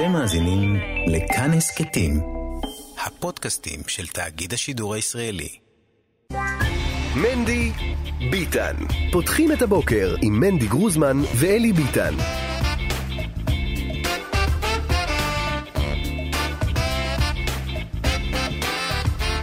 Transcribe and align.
אתם 0.00 0.12
מאזינים 0.12 0.76
לכאן 1.06 1.50
הסכתים, 1.52 2.20
הפודקאסטים 3.06 3.80
של 3.86 4.06
תאגיד 4.06 4.52
השידור 4.52 4.94
הישראלי. 4.94 5.48
מנדי 7.16 7.70
ביטן, 8.30 8.74
פותחים 9.12 9.52
את 9.52 9.62
הבוקר 9.62 10.14
עם 10.22 10.40
מנדי 10.40 10.66
גרוזמן 10.66 11.16
ואלי 11.36 11.72
ביטן. 11.72 12.14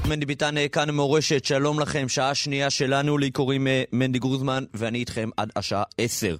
מנדי 0.09 0.25
ביטן 0.25 0.57
אה, 0.57 0.67
כאן 0.67 0.89
מורשת, 0.89 1.45
שלום 1.45 1.79
לכם, 1.79 2.09
שעה 2.09 2.35
שנייה 2.35 2.69
שלנו, 2.69 3.17
לי 3.17 3.31
קוראים 3.31 3.67
אה, 3.67 3.83
מנדי 3.91 4.19
גרוזמן 4.19 4.63
ואני 4.73 4.97
איתכם 4.97 5.29
עד 5.37 5.51
השעה 5.55 5.83
עשר. 5.97 6.35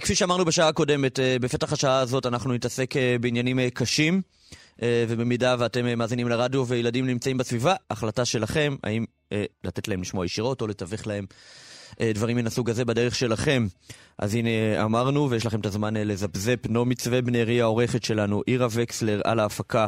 כפי 0.00 0.14
שאמרנו 0.14 0.44
בשעה 0.44 0.68
הקודמת, 0.68 1.18
uh, 1.18 1.22
בפתח 1.40 1.72
השעה 1.72 1.98
הזאת 1.98 2.26
אנחנו 2.26 2.52
נתעסק 2.52 2.92
uh, 2.92 2.98
בעניינים 3.20 3.58
קשים, 3.74 4.22
ובמידה 4.82 5.56
ואתם 5.58 5.98
מאזינים 5.98 6.28
לרדיו 6.28 6.66
וילדים 6.66 7.06
נמצאים 7.06 7.38
בסביבה, 7.38 7.74
החלטה 7.90 8.24
שלכם, 8.24 8.76
האם 8.84 9.04
לתת 9.64 9.88
להם 9.88 10.02
לשמוע 10.02 10.24
ישירות 10.24 10.60
או 10.60 10.66
לתווך 10.66 11.06
להם 11.06 11.26
דברים 12.00 12.36
מן 12.36 12.46
הסוג 12.46 12.70
הזה 12.70 12.84
בדרך 12.84 13.14
שלכם. 13.14 13.66
אז 14.18 14.34
הנה 14.34 14.48
אמרנו, 14.84 15.30
ויש 15.30 15.46
לכם 15.46 15.60
את 15.60 15.66
הזמן 15.66 15.96
לזפזפ, 15.96 16.66
נעמי 16.68 16.94
צווה 16.94 17.22
בנרי 17.22 17.60
העורכת 17.60 18.04
שלנו, 18.04 18.42
עירה 18.46 18.66
וקסלר 18.70 19.20
על 19.24 19.40
ההפקה. 19.40 19.86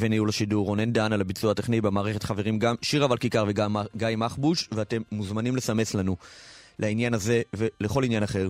וניהול 0.00 0.28
השידור, 0.28 0.66
רונן 0.66 0.92
דהן 0.92 1.12
על 1.12 1.20
הביצוע 1.20 1.50
הטכני 1.50 1.80
במערכת 1.80 2.22
חברים 2.22 2.58
גם 2.58 2.74
שירה 2.82 3.10
ולכיכר 3.10 3.44
וגם 3.48 3.76
גיא 3.96 4.08
מחבוש, 4.16 4.68
ואתם 4.72 5.02
מוזמנים 5.12 5.56
לסמס 5.56 5.94
לנו 5.94 6.16
לעניין 6.78 7.14
הזה 7.14 7.42
ולכל 7.54 8.04
עניין 8.04 8.22
אחר. 8.22 8.48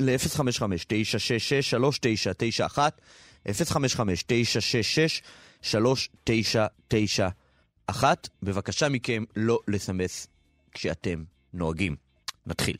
ל-055-966-3991, 0.00 2.78
055-966-3991. 7.90 8.04
בבקשה 8.42 8.88
מכם 8.88 9.24
לא 9.36 9.58
לסמס 9.68 10.26
כשאתם 10.72 11.22
נוהגים. 11.54 11.96
נתחיל. 12.46 12.76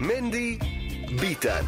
מנדי 0.00 0.58
ביטן. 1.20 1.64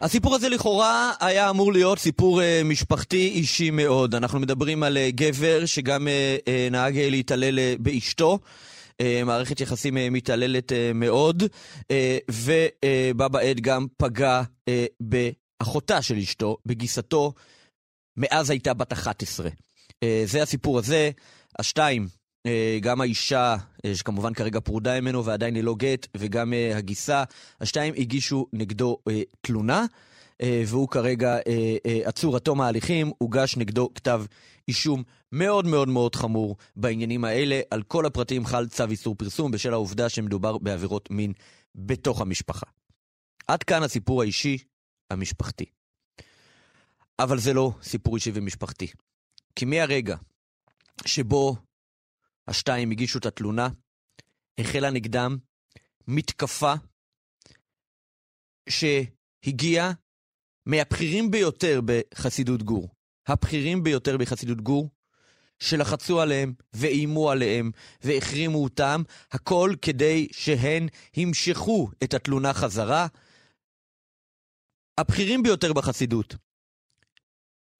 הסיפור 0.00 0.34
הזה 0.34 0.48
לכאורה 0.48 1.12
היה 1.20 1.50
אמור 1.50 1.72
להיות 1.72 1.98
סיפור 1.98 2.40
uh, 2.40 2.44
משפחתי 2.64 3.28
אישי 3.28 3.70
מאוד. 3.70 4.14
אנחנו 4.14 4.40
מדברים 4.40 4.82
על 4.82 4.96
uh, 4.96 5.00
גבר 5.14 5.66
שגם 5.66 6.06
uh, 6.06 6.10
uh, 6.44 6.72
נהג 6.72 6.98
להתעלל 6.98 7.58
uh, 7.58 7.82
באשתו. 7.82 8.38
Uh, 9.00 9.24
מערכת 9.24 9.60
יחסים 9.60 9.96
uh, 9.96 10.00
מתעללת 10.10 10.72
uh, 10.72 10.74
מאוד, 10.94 11.42
ובה 12.30 13.28
בעת 13.28 13.60
גם 13.60 13.86
פגע 13.96 14.42
באחותה 15.00 16.02
של 16.02 16.16
אשתו, 16.16 16.56
בגיסתו, 16.66 17.32
מאז 18.16 18.50
הייתה 18.50 18.74
בת 18.74 18.92
11. 18.92 19.48
Uh, 19.48 20.06
זה 20.24 20.42
הסיפור 20.42 20.78
הזה. 20.78 21.10
השתיים, 21.58 22.08
גם 22.80 23.00
האישה, 23.00 23.56
שכמובן 23.94 24.34
כרגע 24.34 24.60
פרודה 24.60 25.00
ממנו 25.00 25.24
ועדיין 25.24 25.56
ללא 25.56 25.74
גט, 25.78 26.06
וגם 26.16 26.52
הגיסה, 26.74 27.24
השתיים 27.60 27.94
הגישו 27.96 28.46
נגדו 28.52 28.98
תלונה. 29.40 29.86
Uh, 30.40 30.44
והוא 30.66 30.88
כרגע 30.88 31.38
uh, 31.38 31.42
uh, 31.42 32.08
עצור 32.08 32.36
עד 32.36 32.42
תום 32.42 32.60
ההליכים, 32.60 33.12
הוגש 33.18 33.56
נגדו 33.56 33.94
כתב 33.94 34.24
אישום 34.68 35.02
מאוד 35.32 35.66
מאוד 35.66 35.88
מאוד 35.88 36.14
חמור 36.14 36.56
בעניינים 36.76 37.24
האלה. 37.24 37.60
על 37.70 37.82
כל 37.82 38.06
הפרטים 38.06 38.46
חל 38.46 38.68
צו 38.68 38.84
איסור 38.90 39.14
פרסום 39.14 39.50
בשל 39.50 39.72
העובדה 39.72 40.08
שמדובר 40.08 40.58
בעבירות 40.58 41.10
מין 41.10 41.32
בתוך 41.74 42.20
המשפחה. 42.20 42.66
עד 43.48 43.62
כאן 43.62 43.82
הסיפור 43.82 44.22
האישי 44.22 44.58
המשפחתי. 45.10 45.64
אבל 47.18 47.38
זה 47.38 47.52
לא 47.52 47.72
סיפור 47.82 48.16
אישי 48.16 48.30
ומשפחתי. 48.34 48.86
כי 49.56 49.64
מהרגע 49.64 50.16
שבו 51.06 51.56
השתיים 52.48 52.90
הגישו 52.90 53.18
את 53.18 53.26
התלונה, 53.26 53.68
החלה 54.58 54.90
נגדם 54.90 55.36
מתקפה 56.08 56.74
שהגיעה 58.68 59.92
מהבכירים 60.70 61.30
ביותר 61.30 61.80
בחסידות 61.84 62.62
גור. 62.62 62.88
הבכירים 63.28 63.82
ביותר 63.82 64.16
בחסידות 64.16 64.60
גור, 64.60 64.90
שלחצו 65.58 66.20
עליהם 66.20 66.54
ואיימו 66.72 67.30
עליהם 67.30 67.70
והחרימו 68.02 68.64
אותם, 68.64 69.02
הכל 69.30 69.74
כדי 69.82 70.28
שהן 70.32 70.88
ימשכו 71.16 71.90
את 72.04 72.14
התלונה 72.14 72.54
חזרה. 72.54 73.06
הבכירים 74.98 75.42
ביותר 75.42 75.72
בחסידות 75.72 76.34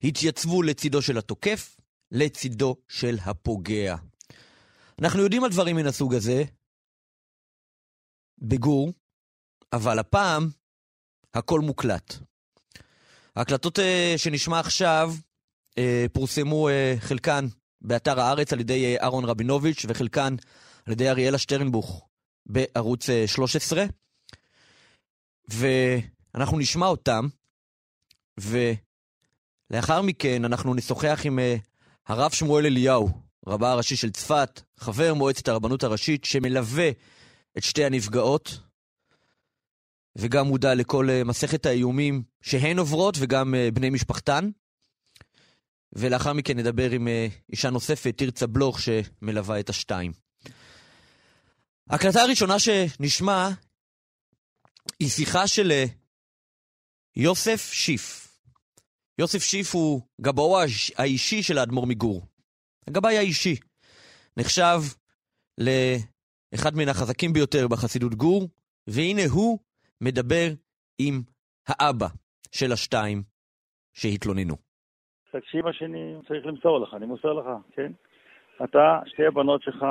התייצבו 0.03 0.63
לצידו 0.63 1.01
של 1.01 1.17
התוקף, 1.17 1.77
לצידו 2.11 2.75
של 2.87 3.17
הפוגע. 3.21 3.95
אנחנו 5.01 5.21
יודעים 5.21 5.43
על 5.43 5.51
דברים 5.51 5.75
מן 5.75 5.85
הסוג 5.85 6.15
הזה 6.15 6.43
בגור, 8.37 8.93
אבל 9.73 9.99
הפעם 9.99 10.49
הכל 11.33 11.59
מוקלט. 11.59 12.30
ההקלטות 13.35 13.79
uh, 13.79 13.81
שנשמע 14.17 14.59
עכשיו 14.59 15.13
uh, 15.69 15.81
פורסמו 16.13 16.69
uh, 16.69 16.71
חלקן 16.99 17.47
באתר 17.81 18.19
הארץ 18.19 18.53
על 18.53 18.59
ידי 18.59 18.97
אהרון 18.99 19.25
רבינוביץ' 19.25 19.85
וחלקן 19.87 20.35
על 20.85 20.93
ידי 20.93 21.09
אריאלה 21.09 21.37
שטרנבוך 21.37 22.07
בערוץ 22.45 23.09
uh, 23.09 23.27
13. 23.27 23.85
ואנחנו 25.47 26.59
נשמע 26.59 26.87
אותם, 26.87 27.27
ולאחר 29.71 30.01
מכן 30.01 30.45
אנחנו 30.45 30.73
נשוחח 30.73 31.21
עם 31.23 31.39
הרב 32.07 32.31
שמואל 32.31 32.65
אליהו, 32.65 33.09
רבה 33.47 33.71
הראשי 33.71 33.95
של 33.95 34.11
צפת, 34.11 34.61
חבר 34.77 35.13
מועצת 35.13 35.47
הרבנות 35.47 35.83
הראשית, 35.83 36.25
שמלווה 36.25 36.89
את 37.57 37.63
שתי 37.63 37.85
הנפגעות, 37.85 38.59
וגם 40.17 40.47
מודע 40.47 40.75
לכל 40.75 41.07
uh, 41.09 41.27
מסכת 41.27 41.65
האיומים 41.65 42.23
שהן 42.41 42.79
עוברות, 42.79 43.15
וגם 43.19 43.53
uh, 43.53 43.71
בני 43.71 43.89
משפחתן. 43.89 44.49
ולאחר 45.93 46.33
מכן 46.33 46.57
נדבר 46.57 46.91
עם 46.91 47.07
uh, 47.07 47.33
אישה 47.51 47.69
נוספת, 47.69 48.17
תרצה 48.17 48.47
בלוך, 48.47 48.79
שמלווה 48.81 49.59
את 49.59 49.69
השתיים. 49.69 50.11
ההקלטה 51.89 52.21
הראשונה 52.21 52.59
שנשמע 52.59 53.49
היא 54.99 55.09
שיחה 55.09 55.47
של 55.47 55.71
יוסף 57.15 57.69
שיף. 57.73 58.37
יוסף 59.17 59.43
שיף 59.43 59.75
הוא 59.75 60.01
גבאו 60.21 60.57
האישי 60.97 61.43
של 61.43 61.57
האדמו"ר 61.57 61.85
מגור. 61.85 62.25
הגבאי 62.87 63.17
האישי. 63.17 63.55
נחשב 64.37 64.81
לאחד 65.57 66.75
מן 66.75 66.89
החזקים 66.89 67.33
ביותר 67.33 67.67
בחסידות 67.67 68.15
גור, 68.15 68.49
והנה 68.87 69.25
הוא 69.25 69.59
מדבר 70.01 70.47
עם 70.99 71.13
האבא 71.67 72.07
של 72.51 72.71
השתיים 72.71 73.17
שהתלוננו. 73.93 74.55
תקשיב 75.31 75.65
מה 75.65 75.73
שאני 75.73 76.15
צריך 76.27 76.45
למסור 76.45 76.79
לך, 76.79 76.93
אני 76.93 77.05
מוסר 77.05 77.33
לך, 77.33 77.45
כן? 77.71 77.91
אתה, 78.63 78.99
שתי 79.05 79.25
הבנות 79.25 79.63
שלך 79.63 79.85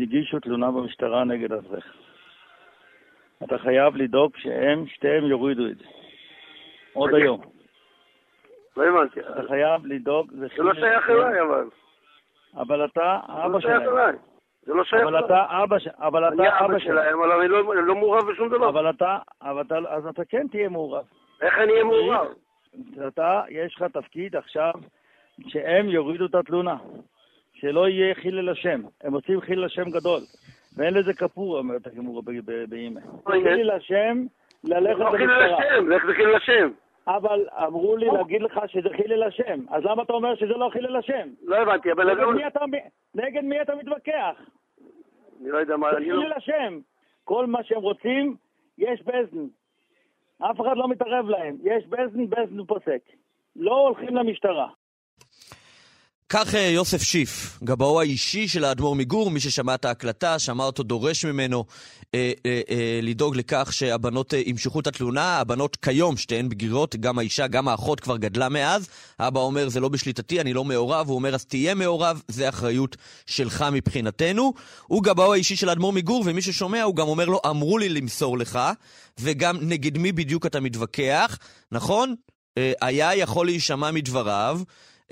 הגישו 0.00 0.40
תלונה 0.40 0.70
במשטרה 0.70 1.24
נגד 1.24 1.52
אברך. 1.52 1.84
אתה 3.44 3.58
חייב 3.58 3.96
לדאוג 3.96 4.32
שהם, 4.36 4.86
שתיהם 4.86 5.24
יורידו 5.24 5.66
את 5.66 5.78
זה. 5.78 5.84
עוד 6.92 7.10
אוקיי. 7.10 7.22
היום. 7.22 7.40
לא 8.76 8.84
הבנתי. 8.84 9.20
אתה 9.20 9.48
חייב 9.48 9.86
לדאוג... 9.86 10.30
זה 10.32 10.46
לא 10.58 10.74
שייך 10.74 11.10
אליי, 11.10 11.40
אבל. 11.40 11.64
אבל 12.56 12.84
אתה 12.84 13.20
זה 13.26 13.32
אבא 13.32 13.52
לא 13.52 13.60
שייך 13.60 13.82
שלהם. 13.84 14.16
זה 14.66 14.74
לא 14.74 14.84
שייך 14.84 15.02
אבל. 15.02 15.24
אתה 15.24 15.44
אבא 15.48 15.76
אבל 15.98 16.24
אני 16.24 16.48
אתה 16.48 16.58
אבא 16.58 16.64
אבא 16.66 16.78
שלהם. 16.78 17.18
אבל 17.22 17.32
אני 17.40 17.48
לא- 17.48 17.72
אני 17.72 17.88
לא 17.88 17.94
מעורב 17.94 18.30
בשום 18.32 18.48
דבר. 18.48 18.68
אבל 18.68 18.90
אתה, 18.90 19.18
אבל 19.42 19.62
אתה, 19.62 19.78
אז 19.88 20.06
אתה 20.06 20.24
כן 20.24 20.46
תהיה 20.50 20.68
מעורב. 20.68 21.04
איך 21.42 21.58
אני 21.58 21.72
אהיה 21.72 21.84
מעורב? 21.84 22.26
אתה, 23.08 23.42
יש 23.48 23.74
לך 23.76 23.82
תפקיד 23.92 24.36
עכשיו 24.36 24.72
שהם 25.48 25.88
יורידו 25.88 26.26
את 26.26 26.34
התלונה. 26.34 26.76
שלא 27.54 27.88
יהיה 27.88 28.14
חיל 28.14 28.38
אל 28.38 28.48
השם. 28.48 28.80
הם 29.04 29.12
עושים 29.12 29.40
חיל 29.40 29.58
אל 29.58 29.64
השם 29.64 29.90
גדול. 29.90 30.20
ואין 30.76 30.94
לזה 30.94 31.14
כפור, 31.14 31.58
אומרת 31.58 31.86
הגמורה 31.86 32.22
באימא. 32.68 33.00
חיל 33.26 33.46
אל 33.48 33.70
השם, 33.70 34.24
ללכת 34.64 34.98
לא 34.98 35.10
במשטרה. 35.10 35.56
זה 36.06 36.14
חיל 36.14 36.34
השם. 36.34 36.68
אבל 37.08 37.46
אמרו 37.66 37.96
לי 37.96 38.06
להגיד 38.06 38.42
לך 38.42 38.60
שזה 38.66 38.88
חיל 38.96 39.12
אל 39.12 39.22
השם. 39.22 39.60
אז 39.70 39.84
למה 39.84 40.02
אתה 40.02 40.12
אומר 40.12 40.34
שזה 40.34 40.52
לא 40.52 40.68
חיל 40.72 40.86
אל 40.86 40.96
השם? 40.96 41.28
לא 41.42 41.56
הבנתי, 41.56 41.92
אבל 41.92 42.12
נגד 42.14 42.24
מי 42.26 42.46
אתה, 42.46 42.60
נגד 43.14 43.44
מי 43.44 43.62
אתה 43.62 43.74
מתווכח? 43.74 44.50
אני 45.40 45.50
לא 45.50 45.58
יודע 45.58 45.76
מה, 45.76 45.90
זה 45.90 45.96
אני. 45.96 46.04
חיל 46.04 46.22
אל 46.22 46.32
השם. 46.32 46.78
כל 47.24 47.46
מה 47.46 47.64
שהם 47.64 47.80
רוצים, 47.80 48.36
יש 48.78 49.02
בזן. 49.02 49.46
אף 50.38 50.60
אחד 50.60 50.76
לא 50.76 50.88
מתערב 50.88 51.28
להם. 51.28 51.56
יש 51.64 51.86
בזן, 51.86 52.30
בזן 52.30 52.64
פוסק. 52.64 53.02
לא 53.56 53.80
הולכים 53.80 54.16
למשטרה. 54.16 54.68
כך 56.28 56.54
אה, 56.54 56.60
יוסף 56.60 57.02
שיף, 57.02 57.58
גבאו 57.64 58.00
האישי 58.00 58.48
של 58.48 58.64
האדמו"ר 58.64 58.94
מגור, 58.94 59.30
מי 59.30 59.40
ששמע 59.40 59.74
את 59.74 59.84
ההקלטה, 59.84 60.38
שמע 60.38 60.64
אותו 60.64 60.82
דורש 60.82 61.24
ממנו 61.24 61.64
אה, 62.14 62.32
אה, 62.46 62.60
אה, 62.70 63.00
לדאוג 63.02 63.36
לכך 63.36 63.72
שהבנות 63.72 64.34
אה, 64.34 64.42
ימשכו 64.46 64.80
את 64.80 64.86
התלונה. 64.86 65.38
הבנות 65.38 65.76
כיום, 65.76 66.16
שתיהן 66.16 66.48
בגירות, 66.48 66.96
גם 66.96 67.18
האישה, 67.18 67.46
גם 67.46 67.68
האחות 67.68 68.00
כבר 68.00 68.16
גדלה 68.16 68.48
מאז. 68.48 68.88
האבא 69.18 69.40
אומר, 69.40 69.68
זה 69.68 69.80
לא 69.80 69.88
בשליטתי, 69.88 70.40
אני 70.40 70.52
לא 70.52 70.64
מעורב. 70.64 71.08
הוא 71.08 71.14
אומר, 71.14 71.34
אז 71.34 71.44
תהיה 71.44 71.74
מעורב, 71.74 72.22
זה 72.28 72.48
אחריות 72.48 72.96
שלך 73.26 73.64
מבחינתנו. 73.72 74.52
הוא 74.86 75.02
גבאו 75.02 75.32
האישי 75.32 75.56
של 75.56 75.68
האדמו"ר 75.68 75.92
מגור, 75.92 76.22
ומי 76.26 76.42
ששומע, 76.42 76.82
הוא 76.82 76.96
גם 76.96 77.08
אומר 77.08 77.24
לו, 77.24 77.40
אמרו 77.50 77.78
לי 77.78 77.88
למסור 77.88 78.38
לך, 78.38 78.58
וגם 79.20 79.56
נגד 79.60 79.98
מי 79.98 80.12
בדיוק 80.12 80.46
אתה 80.46 80.60
מתווכח, 80.60 81.38
נכון? 81.72 82.14
אה, 82.58 82.72
היה 82.80 83.14
יכול 83.14 83.46
להישמע 83.46 83.90
מדבריו. 83.90 84.60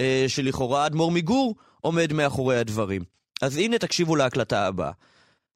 אה, 0.01 0.25
שלכאורה 0.29 0.87
אדמו"ר 0.87 1.11
מגור 1.11 1.55
עומד 1.81 2.13
מאחורי 2.13 2.59
הדברים. 2.59 3.03
אז 3.43 3.57
הנה 3.57 3.79
תקשיבו 3.79 4.17
להקלטה 4.17 4.67
הבאה. 4.67 4.91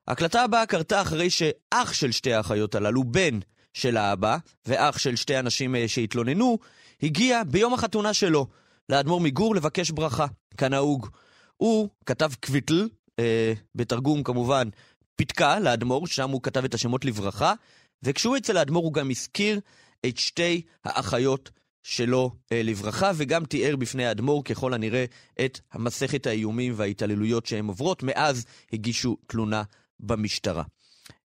ההקלטה 0.09 0.43
הבאה 0.43 0.67
קרתה 0.67 1.03
אחרי 1.03 1.31
שאח 1.31 1.93
של 1.93 2.13
שתי 2.13 2.33
האחיות 2.33 2.75
הללו, 2.75 3.05
בן 3.05 3.39
של 3.73 3.97
האבא, 3.97 4.37
ואח 4.67 4.99
של 4.99 5.17
שתי 5.17 5.39
אנשים 5.39 5.77
אה, 5.77 5.89
שהתלוננו, 5.89 6.59
הגיע 7.03 7.43
ביום 7.45 7.75
החתונה 7.75 8.15
שלו 8.15 8.47
לאדמו"ר 8.89 9.21
מגור 9.21 9.55
לבקש 9.55 9.91
ברכה, 9.91 10.27
כנהוג. 10.57 11.09
הוא 11.57 11.89
כתב 12.07 12.31
קוויטל, 12.47 12.89
אה, 13.19 13.53
בתרגום 13.75 14.23
כמובן 14.23 14.69
פתקה 15.17 15.59
לאדמו"ר, 15.59 16.07
שם 16.07 16.31
הוא 16.31 16.43
כתב 16.43 16.65
את 16.65 16.75
השמות 16.75 17.05
לברכה, 17.05 17.55
וכשהוא 18.03 18.37
אצל 18.37 18.57
האדמו"ר 18.57 18.85
הוא 18.85 18.93
גם 18.93 19.11
הזכיר 19.11 19.61
את 20.07 20.19
שתי 20.19 20.63
האחיות 20.85 21.51
שלו 21.89 22.37
אה, 22.53 22.63
לברכה, 22.63 23.11
וגם 23.17 23.45
תיאר 23.45 23.77
בפני 23.77 24.07
האדמו"ר 24.07 24.45
ככל 24.45 24.75
הנראה 24.75 25.05
את 25.45 25.61
מסכת 25.75 26.27
האיומים 26.27 26.73
וההתעללויות 26.77 27.47
שהן 27.47 27.67
עוברות. 27.67 28.03
מאז 28.03 28.45
הגישו 28.73 29.17
תלונה 29.27 29.63
במשטרה. 30.01 30.63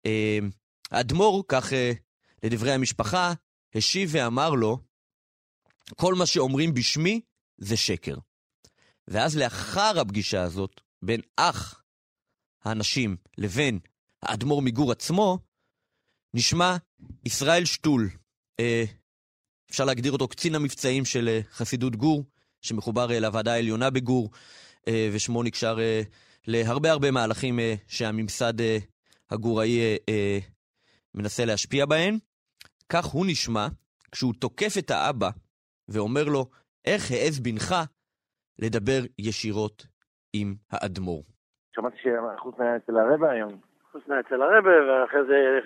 אה, 0.06 0.40
האדמו"ר, 0.92 1.44
כך 1.48 1.74
אה, 1.74 1.92
לדברי 2.44 2.72
המשפחה, 2.72 3.34
השיב 3.76 4.10
ואמר 4.12 4.50
לו, 4.50 4.80
כל 5.96 6.16
מה 6.16 6.26
שאומרים 6.26 6.74
בשמי 6.74 7.22
זה 7.58 7.78
שקר. 7.78 8.16
ואז 9.08 9.38
לאחר 9.38 10.00
הפגישה 10.00 10.44
הזאת, 10.44 10.82
בין 11.02 11.22
אח 11.36 11.84
האנשים 12.64 13.18
לבין 13.38 13.80
האדמו"ר 14.24 14.62
מגור 14.62 14.92
עצמו, 14.92 15.40
נשמע 16.34 16.78
ישראל 17.26 17.66
שטול, 17.66 18.10
אה, 18.60 18.84
אפשר 19.72 19.86
להגדיר 19.86 20.12
אותו 20.12 20.28
קצין 20.28 20.56
המבצעים 20.56 21.06
של 21.06 21.28
אה, 21.28 21.40
חסידות 21.52 21.96
גור, 21.96 22.24
שמחובר 22.62 23.12
אה, 23.12 23.20
לוועדה 23.20 23.54
העליונה 23.54 23.90
בגור, 23.90 24.30
אה, 24.88 25.10
ושמו 25.14 25.44
נקשר 25.44 25.78
להרבה 26.48 26.92
הרבה 26.92 27.12
מהלכים 27.12 27.60
שהממסד 27.88 28.54
הגוראי 29.32 29.98
מנסה 31.16 31.46
להשפיע 31.46 31.86
בהם. 31.86 32.16
כך 32.90 33.06
הוא 33.06 33.26
נשמע 33.30 33.68
כשהוא 34.12 34.34
תוקף 34.40 34.74
את 34.80 34.92
האבא 34.92 35.30
ואומר 35.90 36.24
לו, 36.24 36.46
איך 36.86 37.12
העז 37.12 37.40
בנך 37.40 37.76
לדבר 38.60 39.00
ישירות 39.20 39.86
עם 40.34 40.56
האדמו"ר. 40.72 41.24
שמעתי 41.76 41.98
שחוסנה 41.98 42.76
אצל 42.76 42.98
הרבה 42.98 43.32
היום. 43.32 43.60
חוסנה 43.92 44.20
אצל 44.20 44.42
הרבה, 44.42 44.70
ואחרי 44.88 45.20
זה 45.28 45.60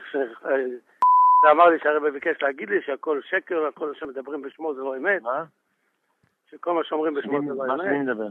ואמר 1.44 1.66
לי 1.70 1.80
שהרבא 1.80 2.10
ביקש 2.10 2.42
להגיד 2.42 2.70
לי 2.70 2.82
שהכל 2.82 3.22
שקר, 3.22 3.66
הכל 3.66 3.94
שמדברים 3.94 4.42
בשמו 4.42 4.74
זה 4.74 4.82
לא 4.82 4.98
אמת. 4.98 5.22
מה? 5.22 5.44
שכל 6.50 6.74
מה 6.74 6.84
שאומרים 6.84 7.14
בשמו 7.14 7.40
זה 7.42 7.54
לא 7.54 7.68
מה 7.68 7.78
שמי 7.78 7.98
אמת. 7.98 8.08
מדבר? 8.08 8.28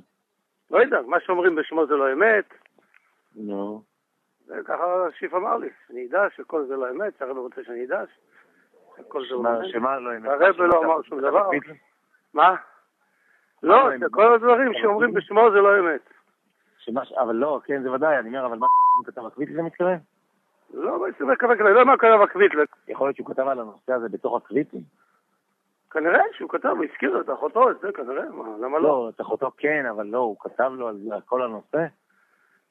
לא 0.71 0.79
יודע, 0.79 1.01
מה 1.07 1.21
שאומרים 1.21 1.55
בשמו 1.55 1.87
זה 1.87 1.95
לא 1.95 2.12
אמת. 2.12 2.55
נו. 3.37 3.83
וככה 4.49 5.07
שיף 5.19 5.35
אמר 5.35 5.57
לי, 5.57 5.69
שאני 5.89 6.07
אדע 6.07 6.27
שכל 6.37 6.67
זה 6.67 6.77
לא 6.77 6.91
אמת, 6.91 7.12
שהרבא 7.19 7.41
רוצה 7.41 7.65
שאני 7.65 7.85
אדע 7.85 8.03
שכל 8.97 9.23
זה 9.29 9.35
לא 9.35 9.51
אמת. 9.51 9.69
שמה 9.73 9.99
לא 9.99 10.17
אמת? 10.17 10.29
הרבא 10.29 10.65
לא 10.67 10.85
אמר 10.85 11.03
שום 11.03 11.21
דבר. 11.21 11.51
מה? 12.35 12.55
לא, 13.62 13.75
לא 13.75 13.95
אמת? 13.95 14.01
שכל 14.11 14.35
הדברים 14.35 14.73
שאומרים 14.83 15.15
בשמו 15.15 15.51
זה 15.53 15.59
לא 15.59 15.79
אמת. 15.79 16.01
שמה 16.79 17.03
אבל 17.19 17.35
לא, 17.35 17.61
כן, 17.65 17.83
זה 17.83 17.93
ודאי, 17.93 18.19
אני 18.19 18.29
אומר, 18.29 18.47
אבל 18.47 18.59
מה 18.59 18.67
כתב 19.07 19.27
הקוויט 19.27 19.51
לזה 19.51 19.62
מתכוון? 19.62 19.99
לא, 20.75 20.99
בעצם 20.99 21.31
מקווה 21.31 21.57
כזה, 21.57 21.69
לא 21.69 21.85
מה 21.85 21.97
כתב 21.97 22.21
הקוויטלק. 22.25 22.69
יכול 22.90 23.06
להיות 23.06 23.16
שהוא 23.16 23.26
כתב 23.26 23.48
על 23.48 23.60
הנושא 23.60 23.92
הזה 23.92 24.08
בתוך 24.08 24.37
הקוויטים. 24.37 24.81
כנראה 25.90 26.22
שהוא 26.32 26.50
כתב, 26.50 26.69
הוא 26.69 26.84
הזכיר 26.84 27.20
את 27.20 27.31
אחותו, 27.31 27.70
את 27.70 27.81
זה 27.81 27.92
כנראה, 27.92 28.28
מה, 28.31 28.44
למה 28.60 28.78
לא? 28.78 28.88
לא, 28.88 29.10
את 29.14 29.20
אחותו 29.20 29.50
כן, 29.56 29.87
אבל 29.87 30.06
לא, 30.06 30.19
הוא 30.19 30.37
כתב 30.40 30.72
לו 30.75 30.88
על 30.88 31.20
כל 31.26 31.42
הנושא. 31.42 31.87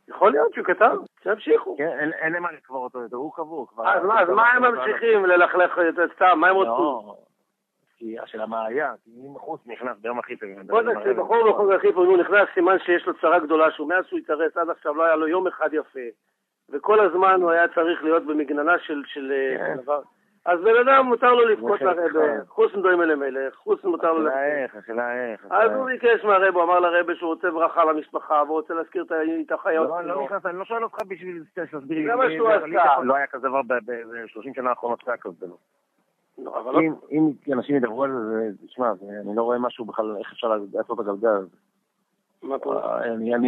יכול 0.08 0.32
להיות 0.32 0.54
שהוא 0.54 0.66
כתב, 0.66 0.98
שימשיכו. 1.24 1.78
כן, 1.78 2.12
אין- 2.14 2.34
למה 2.34 2.52
לקבור 2.52 2.84
אותו 2.84 3.02
יותר, 3.02 3.16
הוא 3.16 3.34
קבור 3.34 3.68
כבר. 3.68 3.90
אז 3.90 4.04
מה, 4.04 4.22
אז 4.22 4.30
מה 4.30 4.50
הם 4.52 4.64
ממשיכים 4.64 5.26
ללכלך 5.26 5.80
את 5.80 6.12
סתם, 6.16 6.40
מה 6.40 6.48
הם 6.50 6.56
רוצים? 6.56 7.24
מה 8.48 8.66
היה, 8.66 8.94
כי 9.04 9.12
אם 9.12 9.40
חוץ 9.40 9.62
נכנס 9.66 9.98
ביום 10.02 10.20
הכי 10.20 10.36
טוב. 10.36 10.50
בוא 10.68 10.82
נקשיב, 10.82 11.20
בחור 11.20 11.52
בחור 11.52 11.74
הכי 11.74 11.94
פעמים 11.94 12.10
הוא 12.10 12.18
נכנס, 12.18 12.50
סימן 12.54 12.80
שיש 12.80 13.06
לו 13.08 13.14
צרה 13.22 13.40
גדולה, 13.40 13.72
שהוא 13.72 13.90
מאז 13.90 14.06
שהוא 14.06 14.20
התארס 14.20 14.58
עד 14.58 14.70
עכשיו 14.70 14.94
לא 14.96 15.04
היה 15.04 15.16
לו 15.16 15.28
יום 15.28 15.48
אחד 15.48 15.70
יפה. 15.74 16.00
וכל 16.72 17.00
הזמן 17.00 17.42
הוא 17.42 17.52
היה 17.52 17.68
צריך 17.68 18.04
להיות 18.04 18.26
במגננה 18.26 18.80
של... 18.80 19.02
של 19.06 19.34
כן. 19.58 19.74
של 19.76 19.84
דבר. 19.84 20.02
אז 20.46 20.60
בן 20.62 20.76
אדם 20.88 21.06
מותר 21.06 21.34
לו 21.34 21.46
לבכות 21.46 21.82
לרבה, 21.82 22.08
אחד. 22.08 22.48
חוסן 22.48 22.82
דוים 22.82 23.02
אל 23.02 23.12
המלך, 23.12 23.56
חוסן 23.56 23.88
מותר 23.88 24.14
לו... 24.14 24.20
לבכות. 24.20 24.84
השאלה 24.84 25.32
איך. 25.32 25.46
אז 25.50 25.72
הוא. 25.72 25.86
ביקש 25.86 26.24
מהרבה, 26.24 26.62
הוא 26.62 26.64
אמר 26.64 26.80
לרבה 26.80 27.16
שהוא 27.16 27.30
רוצה 27.30 27.52
ברכה 27.52 27.84
למשפחה, 27.84 28.44
והוא 28.46 28.58
רוצה 28.58 28.74
להזכיר 28.74 29.06
את 29.46 29.52
החיות 29.52 29.90
לא, 29.90 30.04
לא. 30.04 30.24
נכנס, 30.24 30.46
אני 30.46 30.60
לא 30.60 30.66
שואל 30.66 30.84
אותך 30.84 30.98
בשביל 31.08 31.44
שתסביר 31.52 31.98
לי. 31.98 32.06
זה 32.06 32.16
מה 32.16 32.24
שהוא 32.38 32.50
אבל 32.56 32.78
עשה. 32.78 33.04
לא 33.04 33.16
היה 33.16 33.28
כזה 33.28 33.48
דבר 33.48 33.62
ב-30 33.62 34.56
שנה 34.56 34.70
האחרונות, 34.70 35.08
היה 35.08 35.18
כזה 35.18 35.36
דבר. 35.46 35.56
לא, 36.38 36.80
אם, 37.12 37.32
אנשים 37.54 37.76
ידברו 37.76 38.04
על 38.04 38.12
זה, 38.12 38.66
תשמע, 38.68 38.92
אני 39.26 39.36
לא 39.36 39.44
רואה 39.44 39.58
משהו 39.58 39.86
בכלל, 39.86 40.16
איך 40.20 40.32
אפשר 40.32 40.48
לעשות 40.74 41.00
את 41.00 41.06
הגלגל 41.06 41.30
הזה. 41.30 41.56
מה 42.44 42.60
קורה? 42.60 43.02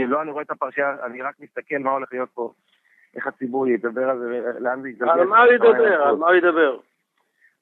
לא, 0.08 0.22
אני 0.22 0.32
רואה 0.32 0.44
את 0.44 0.52
הפרשייה, 0.52 0.96
אני 1.04 1.22
רק 1.22 1.36
מסתכל 1.40 1.78
מה 1.78 1.92
הולך 1.92 2.14
להיות 2.14 2.30
פה, 2.34 2.52
איך 3.16 3.28
הציבור 3.28 3.68
ידבר 3.68 4.10
על 4.10 4.20
זה, 4.20 4.52
לאן 4.60 4.82
זה 4.82 4.90
יתגלגל. 4.90 5.12
על 5.12 5.28
מה 5.28 5.44
הוא 5.44 5.54
ידבר? 5.54 6.04
על 6.04 6.16
מה 6.16 6.28
הוא 6.28 6.36
ידבר? 6.36 6.78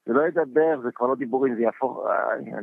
זה 0.05 0.13
לא 0.13 0.21
ידבר, 0.21 0.79
זה 0.81 0.91
כבר 0.91 1.07
לא 1.07 1.15
דיבורים, 1.15 1.55
זה 1.55 1.61
יהפוך, 1.61 2.05
אני, 2.33 2.53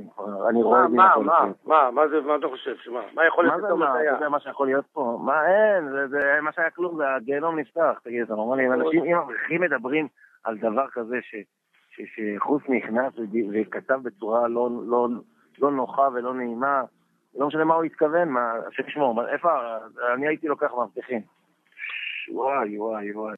אני, 0.49 0.63
רואה 0.63 0.89
מה, 0.89 1.15
את 1.15 1.21
זה. 1.21 1.27
מה, 1.27 1.43
מה. 1.45 1.53
מה, 1.65 1.91
מה 1.91 2.09
זה, 2.09 2.21
מה 2.21 2.37
אתה 2.37 2.49
חושב? 2.49 2.77
שמה? 2.77 3.01
מה 3.15 3.27
יכול 3.27 3.47
מה 3.47 3.51
להיות 3.51 3.61
זה 3.63 3.67
פתאום 3.67 3.81
מה? 3.81 3.91
הטעיה? 3.91 4.11
אתה 4.11 4.17
יודע 4.19 4.29
מה 4.29 4.41
שיכול 4.41 4.67
להיות 4.67 4.85
פה? 4.93 5.19
מה 5.25 5.47
אין, 5.47 5.89
זה, 5.91 6.09
זה 6.09 6.39
מה 6.43 6.53
שהיה 6.53 6.71
כלום, 6.71 6.97
זה 6.97 7.15
הגיהנום 7.15 7.59
נפתח, 7.59 8.01
תגיד, 8.05 8.23
אתה 8.23 8.35
נורמלי, 8.35 8.67
אם 8.67 8.73
אנשים, 8.73 9.05
אם 9.05 9.17
אברכים 9.17 9.61
מדברים 9.61 10.09
על 10.45 10.59
דבר 10.59 10.87
כזה 10.93 11.17
ש, 11.23 11.35
ש, 11.91 12.01
שחוס 12.15 12.63
נכנס 12.69 13.13
וכתב 13.53 13.99
בצורה 14.03 14.49
לא, 14.49 14.71
לא, 14.87 15.09
לא 15.59 15.71
נוחה 15.71 16.09
ולא 16.15 16.35
נעימה, 16.35 16.83
לא 17.39 17.47
משנה 17.47 17.65
מה 17.65 17.75
הוא 17.75 17.85
התכוון, 17.85 18.29
מה, 18.29 18.53
מה- 19.15 19.29
איפה, 19.29 19.49
אני 20.15 20.27
הייתי 20.27 20.49
לוקח 20.49 20.73
מאבטחים. 20.75 21.21
וואי, 22.29 22.79
וואי, 22.79 23.13
וואי. 23.13 23.35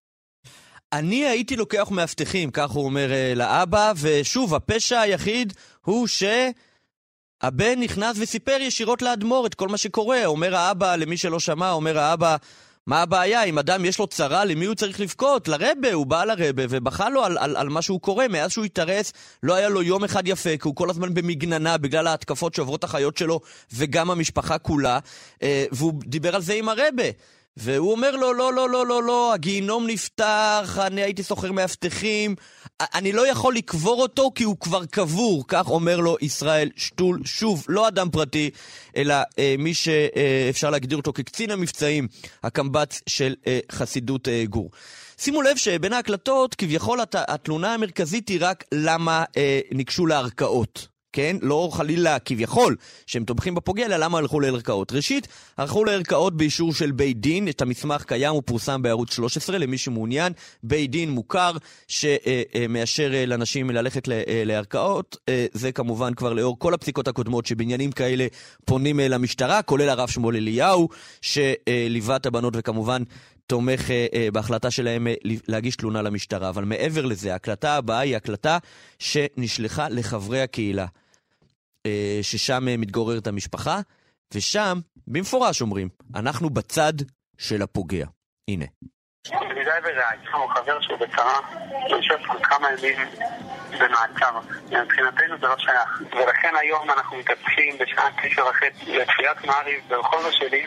אני 0.92 1.26
הייתי 1.26 1.56
לוקח 1.56 1.90
מאבטחים, 1.90 2.50
כך 2.50 2.70
הוא 2.70 2.84
אומר 2.84 3.12
אה, 3.12 3.32
לאבא, 3.36 3.92
ושוב, 4.00 4.54
הפשע 4.54 5.00
היחיד 5.00 5.52
הוא 5.84 6.06
שהבן 6.06 7.80
נכנס 7.80 8.16
וסיפר 8.20 8.56
ישירות 8.60 9.02
לאדמו"ר 9.02 9.46
את 9.46 9.54
כל 9.54 9.68
מה 9.68 9.76
שקורה. 9.76 10.26
אומר 10.26 10.56
האבא, 10.56 10.96
למי 10.96 11.16
שלא 11.16 11.40
שמע, 11.40 11.70
אומר 11.70 11.98
האבא, 11.98 12.36
מה 12.86 13.02
הבעיה? 13.02 13.44
אם 13.44 13.58
אדם 13.58 13.84
יש 13.84 13.98
לו 13.98 14.06
צרה, 14.06 14.44
למי 14.44 14.64
הוא 14.64 14.74
צריך 14.74 15.00
לבכות? 15.00 15.48
לרבה, 15.48 15.92
הוא 15.92 16.06
בא 16.06 16.24
לרבה 16.24 16.62
ובכה 16.70 17.08
לו 17.08 17.24
על, 17.24 17.38
על, 17.38 17.56
על 17.56 17.68
מה 17.68 17.82
שהוא 17.82 18.00
קורא. 18.00 18.28
מאז 18.28 18.50
שהוא 18.50 18.64
התארס, 18.64 19.12
לא 19.42 19.54
היה 19.54 19.68
לו 19.68 19.82
יום 19.82 20.04
אחד 20.04 20.28
יפה, 20.28 20.56
כי 20.56 20.68
הוא 20.68 20.76
כל 20.76 20.90
הזמן 20.90 21.14
במגננה 21.14 21.78
בגלל 21.78 22.06
ההתקפות 22.06 22.54
שעוברות 22.54 22.84
החיות 22.84 23.16
שלו 23.16 23.40
וגם 23.72 24.10
המשפחה 24.10 24.58
כולה, 24.58 24.98
אה, 25.42 25.64
והוא 25.72 25.92
דיבר 26.04 26.34
על 26.34 26.42
זה 26.42 26.54
עם 26.54 26.68
הרבה. 26.68 27.04
והוא 27.60 27.92
אומר 27.92 28.10
לו, 28.10 28.32
לא, 28.32 28.52
לא, 28.54 28.68
לא, 28.68 28.86
לא, 28.86 29.02
לא, 29.02 29.34
הגיהינום 29.34 29.86
נפתח, 29.86 30.78
אני 30.86 31.02
הייתי 31.02 31.22
סוחר 31.22 31.52
מאבטחים, 31.52 32.34
אני 32.80 33.12
לא 33.12 33.26
יכול 33.26 33.54
לקבור 33.54 34.02
אותו 34.02 34.30
כי 34.34 34.44
הוא 34.44 34.56
כבר 34.60 34.84
קבור, 34.86 35.44
כך 35.48 35.70
אומר 35.70 35.96
לו 36.00 36.16
ישראל 36.20 36.70
שטול, 36.76 37.20
שוב, 37.24 37.64
לא 37.68 37.88
אדם 37.88 38.10
פרטי, 38.10 38.50
אלא 38.96 39.14
אה, 39.38 39.54
מי 39.58 39.74
שאפשר 39.74 40.70
להגדיר 40.70 40.98
אותו 40.98 41.12
כקצין 41.12 41.50
המבצעים, 41.50 42.08
הקמב"ץ 42.42 43.00
של 43.06 43.34
אה, 43.46 43.58
חסידות 43.72 44.28
אה, 44.28 44.44
גור. 44.48 44.70
שימו 45.18 45.42
לב 45.42 45.56
שבין 45.56 45.92
ההקלטות, 45.92 46.54
כביכול 46.54 47.00
הת, 47.00 47.14
התלונה 47.18 47.74
המרכזית 47.74 48.28
היא 48.28 48.38
רק 48.40 48.64
למה 48.72 49.24
אה, 49.36 49.60
ניגשו 49.72 50.06
לערכאות. 50.06 50.97
כן? 51.12 51.36
לא 51.42 51.68
חלילה 51.72 52.18
כביכול 52.18 52.76
שהם 53.06 53.24
תומכים 53.24 53.54
בפוגע, 53.54 53.86
אלא 53.86 53.96
למה 53.96 54.18
הלכו 54.18 54.40
לערכאות. 54.40 54.92
ראשית, 54.92 55.28
הלכו 55.58 55.84
לערכאות 55.84 56.36
באישור 56.36 56.74
של 56.74 56.90
בית 56.90 57.20
דין, 57.20 57.48
את 57.48 57.62
המסמך 57.62 58.04
קיים, 58.04 58.32
הוא 58.32 58.42
פורסם 58.46 58.82
בערוץ 58.82 59.12
13 59.14 59.58
למי 59.58 59.78
שמעוניין. 59.78 60.32
בית 60.62 60.90
דין 60.90 61.10
מוכר 61.10 61.52
שמאשר 61.88 63.14
אה, 63.14 63.24
ללכת 63.26 64.08
אה, 64.08 64.42
לערכאות. 64.46 65.16
אה, 65.28 65.46
זה 65.52 65.72
כמובן 65.72 66.14
כבר 66.14 66.32
לאור 66.32 66.58
כל 66.58 66.74
הפסיקות 66.74 67.08
הקודמות 67.08 67.46
שבעניינים 67.46 67.92
כאלה 67.92 68.26
פונים 68.64 69.00
למשטרה, 69.00 69.62
כולל 69.62 69.88
הרב 69.88 70.08
שמואל 70.08 70.36
אליהו, 70.36 70.88
שליווה 71.22 72.16
את 72.16 72.26
הבנות 72.26 72.54
וכמובן 72.56 73.02
תומך 73.48 73.90
אה, 73.90 74.06
אה, 74.14 74.28
בהחלטה 74.32 74.70
שלהם 74.70 75.06
אה, 75.06 75.14
להגיש 75.48 75.76
תלונה 75.76 76.02
למשטרה. 76.02 76.48
אבל 76.48 76.64
מעבר 76.64 77.06
לזה, 77.06 77.32
ההקלטה 77.32 77.76
הבאה 77.76 77.98
היא 77.98 78.16
הקלטה 78.16 78.58
שנשלחה 78.98 79.88
לחברי 79.88 80.42
הקהילה, 80.42 80.86
אה, 81.86 82.18
ששם 82.22 82.68
אה, 82.68 82.76
מתגוררת 82.76 83.26
המשפחה, 83.26 83.80
ושם, 84.34 84.78
במפורש 85.06 85.60
אומרים, 85.60 85.88
אנחנו 86.14 86.50
בצד 86.50 86.92
של 87.38 87.62
הפוגע. 87.62 88.06
הנה. 88.48 88.64
ידידיי 89.26 89.80
ורעי, 89.82 90.18
לנו 90.34 90.48
חבר 90.48 90.80
שהוא 90.80 90.98
בצרה, 90.98 91.40
יושב 91.90 92.16
כבר 92.24 92.42
כמה 92.42 92.68
ימים 92.78 93.08
במעצר. 93.70 94.38
מבחינתנו 94.64 95.38
זה 95.40 95.46
לא 95.46 95.58
שייך. 95.58 96.02
ולכן 96.12 96.52
היום 96.60 96.90
אנחנו 96.90 97.16
מתעסקים 97.16 97.78
בשעה 97.80 98.08
תשע 98.22 98.42
וחצי 98.44 98.98
לתפילת 98.98 99.44
מעריב 99.44 99.80
ברחוב 99.88 100.20
השלי, 100.26 100.66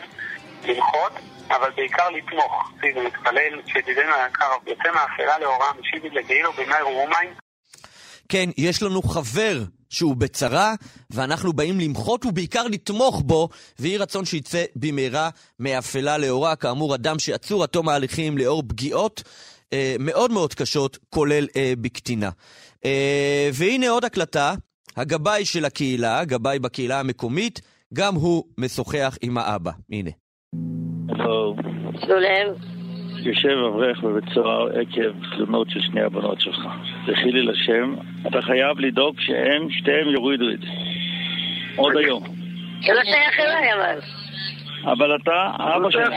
למחות 0.64 1.12
אבל 1.56 1.70
בעיקר 1.76 2.10
לתמוך. 2.10 2.70
ולהתפלל 2.82 3.60
שידידנו 3.66 4.14
היקר 4.14 4.50
יוצא 4.66 4.88
מהאפלה 4.94 5.38
לאורה, 5.38 5.66
משיב 5.80 6.04
לגאילו 6.04 6.52
במאי 6.52 6.82
ורומיים. 6.82 7.30
כן, 8.28 8.50
יש 8.56 8.82
לנו 8.82 9.02
חבר 9.02 9.58
שהוא 9.90 10.16
בצרה, 10.16 10.74
ואנחנו 11.10 11.52
באים 11.52 11.80
למחות 11.80 12.26
ובעיקר 12.26 12.64
לתמוך 12.64 13.22
בו, 13.26 13.48
ויהי 13.78 13.96
רצון 13.96 14.24
שיצא 14.24 14.64
במהרה 14.76 15.30
מאפלה 15.58 16.18
לאורה. 16.18 16.56
כאמור, 16.56 16.94
אדם 16.94 17.18
שעצור 17.18 17.62
עד 17.62 17.68
תום 17.68 17.88
ההליכים 17.88 18.38
לאור 18.38 18.62
פגיעות 18.68 19.22
אה, 19.72 19.96
מאוד 19.98 20.32
מאוד 20.32 20.54
קשות, 20.54 20.98
כולל 21.10 21.46
אה, 21.56 21.72
בקטינה. 21.80 22.30
אה, 22.84 23.50
והנה 23.52 23.88
עוד 23.88 24.04
הקלטה, 24.04 24.54
הגבאי 24.96 25.44
של 25.44 25.64
הקהילה, 25.64 26.18
הגבאי 26.18 26.58
בקהילה 26.58 27.00
המקומית, 27.00 27.60
גם 27.94 28.14
הוא 28.14 28.44
משוחח 28.58 29.18
עם 29.22 29.38
האבא. 29.38 29.70
הנה. 29.90 30.10
הלו. 31.20 31.56
שלום. 32.06 32.54
יושב 33.24 33.48
אברך 33.68 34.00
בבית 34.00 34.24
סוהר 34.34 34.68
עקב 34.80 35.36
תלונות 35.36 35.70
של 35.70 35.80
שני 35.80 36.00
הבנות 36.02 36.40
שלך. 36.40 36.68
תחי 37.06 37.32
לי 37.32 37.42
לשם, 37.42 37.94
אתה 38.26 38.42
חייב 38.42 38.80
לדאוג 38.80 39.20
שהם, 39.20 39.70
שתיהם 39.70 40.08
יורידו 40.08 40.44
את 40.50 40.60
זה. 40.60 40.66
עוד 41.76 41.96
היום. 41.96 42.22
זה 42.86 42.92
לא 42.92 43.04
שייך 43.04 43.40
אליי 43.40 43.72
אבל. 43.74 43.98
אבל 44.92 45.16
אתה 45.16 45.50
אבא 45.58 45.78
לא 45.78 45.90
שלהם. 45.90 46.12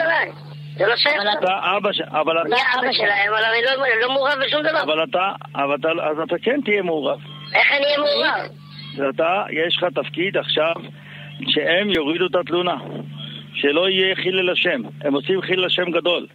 זה 0.78 0.88
לא 0.88 0.96
שייך 0.96 1.16
אליי. 1.22 1.34
אתה 1.40 1.78
אבא 1.78 1.92
ש... 1.92 2.02
אבל 2.02 2.38
אני 2.38 2.50
אתה... 2.50 2.80
אבא 2.80 2.92
שלהם, 2.92 3.34
אבל 3.34 3.44
אני 3.44 3.62
לא- 3.66 3.86
אני 3.86 4.02
לא 4.02 4.14
מעורב 4.14 4.38
בשום 4.46 4.62
דבר. 4.62 4.84
אבל 4.84 5.04
אתה... 5.04 5.32
אבל 5.56 5.76
אתה... 5.76 5.90
אז 5.90 6.18
אתה 6.28 6.36
כן 6.42 6.60
תהיה 6.66 6.82
מעורב. 6.82 7.20
איך 7.56 7.68
אני 7.72 7.86
אהיה 7.86 7.98
מעורב? 7.98 9.10
אתה, 9.10 9.44
יש 9.66 9.78
לך 9.78 9.86
תפקיד 9.96 10.38
עכשיו 10.38 10.74
שהם 11.48 11.90
יורידו 11.90 12.26
את 12.26 12.36
התלונה. 12.36 12.76
שלא 13.66 13.90
יהיה 13.90 14.16
חיל 14.16 14.40
אל 14.40 14.50
השם. 14.50 14.82
הם 15.02 15.14
עושים 15.14 15.42
חיל 15.42 15.60
אל 15.60 15.66
השם 15.66 15.92
גדול. 15.92 16.28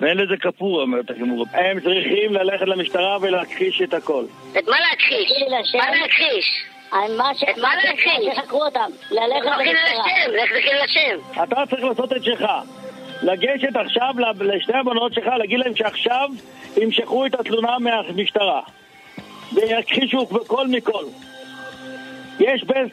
ואין 0.00 0.16
לזה 0.16 0.36
כפור, 0.36 0.82
אומרת 0.82 1.10
הגמור. 1.10 1.46
הם 1.52 1.80
צריכים 1.80 2.32
ללכת 2.34 2.66
למשטרה 2.66 3.18
ולהכחיש 3.20 3.82
את 3.82 3.94
הכל. 3.94 4.24
את 4.58 4.68
מה 4.68 4.76
להכחיש? 4.80 5.32
מה 5.74 5.90
להכחיש? 5.90 6.64
מה 6.92 7.34
ש... 7.34 7.44
את 7.50 7.58
מה 7.58 7.68
להכחיש? 7.76 8.36
שחקרו 8.36 8.64
אותם, 8.64 8.90
ללכת 9.10 9.44
לא 9.44 9.50
חיל 9.56 9.76
למשטרה. 9.76 10.04
השם, 10.04 10.30
לך 10.30 10.50
לחיל 10.58 10.80
השם. 10.84 11.42
אתה 11.42 11.56
צריך 11.70 11.84
לעשות 11.84 12.12
את 12.12 12.24
שלך. 12.24 12.44
לגשת 13.22 13.76
עכשיו 13.76 14.14
לשתי 14.40 14.72
הבנות 14.74 15.14
שלך, 15.14 15.26
להגיד 15.38 15.58
להם 15.58 15.76
שעכשיו 15.76 16.28
ימשכו 16.76 17.26
את 17.26 17.34
התלונה 17.34 17.78
מהמשטרה. 17.78 18.60
ויכחישו 19.52 20.26
בכל 20.26 20.68
מכל. 20.68 21.04
יש 22.40 22.64
בן... 22.64 22.86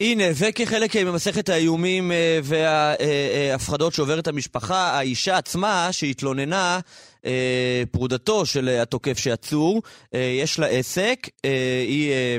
הנה, 0.00 0.24
וכחלק 0.34 0.96
אה, 0.96 1.04
ממסכת 1.04 1.48
האיומים 1.48 2.12
אה, 2.12 2.40
וההפחדות 2.42 3.94
שעוברת 3.94 4.28
המשפחה, 4.28 4.98
האישה 4.98 5.36
עצמה 5.36 5.88
שהתלוננה, 5.92 6.80
אה, 7.24 7.82
פרודתו 7.90 8.46
של 8.46 8.68
התוקף 8.68 9.18
שעצור, 9.18 9.82
אה, 10.14 10.38
יש 10.42 10.58
לה 10.58 10.66
עסק, 10.66 11.28
אה, 11.44 11.84
היא 11.88 12.12
אה, 12.12 12.38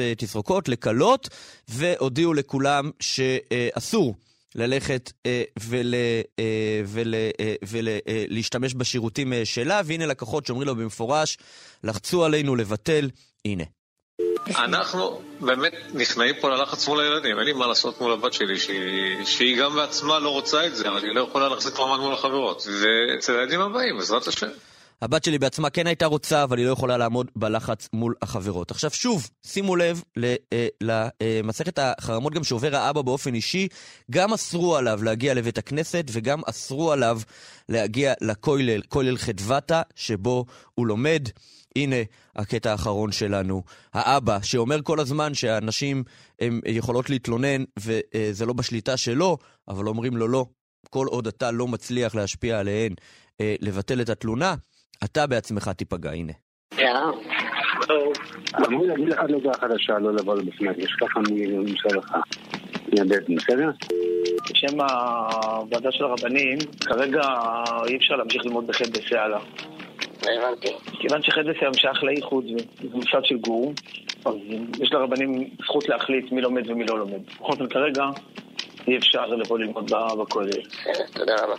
אה, 0.00 0.14
תסרוקות 0.14 0.68
לכלות, 0.68 1.28
והודיעו 1.68 2.34
לכולם 2.34 2.90
שאסור. 3.00 4.14
ללכת 4.54 5.12
אה, 5.26 5.42
ול, 5.60 5.94
אה, 6.38 6.42
ול, 6.86 7.14
אה, 7.40 7.54
ולהשתמש 7.68 8.74
בשירותים 8.74 9.32
אה, 9.32 9.44
שלה, 9.44 9.80
והנה 9.84 10.06
לקוחות 10.06 10.46
שאומרים 10.46 10.68
לו 10.68 10.76
במפורש, 10.76 11.38
לחצו 11.84 12.24
עלינו 12.24 12.56
לבטל, 12.56 13.10
הנה. 13.44 13.64
אנחנו 14.56 15.22
באמת 15.40 15.72
נכנעים 15.94 16.34
פה 16.40 16.48
ללחץ 16.50 16.88
מול 16.88 17.00
הילדים, 17.00 17.38
אין 17.38 17.46
לי 17.46 17.52
מה 17.52 17.66
לעשות 17.66 18.00
מול 18.00 18.12
הבת 18.12 18.32
שלי, 18.32 18.58
שהיא, 19.24 19.58
גם 19.58 19.74
בעצמה 19.74 20.18
לא 20.18 20.28
רוצה 20.28 20.66
את 20.66 20.76
זה, 20.76 20.88
אבל 20.88 21.04
היא 21.04 21.14
לא 21.14 21.20
יכולה 21.20 21.48
להחזיק 21.48 21.78
מעמד 21.78 22.00
מול 22.00 22.14
החברות. 22.14 22.66
ואצל 22.82 23.38
הילדים 23.38 23.60
הבאים, 23.60 23.96
בעזרת 23.96 24.26
השם. 24.26 24.48
הבת 25.02 25.24
שלי 25.24 25.38
בעצמה 25.38 25.70
כן 25.70 25.86
הייתה 25.86 26.06
רוצה, 26.06 26.42
אבל 26.42 26.58
היא 26.58 26.66
לא 26.66 26.72
יכולה 26.72 26.96
לעמוד 26.96 27.30
בלחץ 27.36 27.88
מול 27.92 28.14
החברות. 28.22 28.70
עכשיו 28.70 28.90
שוב, 28.90 29.30
שימו 29.46 29.76
לב 29.76 30.02
אה, 30.52 30.66
למסכת 30.80 31.78
החרמות 31.78 32.32
גם 32.32 32.44
שעובר 32.44 32.76
האבא 32.76 33.02
באופן 33.02 33.34
אישי, 33.34 33.68
גם 34.10 34.32
אסרו 34.32 34.76
עליו 34.76 35.02
להגיע 35.02 35.34
לבית 35.34 35.58
הכנסת 35.58 36.04
וגם 36.12 36.40
אסרו 36.46 36.92
עליו 36.92 37.20
להגיע 37.68 38.12
לכולל, 38.20 38.82
כולל 38.88 39.16
חדוותה, 39.16 39.82
שבו 39.96 40.44
הוא 40.74 40.86
לומד. 40.86 41.28
הנה 41.76 41.96
הקטע 42.36 42.70
האחרון 42.70 43.12
שלנו. 43.12 43.62
האבא, 43.94 44.38
שאומר 44.42 44.76
כל 44.82 45.00
הזמן 45.00 45.34
שהנשים 45.34 46.04
הן 46.40 46.60
יכולות 46.66 47.10
להתלונן 47.10 47.64
וזה 47.78 48.46
לא 48.46 48.52
בשליטה 48.52 48.96
שלו, 48.96 49.38
אבל 49.68 49.88
אומרים 49.88 50.16
לו 50.16 50.28
לא, 50.28 50.46
כל 50.90 51.06
עוד 51.06 51.26
אתה 51.26 51.50
לא 51.50 51.68
מצליח 51.68 52.14
להשפיע 52.14 52.58
עליהן 52.58 52.92
אה, 53.40 53.54
לבטל 53.60 54.00
את 54.00 54.08
התלונה, 54.08 54.54
אתה 55.04 55.26
בעצמך 55.26 55.68
תיפגע, 55.68 56.10
הנה. 56.10 56.32
אמרו 58.66 58.86
חדשה, 59.60 59.98
לא 59.98 60.14
לבוא 60.14 60.34
לבפנת, 60.34 60.78
יש 60.78 60.92
ככה 61.00 61.20
ממשל 61.20 61.98
לך. 61.98 62.14
מהבטן, 62.92 63.34
בסדר? 63.34 63.70
בשם 64.50 64.80
הוועדה 64.80 65.92
של 65.92 66.04
הרבנים, 66.04 66.58
כרגע 66.80 67.20
אי 67.86 67.96
אפשר 67.96 68.14
להמשיך 68.14 68.46
ללמוד 68.46 68.66
בחטא 68.66 68.90
בסעלה. 68.90 69.38
הבנתי. 70.30 70.72
כיוון 71.00 71.22
שחטא 71.22 71.40
בסעלה 71.40 71.74
שייך 71.74 72.04
לאיחוד, 72.04 72.44
זה 72.82 72.88
מושג 72.96 73.24
של 73.24 73.36
גור, 73.36 73.72
אז 74.24 74.34
יש 74.80 74.92
לרבנים 74.92 75.50
זכות 75.64 75.88
להחליט 75.88 76.32
מי 76.32 76.40
לומד 76.40 76.70
ומי 76.70 76.84
לא 76.84 76.98
לומד. 76.98 77.20
בכל 77.40 77.52
זאת, 77.58 77.72
כרגע 77.72 78.04
אי 78.88 78.98
אפשר 78.98 79.26
לבוא 79.26 79.58
ללמוד 79.58 79.92
בכולל. 80.18 80.50
תודה 81.12 81.34
רבה. 81.42 81.54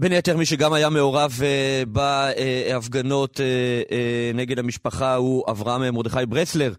בין 0.00 0.12
היתר, 0.12 0.36
מי 0.36 0.46
שגם 0.46 0.72
היה 0.72 0.90
מעורב 0.90 1.32
אה, 1.42 1.82
בהפגנות 1.86 3.40
אה, 3.40 3.46
אה, 3.92 4.30
נגד 4.34 4.58
המשפחה 4.58 5.14
הוא 5.14 5.44
אברהם 5.50 5.94
מרדכי 5.94 6.26
ברסלר, 6.28 6.72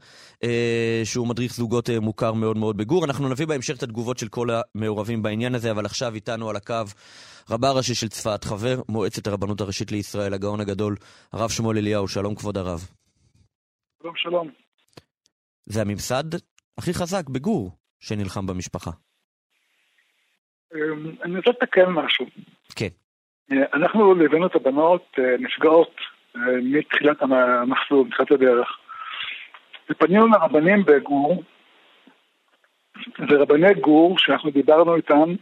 אה, 0.43 1.01
שהוא 1.03 1.27
מדריך 1.27 1.53
זוגות 1.53 1.89
אה, 1.89 1.99
מוכר 1.99 2.33
מאוד 2.33 2.57
מאוד 2.57 2.77
בגור. 2.77 3.05
אנחנו 3.05 3.29
נביא 3.29 3.47
בהמשך 3.47 3.77
את 3.77 3.83
התגובות 3.83 4.17
של 4.17 4.27
כל 4.27 4.47
המעורבים 4.51 5.23
בעניין 5.23 5.55
הזה, 5.55 5.71
אבל 5.71 5.85
עכשיו 5.85 6.15
איתנו 6.15 6.49
על 6.49 6.55
הקו 6.55 6.83
רבה 7.49 7.67
הראשי 7.67 7.95
של 7.95 8.07
צפת, 8.07 8.43
חבר 8.43 8.75
מועצת 8.89 9.27
הרבנות 9.27 9.61
הראשית 9.61 9.91
לישראל, 9.91 10.33
הגאון 10.33 10.59
הגדול, 10.59 10.95
הרב 11.33 11.49
שמואל 11.49 11.77
אליהו. 11.77 12.07
שלום 12.07 12.35
כבוד 12.35 12.57
הרב. 12.57 12.79
שלום 14.01 14.15
שלום. 14.15 14.49
זה 15.65 15.81
הממסד 15.81 16.23
הכי 16.77 16.93
חזק 16.93 17.29
בגור 17.29 17.71
שנלחם 17.99 18.47
במשפחה. 18.47 18.91
אמ, 20.75 21.11
אני 21.23 21.37
רוצה 21.37 21.51
לתקן 21.51 21.89
משהו. 21.89 22.25
כן. 22.75 22.87
אה, 23.51 23.57
אנחנו 23.73 24.15
ליווינו 24.15 24.47
את 24.47 24.55
הבנות 24.55 25.05
אה, 25.19 25.23
נפגעות 25.39 25.95
אה, 26.35 26.41
מתחילת 26.63 27.21
המחסור, 27.21 28.05
מתחילת 28.05 28.31
הדרך. 28.31 28.67
ופנינו 29.89 30.27
לרבנים 30.27 30.85
בגור, 30.85 31.43
ורבני 33.29 33.73
גור, 33.73 34.15
שאנחנו 34.19 34.51
דיברנו 34.51 34.95
איתם, 34.95 35.35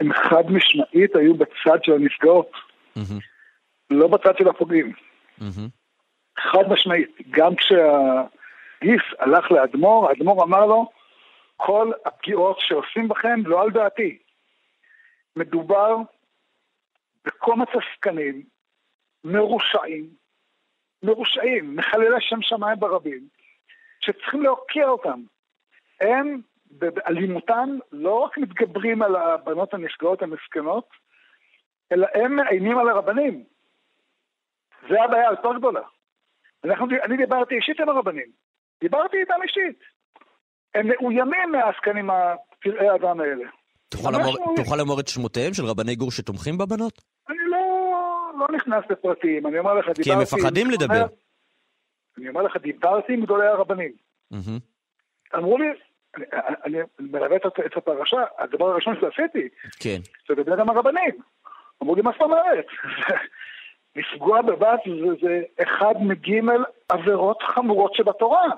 הם 0.00 0.12
חד 0.12 0.50
משמעית 0.50 1.16
היו 1.16 1.34
בצד 1.34 1.84
של 1.84 1.92
הנפגעות, 1.92 2.50
לא 3.90 4.08
בצד 4.08 4.38
של 4.38 4.48
הפוגעים. 4.48 4.92
חד 6.38 6.68
משמעית. 6.68 7.10
גם 7.30 7.52
כשהגיס 7.56 9.02
הלך 9.18 9.52
לאדמו"ר, 9.52 10.08
האדמו"ר 10.08 10.44
אמר 10.44 10.66
לו, 10.66 10.90
כל 11.56 11.90
הפגיעות 12.04 12.56
שעושים 12.60 13.08
בכם 13.08 13.40
לא 13.44 13.62
על 13.62 13.70
דעתי. 13.70 14.18
מדובר 15.36 15.96
בקומץ 17.24 17.68
עסקנים, 17.68 18.42
מרושעים, 19.24 20.08
מרושעים, 21.02 21.76
מחללי 21.76 22.06
שם 22.20 22.42
שמיים 22.42 22.80
ברבים, 22.80 23.28
שצריכים 24.00 24.42
להוקיע 24.42 24.88
אותם. 24.88 25.20
הם 26.00 26.40
באלימותן 26.78 27.78
לא 27.92 28.14
רק 28.18 28.38
מתגברים 28.38 29.02
על 29.02 29.16
הבנות 29.16 29.74
הנפגעות 29.74 30.22
המסכנות, 30.22 30.88
אלא 31.92 32.06
הם 32.14 32.36
מאיימים 32.36 32.78
על 32.78 32.88
הרבנים. 32.88 33.44
זה 34.88 35.02
הבעיה 35.04 35.28
היותר 35.28 35.58
גדולה. 35.58 35.80
אנחנו, 36.64 36.86
אני 37.04 37.16
דיברתי 37.16 37.54
אישית 37.54 37.80
עם 37.80 37.88
הרבנים, 37.88 38.30
דיברתי 38.80 39.16
איתם 39.16 39.42
אישית. 39.42 39.78
הם 40.74 40.88
מאוימים 40.88 41.52
מהעסקנים 41.52 42.10
הפראי 42.10 42.88
האדם 42.88 43.20
האלה. 43.20 43.44
תוכל 43.88 44.10
לומר, 44.10 44.54
תוכל 44.56 44.76
לומר 44.76 45.00
את 45.00 45.08
שמותיהם 45.08 45.54
של 45.54 45.64
רבני 45.64 45.94
גור 45.94 46.10
שתומכים 46.10 46.58
בבנות? 46.58 47.02
אני 47.28 47.36
לא, 47.46 47.66
לא 48.38 48.46
נכנס 48.56 48.84
לפרטים, 48.90 49.46
אני 49.46 49.58
אומר 49.58 49.74
לך, 49.74 49.86
דיברתי... 49.86 50.02
כי 50.02 50.12
הם 50.12 50.18
מפחדים 50.20 50.70
לדבר. 50.70 51.06
אני 52.18 52.28
אומר 52.28 52.42
לך, 52.42 52.56
דיברתי 52.56 53.12
עם 53.12 53.20
גדולי 53.24 53.46
הרבנים. 53.46 53.92
אמרו 55.34 55.58
לי, 55.58 55.66
אני, 56.16 56.80
אני 56.80 56.88
מלווה 57.00 57.36
את 57.66 57.76
הפרשה, 57.76 58.24
הדבר 58.38 58.70
הראשון 58.70 58.96
שעשיתי, 59.00 59.48
כן. 59.80 59.98
זה 60.28 60.34
לדבר 60.34 60.60
עם 60.60 60.70
הרבנים. 60.70 61.20
אמרו 61.82 61.94
לי, 61.94 62.02
מה 62.02 62.10
זאת 62.12 62.22
אומרת? 62.22 62.66
לפגוע 63.96 64.42
בבת 64.42 64.80
זה, 64.86 65.26
זה 65.26 65.42
אחד 65.62 65.94
מגימל 66.00 66.64
עבירות 66.88 67.42
חמורות 67.42 67.94
שבתורה. 67.94 68.48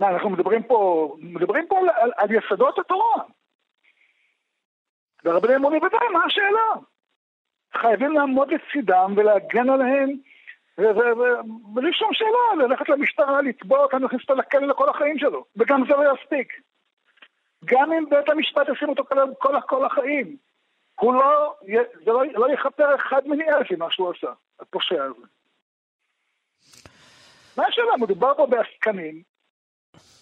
מה, 0.00 0.08
אנחנו 0.08 0.30
מדברים 0.30 0.62
פה, 0.62 1.14
מדברים 1.20 1.66
פה 1.68 1.78
על, 1.78 1.88
על, 1.88 2.10
על 2.16 2.28
יסודות 2.34 2.78
התורה. 2.78 3.22
והרבנים 5.24 5.56
אמרו 5.56 5.70
לי, 5.70 5.76
ודאי, 5.76 6.08
מה 6.12 6.24
השאלה? 6.26 6.82
חייבים 7.76 8.12
לעמוד 8.12 8.48
לצידם 8.52 9.14
ולהגן 9.16 9.70
עליהם, 9.70 10.10
ובלי 10.78 11.92
שום 11.92 12.10
שאלה, 12.12 12.66
ללכת 12.66 12.88
למשטרה, 12.88 13.42
לתבוע 13.42 13.78
אותם, 13.78 14.02
להכניס 14.02 14.22
אותו 14.22 14.34
לכלא 14.34 14.66
לכל 14.66 14.88
החיים 14.88 15.18
שלו. 15.18 15.44
וגם 15.56 15.84
זה 15.88 15.92
לא 15.96 16.14
יספיק. 16.14 16.52
גם 17.64 17.92
אם 17.92 18.08
בית 18.08 18.28
המשפט 18.28 18.68
ישים 18.68 18.88
אותו 18.88 19.04
כל, 19.04 19.16
כל, 19.38 19.60
כל 19.68 19.86
החיים, 19.86 20.36
הוא 21.00 21.14
לא, 21.14 21.54
זה 22.04 22.12
לא, 22.12 22.22
לא 22.34 22.52
יכפר 22.52 22.94
אחד 22.94 23.26
מני 23.26 23.44
אלף 23.44 23.70
ממה 23.70 23.90
שהוא 23.90 24.10
עשה, 24.10 24.32
הפושע 24.60 25.04
הזה. 25.04 25.26
מה 27.56 27.64
השאלה? 27.66 27.96
מדובר 28.00 28.34
פה 28.34 28.46
בעסקנים, 28.46 29.22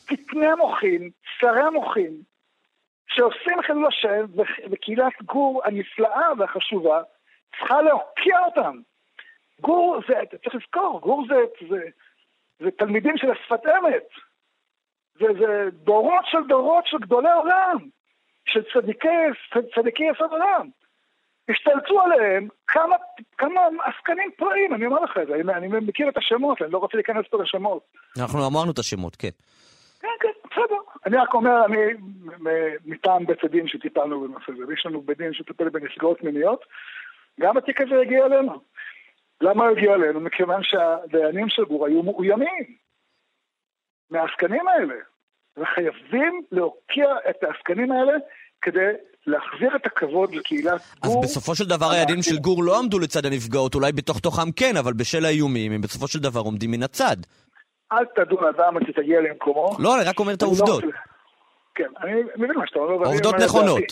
קטני 0.06 0.46
המוחין, 0.46 1.10
שרי 1.38 1.60
המוחין, 1.60 2.22
שעושים 3.06 3.62
חילול 3.66 3.86
השם, 3.86 4.26
וקהילת 4.70 5.22
גור 5.22 5.62
הנפלאה 5.64 6.28
והחשובה 6.38 7.02
צריכה 7.58 7.82
להוקיע 7.82 8.38
אותם. 8.44 8.80
גור 9.60 10.00
זה, 10.08 10.22
אתה 10.22 10.38
צריך 10.38 10.54
לזכור, 10.54 11.00
גור 11.00 11.24
זה, 11.28 11.66
זה, 11.68 11.80
זה 12.58 12.70
תלמידים 12.70 13.16
של 13.16 13.30
השפת 13.30 13.66
אמת. 13.66 14.08
זה, 15.18 15.26
זה 15.38 15.68
דורות 15.72 16.24
של 16.24 16.38
דורות 16.48 16.86
של 16.86 16.98
גדולי 16.98 17.32
עולם, 17.32 17.76
של 18.46 18.62
צדיקי, 18.72 19.08
צדיקי 19.74 20.04
יסוד 20.04 20.30
עולם. 20.30 20.68
השתלטו 21.48 22.00
עליהם 22.00 22.48
כמה, 22.66 22.96
כמה 23.38 23.60
עסקנים 23.84 24.30
פראיים, 24.36 24.74
אני 24.74 24.86
אומר 24.86 25.00
לך 25.00 25.18
את 25.22 25.26
זה, 25.26 25.34
אני, 25.34 25.52
אני 25.52 25.68
מכיר 25.86 26.08
את 26.08 26.16
השמות, 26.16 26.62
אני 26.62 26.72
לא 26.72 26.78
רוצה 26.78 26.96
להיכנס 26.96 27.26
פה 27.30 27.42
לשמות. 27.42 27.82
אנחנו 28.18 28.46
אמרנו 28.46 28.70
את 28.72 28.78
השמות, 28.78 29.16
כן. 29.16 29.28
כן, 30.00 30.08
כן, 30.20 30.48
בסדר. 30.50 30.76
אני 31.06 31.16
רק 31.16 31.34
אומר, 31.34 31.64
אני 31.64 31.76
מטעם 32.84 33.26
בית 33.26 33.44
הדין 33.44 33.68
שטיפלנו 33.68 34.20
בנושא 34.20 34.52
הזה, 34.52 34.66
ויש 34.68 34.86
לנו 34.86 35.00
בית 35.00 35.18
דין 35.18 35.32
שטיפל 35.32 35.68
בנפגעות 35.68 36.24
מיניות, 36.24 36.64
גם 37.40 37.56
התיק 37.56 37.80
הזה 37.80 38.00
הגיע 38.00 38.26
אלינו. 38.26 38.60
למה 39.44 39.64
הוא 39.64 39.76
הגיע 39.76 39.94
אלינו? 39.94 40.20
מכיוון 40.20 40.60
שהדיינים 40.62 41.48
של 41.48 41.64
גור 41.64 41.86
היו 41.86 42.02
מאוימים 42.02 42.64
מהעסקנים 44.10 44.68
האלה, 44.68 44.94
וחייבים 45.56 46.42
להוקיע 46.52 47.06
את 47.30 47.42
העסקנים 47.42 47.92
האלה 47.92 48.12
כדי 48.62 48.90
להחזיר 49.26 49.76
את 49.76 49.86
הכבוד 49.86 50.34
לקהילת 50.34 50.80
גור. 51.04 51.24
אז 51.24 51.30
בסופו 51.30 51.54
של 51.54 51.64
דבר 51.64 51.90
הידיים 51.90 52.22
של 52.22 52.36
גור 52.36 52.64
לא 52.64 52.78
עמדו 52.78 52.98
לצד 52.98 53.26
הנפגעות, 53.26 53.74
אולי 53.74 53.92
בתוך 53.92 54.20
תוכם 54.20 54.52
כן, 54.56 54.76
אבל 54.76 54.92
בשל 54.92 55.24
האיומים 55.24 55.72
הם 55.72 55.80
בסופו 55.80 56.08
של 56.08 56.18
דבר 56.18 56.40
עומדים 56.40 56.70
מן 56.70 56.82
הצד. 56.82 57.16
אל 57.92 58.04
תדון 58.04 58.44
אדם 58.44 58.76
עד 58.76 58.82
שתגיע 58.86 59.20
למקומו. 59.20 59.76
לא, 59.78 59.96
אני 59.96 60.04
רק 60.04 60.18
אומר 60.18 60.34
את 60.34 60.42
העובדות. 60.42 60.84
כן, 61.74 61.88
אני 62.00 62.12
מבין 62.36 62.56
מה 62.56 62.66
שאתה 62.66 62.78
אומר. 62.78 63.06
העובדות 63.06 63.34
נכונות. 63.44 63.84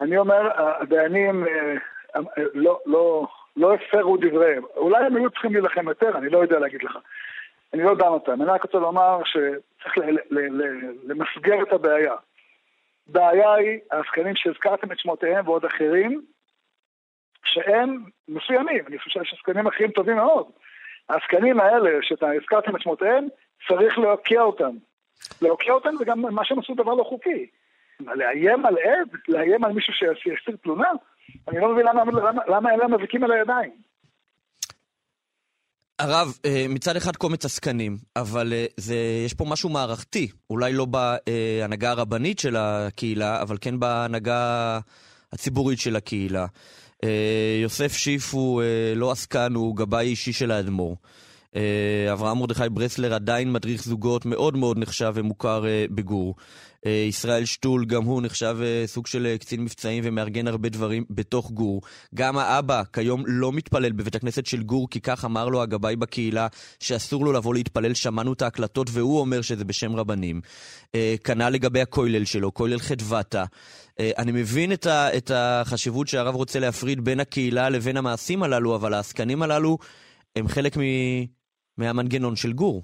אני 0.00 0.18
אומר, 0.18 0.48
הדיינים 0.80 1.44
לא 2.86 3.26
הפרו 3.68 4.16
דבריהם. 4.16 4.62
אולי 4.76 5.04
הם 5.04 5.16
היו 5.16 5.30
צריכים 5.30 5.52
להילחם 5.52 5.88
יותר, 5.88 6.18
אני 6.18 6.28
לא 6.28 6.38
יודע 6.38 6.58
להגיד 6.58 6.82
לך. 6.82 6.98
אני 7.72 7.82
לא 7.82 7.94
דן 7.94 8.06
אותם. 8.06 8.42
אני 8.42 8.50
רק 8.50 8.62
רוצה 8.62 8.78
לומר 8.78 9.20
שצריך 9.24 9.94
למסגר 11.04 11.62
את 11.62 11.72
הבעיה. 11.72 12.14
הבעיה 13.08 13.54
היא 13.54 13.78
העסקנים 13.90 14.36
שהזכרתם 14.36 14.92
את 14.92 14.98
שמותיהם 14.98 15.48
ועוד 15.48 15.64
אחרים, 15.64 16.22
שהם 17.44 18.04
מסוימים, 18.28 18.86
אני 18.86 18.98
חושב 18.98 19.10
שיש 19.10 19.34
עסקנים 19.38 19.66
אחרים 19.66 19.90
טובים 19.90 20.16
מאוד. 20.16 20.46
העסקנים 21.08 21.60
האלה 21.60 21.90
שאתה 22.02 22.30
הזכרתם 22.30 22.76
את 22.76 22.80
שמותיהם, 22.80 23.26
צריך 23.68 23.98
להוקיע 23.98 24.42
אותם. 24.42 24.76
להוקיע 25.42 25.72
אותם 25.72 25.90
זה 25.98 26.04
גם 26.04 26.20
מה 26.20 26.44
שהם 26.44 26.58
עשו 26.58 26.74
דבר 26.74 26.94
לא 26.94 27.04
חוקי. 27.04 27.46
לאיים 28.00 28.66
על 28.66 28.78
עד? 28.78 29.08
לאיים 29.28 29.64
על 29.64 29.72
מישהו 29.72 29.92
שיסיר 29.94 30.56
תלונה? 30.62 30.90
אני 31.48 31.60
לא 31.60 31.72
מבין 31.72 31.86
למה, 31.86 32.04
למה, 32.04 32.42
למה 32.48 32.74
אלה 32.74 32.88
מזיקים 32.88 33.24
על 33.24 33.32
הידיים. 33.32 33.70
הרב, 36.00 36.38
אה, 36.44 36.66
מצד 36.68 36.96
אחד 36.96 37.16
קומץ 37.16 37.44
עסקנים, 37.44 37.96
אבל 38.16 38.52
אה, 38.52 38.66
זה, 38.76 38.96
יש 39.26 39.34
פה 39.34 39.44
משהו 39.44 39.68
מערכתי, 39.68 40.28
אולי 40.50 40.72
לא 40.72 40.84
בהנהגה 40.84 41.90
הרבנית 41.90 42.38
של 42.38 42.56
הקהילה, 42.56 43.42
אבל 43.42 43.56
כן 43.60 43.80
בהנהגה 43.80 44.78
הציבורית 45.32 45.78
של 45.78 45.96
הקהילה. 45.96 46.46
אה, 47.04 47.58
יוסף 47.62 47.92
שיף 47.92 48.34
הוא 48.34 48.62
לא 48.96 49.12
עסקן, 49.12 49.54
הוא 49.54 49.76
גבאי 49.76 50.06
אישי 50.06 50.32
של 50.32 50.50
האדמו"ר. 50.50 50.96
אברהם 52.12 52.38
מרדכי 52.38 52.68
ברסלר 52.70 53.14
עדיין 53.14 53.52
מדריך 53.52 53.84
זוגות 53.84 54.26
מאוד 54.26 54.56
מאוד 54.56 54.78
נחשב 54.78 55.12
ומוכר 55.14 55.64
בגור. 55.90 56.34
אה, 56.86 57.04
ישראל 57.08 57.44
שטול, 57.44 57.84
גם 57.84 58.04
הוא 58.04 58.22
נחשב 58.22 58.56
אה, 58.62 58.86
סוג 58.86 59.06
של 59.06 59.26
אה, 59.26 59.38
קצין 59.38 59.60
מבצעים 59.60 60.02
ומארגן 60.06 60.48
הרבה 60.48 60.68
דברים 60.68 61.04
בתוך 61.10 61.50
גור. 61.50 61.82
גם 62.14 62.38
האבא 62.38 62.82
כיום 62.92 63.24
לא 63.26 63.52
מתפלל 63.52 63.92
בבית 63.92 64.14
הכנסת 64.14 64.46
של 64.46 64.62
גור, 64.62 64.90
כי 64.90 65.00
כך 65.00 65.24
אמר 65.24 65.48
לו 65.48 65.62
הגבאי 65.62 65.96
בקהילה 65.96 66.46
שאסור 66.80 67.24
לו 67.24 67.32
לבוא 67.32 67.54
להתפלל, 67.54 67.94
שמענו 67.94 68.32
את 68.32 68.42
ההקלטות 68.42 68.88
והוא 68.92 69.20
אומר 69.20 69.42
שזה 69.42 69.64
בשם 69.64 69.96
רבנים. 69.96 70.40
כנ"ל 71.24 71.48
לגבי 71.48 71.80
הכולל 71.80 72.24
שלו, 72.24 72.54
כולל 72.54 72.78
חדוותה. 72.78 73.44
אני 74.00 74.32
מבין 74.32 74.72
את, 74.72 74.86
ה, 74.86 75.16
את 75.16 75.30
החשיבות 75.34 76.08
שהרב 76.08 76.34
רוצה 76.34 76.58
להפריד 76.58 77.04
בין 77.04 77.20
הקהילה 77.20 77.68
לבין 77.68 77.96
המעשים 77.96 78.42
הללו, 78.42 78.74
אבל 78.74 78.94
העסקנים 78.94 79.42
הללו 79.42 79.78
הם 80.36 80.48
חלק 80.48 80.76
מ, 80.76 80.80
מהמנגנון 81.80 82.36
של 82.36 82.52
גור. 82.52 82.82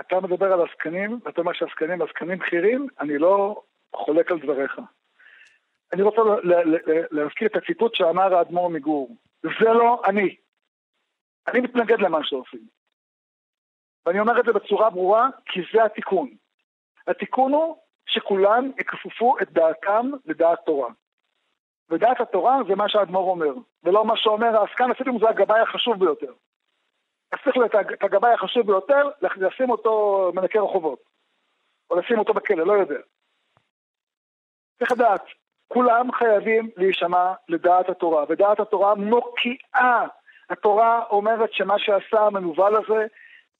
אתה 0.00 0.20
מדבר 0.20 0.52
על 0.52 0.60
עסקנים, 0.68 1.20
ואתה 1.24 1.40
אומר 1.40 1.52
שעסקנים 1.52 2.02
עסקנים 2.02 2.38
בכירים, 2.38 2.86
אני 3.00 3.18
לא 3.18 3.62
חולק 3.96 4.30
על 4.30 4.38
דבריך. 4.38 4.80
אני 5.92 6.02
רוצה 6.02 6.20
להזכיר 7.10 7.48
את 7.48 7.56
הציטוט 7.56 7.94
שאמר 7.94 8.34
האדמו"ר 8.34 8.68
מגור. 8.68 9.16
זה 9.42 9.72
לא 9.72 10.02
אני. 10.04 10.36
אני 11.48 11.60
מתנגד 11.60 12.00
למה 12.00 12.18
שעושים. 12.22 12.66
ואני 14.06 14.20
אומר 14.20 14.40
את 14.40 14.44
זה 14.44 14.52
בצורה 14.52 14.90
ברורה, 14.90 15.28
כי 15.46 15.60
זה 15.74 15.84
התיקון. 15.84 16.28
התיקון 17.06 17.52
הוא 17.52 17.76
שכולם 18.06 18.70
יכפפו 18.78 19.36
את 19.42 19.52
דעתם 19.52 20.10
לדעת 20.26 20.58
תורה. 20.66 20.90
ודעת 21.90 22.20
התורה 22.20 22.58
זה 22.68 22.74
מה 22.74 22.88
שהאדמו"ר 22.88 23.30
אומר, 23.30 23.54
ולא 23.84 24.04
מה 24.04 24.16
שאומר 24.16 24.56
העסקן, 24.56 24.90
אפילו 24.90 25.12
אם 25.12 25.18
זה 25.18 25.28
הגבאי 25.28 25.60
החשוב 25.60 25.98
ביותר. 25.98 26.32
צריך 27.34 27.56
את 27.92 28.04
הגבאי 28.04 28.32
החשוב 28.32 28.66
ביותר, 28.66 29.08
לשים 29.22 29.70
אותו 29.70 30.32
מנקה 30.34 30.60
רחובות. 30.60 30.98
או 31.90 31.96
לשים 31.96 32.18
אותו 32.18 32.34
בכלא, 32.34 32.66
לא 32.66 32.72
יודע. 32.72 32.98
צריך 34.78 34.92
לדעת, 34.92 35.24
כולם 35.68 36.12
חייבים 36.12 36.70
להישמע 36.76 37.32
לדעת 37.48 37.88
התורה, 37.88 38.24
ודעת 38.28 38.60
התורה 38.60 38.94
מוקיעה. 38.94 40.06
התורה 40.50 41.02
אומרת 41.10 41.52
שמה 41.52 41.78
שעשה 41.78 42.20
המנוול 42.20 42.76
הזה 42.76 43.06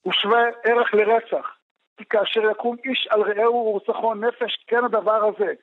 הוא 0.01 0.13
שווה 0.13 0.41
ערך 0.63 0.93
לרצח. 0.93 1.55
כי 1.97 2.05
כאשר 2.05 2.51
יקום 2.51 2.75
איש 2.85 3.07
על 3.09 3.21
רעהו 3.21 3.55
ורצחו 3.55 4.13
נפש, 4.13 4.63
כן 4.67 4.83
הדבר 4.85 5.25
הזה. 5.25 5.53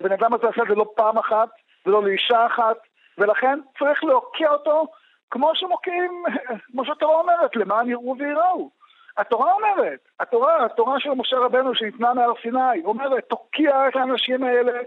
הבן 0.00 0.12
אדם 0.12 0.34
הזה 0.34 0.48
עשה 0.48 0.62
את 0.62 0.68
זה 0.68 0.74
לא 0.74 0.92
פעם 0.96 1.18
אחת, 1.18 1.48
ולא 1.86 2.02
לאישה 2.02 2.46
אחת, 2.46 2.76
ולכן 3.18 3.60
צריך 3.78 4.04
להוקיע 4.04 4.50
אותו 4.50 4.86
כמו 5.30 5.50
שמוקיעים, 5.54 6.24
כמו 6.72 6.84
שהתורה 6.84 7.20
אומרת, 7.20 7.56
למען 7.56 7.90
יראו 7.90 8.16
וייראו. 8.18 8.70
התורה 9.18 9.52
אומרת, 9.52 9.98
התורה, 10.20 10.64
התורה 10.64 11.00
של 11.00 11.10
משה 11.10 11.36
רבנו 11.36 11.74
שניתנה 11.74 12.14
מהר 12.14 12.32
סיני, 12.42 12.84
אומרת, 12.84 13.24
תוקיע 13.24 13.88
את 13.88 13.96
האנשים 13.96 14.44
האלה 14.44 14.80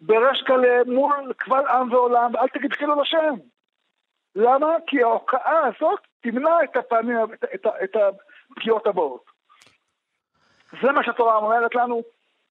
בריש 0.00 0.42
גלי 0.42 0.82
מול 0.86 1.32
קבל 1.36 1.66
עם 1.66 1.92
ועולם, 1.92 2.34
ואל 2.34 2.48
תגיד 2.48 2.72
חילול 2.72 3.00
השם. 3.00 3.34
למה? 4.34 4.76
כי 4.86 5.02
ההוקעה 5.02 5.66
הזאת 5.66 6.00
תמנע 6.20 6.64
את 6.64 6.76
הפעמים, 6.76 7.16
את, 7.34 7.44
את, 7.54 7.66
את 7.84 7.96
הפגיעות 7.96 8.86
הבאות. 8.86 9.24
זה 10.82 10.92
מה 10.92 11.04
שהתורה 11.04 11.36
אומרת 11.36 11.74
לנו, 11.74 12.02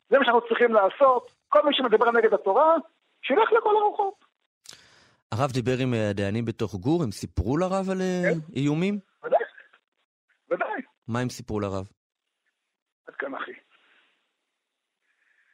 זה 0.09 0.19
מה 0.19 0.25
שאנחנו 0.25 0.47
צריכים 0.47 0.73
לעשות. 0.73 1.31
כל 1.49 1.65
מי 1.65 1.73
שמדבר 1.73 2.11
נגד 2.11 2.33
התורה, 2.33 2.75
שילך 3.21 3.51
לכל 3.51 3.75
הרוחות. 3.75 4.26
הרב 5.31 5.51
דיבר 5.51 5.77
עם 5.77 5.93
אה, 5.93 6.09
הדיינים 6.09 6.45
בתוך 6.45 6.75
גור, 6.75 7.03
הם 7.03 7.11
סיפרו 7.11 7.57
לרב 7.57 7.89
על 7.89 8.01
אה, 8.01 8.31
איומים? 8.55 8.99
ודאי, 9.25 9.39
ודאי. 10.51 10.81
מה 11.07 11.19
הם 11.19 11.29
סיפרו 11.29 11.59
לרב? 11.59 11.87
עד 13.07 13.13
כאן, 13.19 13.35
אחי. 13.35 13.51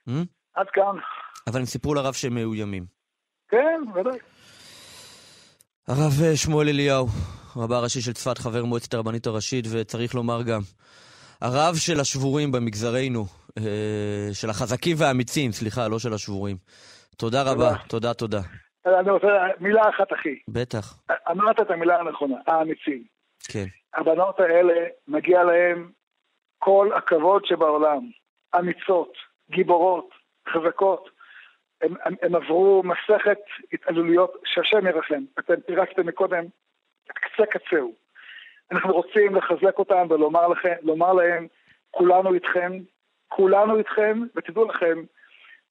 Hmm? 0.10 0.26
עד 0.54 0.68
כאן. 0.74 0.96
אבל 1.48 1.60
הם 1.60 1.66
סיפרו 1.66 1.94
לרב 1.94 2.14
שהם 2.14 2.36
מאוימים. 2.36 2.86
כן, 3.48 3.82
ודאי. 3.96 4.20
הרב 5.88 6.12
אה, 6.24 6.38
שמואל 6.38 6.70
אליהו, 6.70 7.08
רבה 7.56 7.78
הראשי 7.78 8.02
של 8.02 8.14
צפת, 8.14 8.38
חבר 8.38 8.66
מועצת 8.66 8.94
הרבנית 8.94 9.28
הראשית, 9.28 9.66
וצריך 9.72 10.16
לומר 10.16 10.44
גם, 10.44 10.62
הרב 11.42 11.76
של 11.76 12.00
השבורים 12.00 12.52
במגזרנו, 12.52 13.26
של 14.34 14.50
החזקים 14.50 14.96
והאמיצים, 15.00 15.52
סליחה, 15.52 15.88
לא 15.88 16.00
של 16.00 16.14
השבורים. 16.14 16.58
תודה 17.18 17.44
רבה, 17.44 17.76
תודה, 17.88 18.14
תודה. 18.14 18.42
אני 18.86 19.12
רוצה 19.12 19.28
מילה 19.60 19.90
אחת, 19.90 20.14
אחי. 20.14 20.40
בטח, 20.48 21.00
אמרת 21.32 21.60
את 21.60 21.72
המילה 21.72 22.00
הנכונה, 22.00 22.36
האמיצים. 22.48 23.04
כן. 23.52 23.66
הבנות 23.94 24.40
האלה, 24.40 24.88
מגיע 25.08 25.44
להן 25.44 25.90
כל 26.60 26.90
הכבוד 26.96 27.46
שבעולם. 27.46 28.10
אמיצות, 28.60 29.14
גיבורות, 29.50 30.10
חזקות. 30.50 31.10
הם, 31.82 31.94
הם, 32.04 32.14
הם 32.22 32.36
עברו 32.36 32.84
מסכת 32.86 33.40
התעללויות 33.74 34.34
שהשם 34.46 34.88
ירחם. 34.88 35.24
אתם 35.40 35.62
פירקתם 35.66 36.08
מקודם 36.08 36.44
את 37.12 37.18
קצה 37.18 37.46
קצהו. 37.46 37.94
אנחנו 38.72 38.94
רוצים 38.94 39.36
לחזק 39.36 39.80
אותם 39.80 40.08
ולומר 40.10 40.48
לכם, 40.48 40.74
לומר 40.82 41.14
להם, 41.14 41.48
כולנו 41.92 42.34
איתכם, 42.34 42.72
כולנו 43.28 43.78
איתכם, 43.78 44.20
ותדעו 44.36 44.66
לכם, 44.66 45.04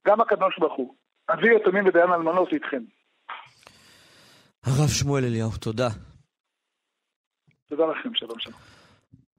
גם 0.07 0.21
הקדוש 0.21 0.59
ברוך 0.59 0.75
הוא, 0.75 0.95
אבי 1.31 1.57
יתומים 1.57 1.87
ודיין 1.87 2.13
אלמנות 2.13 2.53
איתכם. 2.53 2.83
הרב 4.67 4.89
שמואל 4.89 5.25
אליהו, 5.25 5.51
תודה. 5.61 5.89
תודה 7.69 7.87
לכם, 7.87 8.15
שלום 8.15 8.39
שלום. 8.39 8.59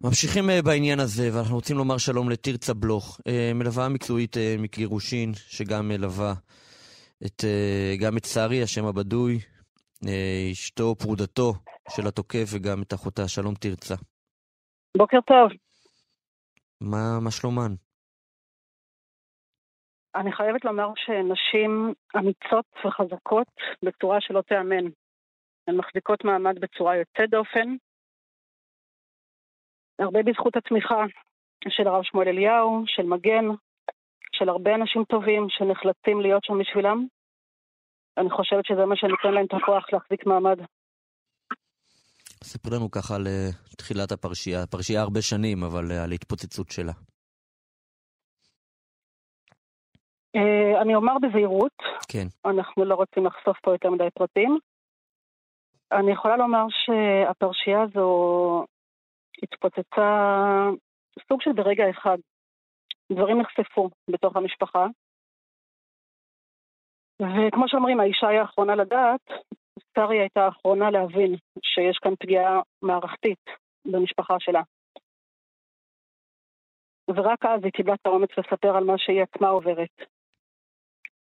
ממשיכים 0.01 0.49
אה, 0.49 0.61
בעניין 0.65 0.99
הזה, 0.99 1.23
ואנחנו 1.33 1.55
רוצים 1.55 1.77
לומר 1.77 1.97
שלום 1.97 2.29
לתרצה 2.29 2.73
בלוך, 2.73 3.19
אה, 3.27 3.51
מלווה 3.55 3.89
מקצועית 3.89 4.37
אה, 4.37 4.55
מגירושין, 4.59 5.31
שגם 5.33 5.87
מלווה 5.87 6.33
את, 7.25 7.43
גם 8.01 8.17
את 8.17 8.25
שרי, 8.25 8.63
השם 8.63 8.85
הבדוי, 8.85 9.39
אשתו, 10.51 10.95
פרודתו 10.95 11.53
של 11.89 12.07
התוקף, 12.07 12.45
וגם 12.53 12.81
את 12.81 12.93
אחותה. 12.93 13.27
שלום 13.27 13.53
תרצה. 13.55 13.95
בוקר 14.97 15.21
טוב. 15.27 15.49
מה, 16.81 17.19
מה 17.21 17.31
שלומן? 17.31 17.71
אני 20.15 20.31
חייבת 20.31 20.65
לומר 20.65 20.87
שנשים 20.95 21.93
אמיצות 22.17 22.65
וחזקות 22.85 23.47
בצורה 23.83 24.17
שלא 24.21 24.41
תיאמן. 24.41 25.02
הן 25.67 25.75
מחזיקות 25.77 26.23
מעמד 26.23 26.59
בצורה 26.59 26.95
יוצאת 26.95 27.29
דופן, 27.29 27.75
הרבה 29.99 30.19
בזכות 30.23 30.55
התמיכה 30.55 31.03
של 31.69 31.87
הרב 31.87 32.03
שמואל 32.03 32.27
אליהו, 32.27 32.83
של 32.87 33.03
מגן, 33.03 33.45
של 34.35 34.49
הרבה 34.49 34.75
אנשים 34.75 35.03
טובים 35.03 35.47
שנחלטים 35.49 36.21
להיות 36.21 36.43
שם 36.43 36.53
בשבילם. 36.59 37.05
אני 38.17 38.29
חושבת 38.29 38.65
שזה 38.65 38.85
מה 38.85 38.95
שנותן 38.95 39.33
להם 39.33 39.45
את 39.45 39.53
הכוח 39.53 39.85
להחזיק 39.93 40.25
מעמד. 40.25 40.57
ספר 42.43 42.69
לנו 42.75 42.91
ככה 42.91 43.15
על 43.15 43.27
אה, 43.27 43.49
תחילת 43.77 44.11
הפרשייה, 44.11 44.67
פרשייה 44.67 45.01
הרבה 45.01 45.21
שנים, 45.21 45.63
אבל 45.63 45.91
אה, 45.91 46.03
על 46.03 46.11
ההתפוצצות 46.11 46.71
שלה. 46.71 46.93
אה, 50.35 50.81
אני 50.81 50.95
אומר 50.95 51.13
בזהירות, 51.21 51.77
כן. 52.11 52.27
אנחנו 52.45 52.85
לא 52.85 52.95
רוצים 52.95 53.25
לחשוף 53.25 53.57
פה 53.63 53.71
יותר 53.71 53.89
מדי 53.89 54.07
פרטים. 54.13 54.59
אני 55.91 56.11
יכולה 56.11 56.37
לומר 56.37 56.65
שהפרשייה 56.69 57.81
הזו 57.81 58.65
התפוצצה 59.43 60.09
סוג 61.27 61.41
של 61.41 61.51
ברגע 61.51 61.89
אחד. 61.89 62.17
דברים 63.11 63.41
נחשפו 63.41 63.89
בתוך 64.09 64.35
המשפחה, 64.35 64.87
וכמו 67.21 67.67
שאומרים, 67.67 67.99
האישה 67.99 68.27
היא 68.27 68.39
האחרונה 68.39 68.75
לדעת, 68.75 69.21
שרי 69.95 70.19
הייתה 70.19 70.45
האחרונה 70.45 70.91
להבין 70.91 71.35
שיש 71.63 71.97
כאן 71.97 72.15
פגיעה 72.19 72.61
מערכתית 72.81 73.45
במשפחה 73.85 74.35
שלה. 74.39 74.61
ורק 77.09 77.45
אז 77.45 77.63
היא 77.63 77.71
קיבלה 77.71 77.93
את 77.93 78.05
האומץ 78.05 78.29
לספר 78.37 78.77
על 78.77 78.83
מה 78.83 78.97
שהיא 78.97 79.23
עצמה 79.23 79.47
עוברת. 79.47 79.95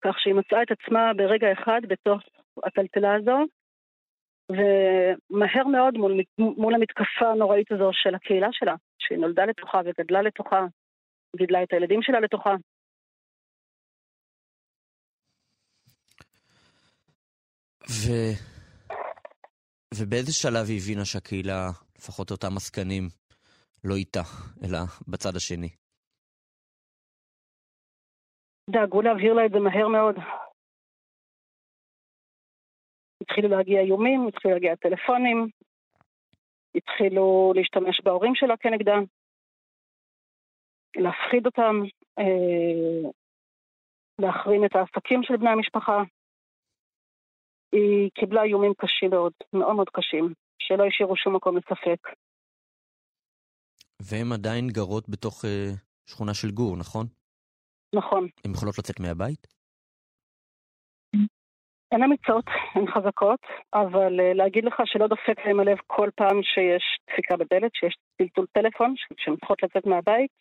כך 0.02 0.20
שהיא 0.20 0.34
מצאה 0.34 0.64
את 0.64 0.72
עצמה 0.72 1.14
ברגע 1.18 1.48
אחד 1.54 1.82
בתוך 1.88 2.22
הטלטלה 2.64 3.16
הזו, 3.16 3.38
ומהר 4.50 5.68
מאוד 5.68 5.94
מול, 5.98 6.22
מול 6.38 6.74
המתקפה 6.76 7.32
הנוראית 7.34 7.72
הזו 7.72 7.90
של 7.94 8.16
הקהילה 8.16 8.48
שלה, 8.52 8.76
שהיא 9.00 9.18
נולדה 9.18 9.46
לתוכה 9.46 9.78
וגדלה 9.86 10.22
לתוכה, 10.22 10.66
גידלה 11.38 11.64
את 11.64 11.74
הילדים 11.74 12.02
שלה 12.02 12.20
לתוכה. 12.20 12.56
ו... 17.90 18.12
ובאיזה 19.94 20.34
שלב 20.34 20.66
היא 20.68 20.78
הבינה 20.78 21.06
שהקהילה, 21.06 21.68
לפחות 21.98 22.32
אותם 22.32 22.58
עסקנים, 22.58 23.04
לא 23.84 23.96
איתה, 23.96 24.24
אלא 24.64 24.80
בצד 25.08 25.36
השני? 25.36 25.70
דאגו 28.70 29.02
להבהיר 29.02 29.34
לה 29.34 29.46
את 29.46 29.52
זה 29.52 29.60
מהר 29.60 29.88
מאוד. 29.88 30.16
התחילו 33.22 33.50
להגיע 33.50 33.82
איומים, 33.82 34.28
התחילו 34.28 34.54
להגיע 34.54 34.76
טלפונים, 34.76 35.48
התחילו 36.76 37.54
להשתמש 37.56 38.02
בהורים 38.04 38.36
שלה 38.36 38.58
כנגדה, 38.58 38.96
להפחיד 40.96 41.46
אותם, 41.46 41.76
אה, 42.20 43.10
להחרים 44.22 44.66
את 44.66 44.76
העסקים 44.76 45.24
של 45.24 45.38
בני 45.38 45.50
המשפחה. 45.50 46.04
היא 47.72 48.10
קיבלה 48.20 48.44
איומים 48.44 48.74
קשים 48.78 49.10
מאוד, 49.10 49.34
מאוד 49.54 49.76
מאוד 49.76 49.90
קשים, 49.90 50.34
שלא 50.62 50.84
השאירו 50.86 51.16
שום 51.18 51.36
מקום 51.36 51.58
לספק. 51.58 52.08
והן 54.02 54.32
עדיין 54.34 54.68
גרות 54.68 55.10
בתוך 55.10 55.46
אה, 55.46 55.70
שכונה 56.06 56.34
של 56.34 56.52
גור, 56.52 56.78
נכון? 56.78 57.06
נכון. 57.96 58.28
הן 58.46 58.52
יכולות 58.52 58.78
לצאת 58.78 59.00
מהבית? 59.00 59.59
הן 61.92 62.04
אמיצות, 62.04 62.46
הן 62.76 62.86
חזקות, 62.94 63.40
אבל 63.74 64.20
uh, 64.20 64.34
להגיד 64.34 64.64
לך 64.64 64.76
שלא 64.86 65.08
דופק 65.08 65.46
להם 65.46 65.60
הלב 65.60 65.78
כל 65.88 66.10
פעם 66.16 66.44
שיש 66.44 66.84
דפיקה 67.10 67.38
בדלת, 67.38 67.72
שיש 67.74 67.96
טלטול 68.18 68.46
טלפון, 68.54 68.94
שהן 69.18 69.36
צריכות 69.36 69.64
לצאת 69.64 69.86
מהבית, 69.86 70.32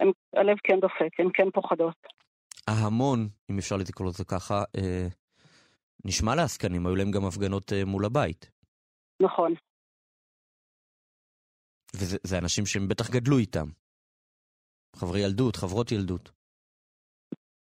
הם, 0.00 0.10
הלב 0.36 0.56
כן 0.64 0.80
דופק, 0.80 1.20
הן 1.20 1.28
כן 1.34 1.50
פוחדות. 1.50 1.96
ההמון, 2.68 3.28
אם 3.50 3.58
אפשר 3.58 3.76
לקרוא 3.76 4.08
לזה 4.08 4.24
ככה, 4.24 4.54
אה, 4.76 5.06
נשמע 6.04 6.34
לעסקנים, 6.34 6.86
היו 6.86 6.96
להם 6.96 7.10
גם 7.10 7.24
הפגנות 7.24 7.72
אה, 7.72 7.84
מול 7.84 8.04
הבית. 8.04 8.50
נכון. 9.22 9.54
וזה 11.96 12.38
אנשים 12.38 12.66
שהם 12.66 12.88
בטח 12.88 13.10
גדלו 13.10 13.38
איתם. 13.38 13.66
חברי 14.96 15.20
ילדות, 15.20 15.56
חברות 15.56 15.92
ילדות. 15.92 16.39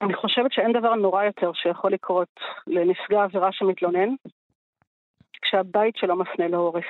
אני 0.03 0.13
חושבת 0.13 0.51
שאין 0.51 0.71
דבר 0.73 0.95
נורא 0.95 1.23
יותר 1.23 1.51
שיכול 1.53 1.93
לקרות 1.93 2.39
לנפגע 2.67 3.23
עבירה 3.23 3.49
שמתלונן, 3.51 4.09
כשהבית 5.41 5.95
שלו 5.95 6.15
מפנה 6.15 6.47
לו 6.47 6.57
עורף. 6.57 6.85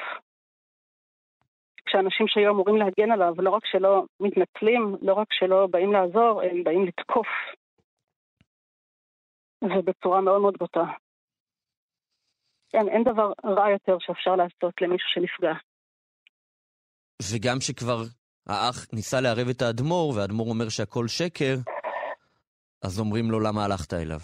כשאנשים 1.85 2.27
שהיו 2.27 2.51
אמורים 2.51 2.75
להגן 2.75 3.11
עליו, 3.11 3.33
לא 3.37 3.49
רק 3.49 3.65
שלא 3.65 4.05
מתנצלים, 4.19 4.95
לא 5.01 5.13
רק 5.13 5.27
שלא 5.31 5.67
באים 5.67 5.93
לעזור, 5.93 6.41
הם 6.41 6.63
באים 6.63 6.85
לתקוף. 6.85 7.27
ובצורה 9.61 10.21
מאוד 10.21 10.41
מאוד 10.41 10.55
בוטה. 10.59 10.83
אין, 12.73 12.89
אין 12.89 13.03
דבר 13.03 13.31
רע 13.45 13.69
יותר 13.69 13.97
שאפשר 13.99 14.35
לעשות 14.35 14.73
למישהו 14.81 15.09
שנפגע. 15.09 15.53
וגם 17.31 17.57
שכבר 17.59 18.03
האח 18.47 18.87
ניסה 18.93 19.21
לערב 19.21 19.47
את 19.49 19.61
האדמו"ר, 19.61 20.13
והאדמו"ר 20.15 20.49
אומר 20.49 20.69
שהכל 20.69 21.07
שקר, 21.07 21.55
אז 22.85 22.99
אומרים 22.99 23.31
לו 23.31 23.39
למה 23.39 23.65
הלכת 23.65 23.93
אליו. 23.93 24.19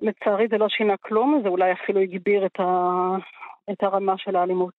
לצערי 0.00 0.48
זה 0.50 0.56
לא 0.58 0.68
שינה 0.68 0.96
כלום, 0.96 1.40
זה 1.42 1.48
אולי 1.48 1.72
אפילו 1.72 2.00
הגביר 2.00 2.46
את, 2.46 2.60
ה... 2.60 2.64
את 3.72 3.82
הרמה 3.82 4.18
של 4.18 4.36
האלימות. 4.36 4.74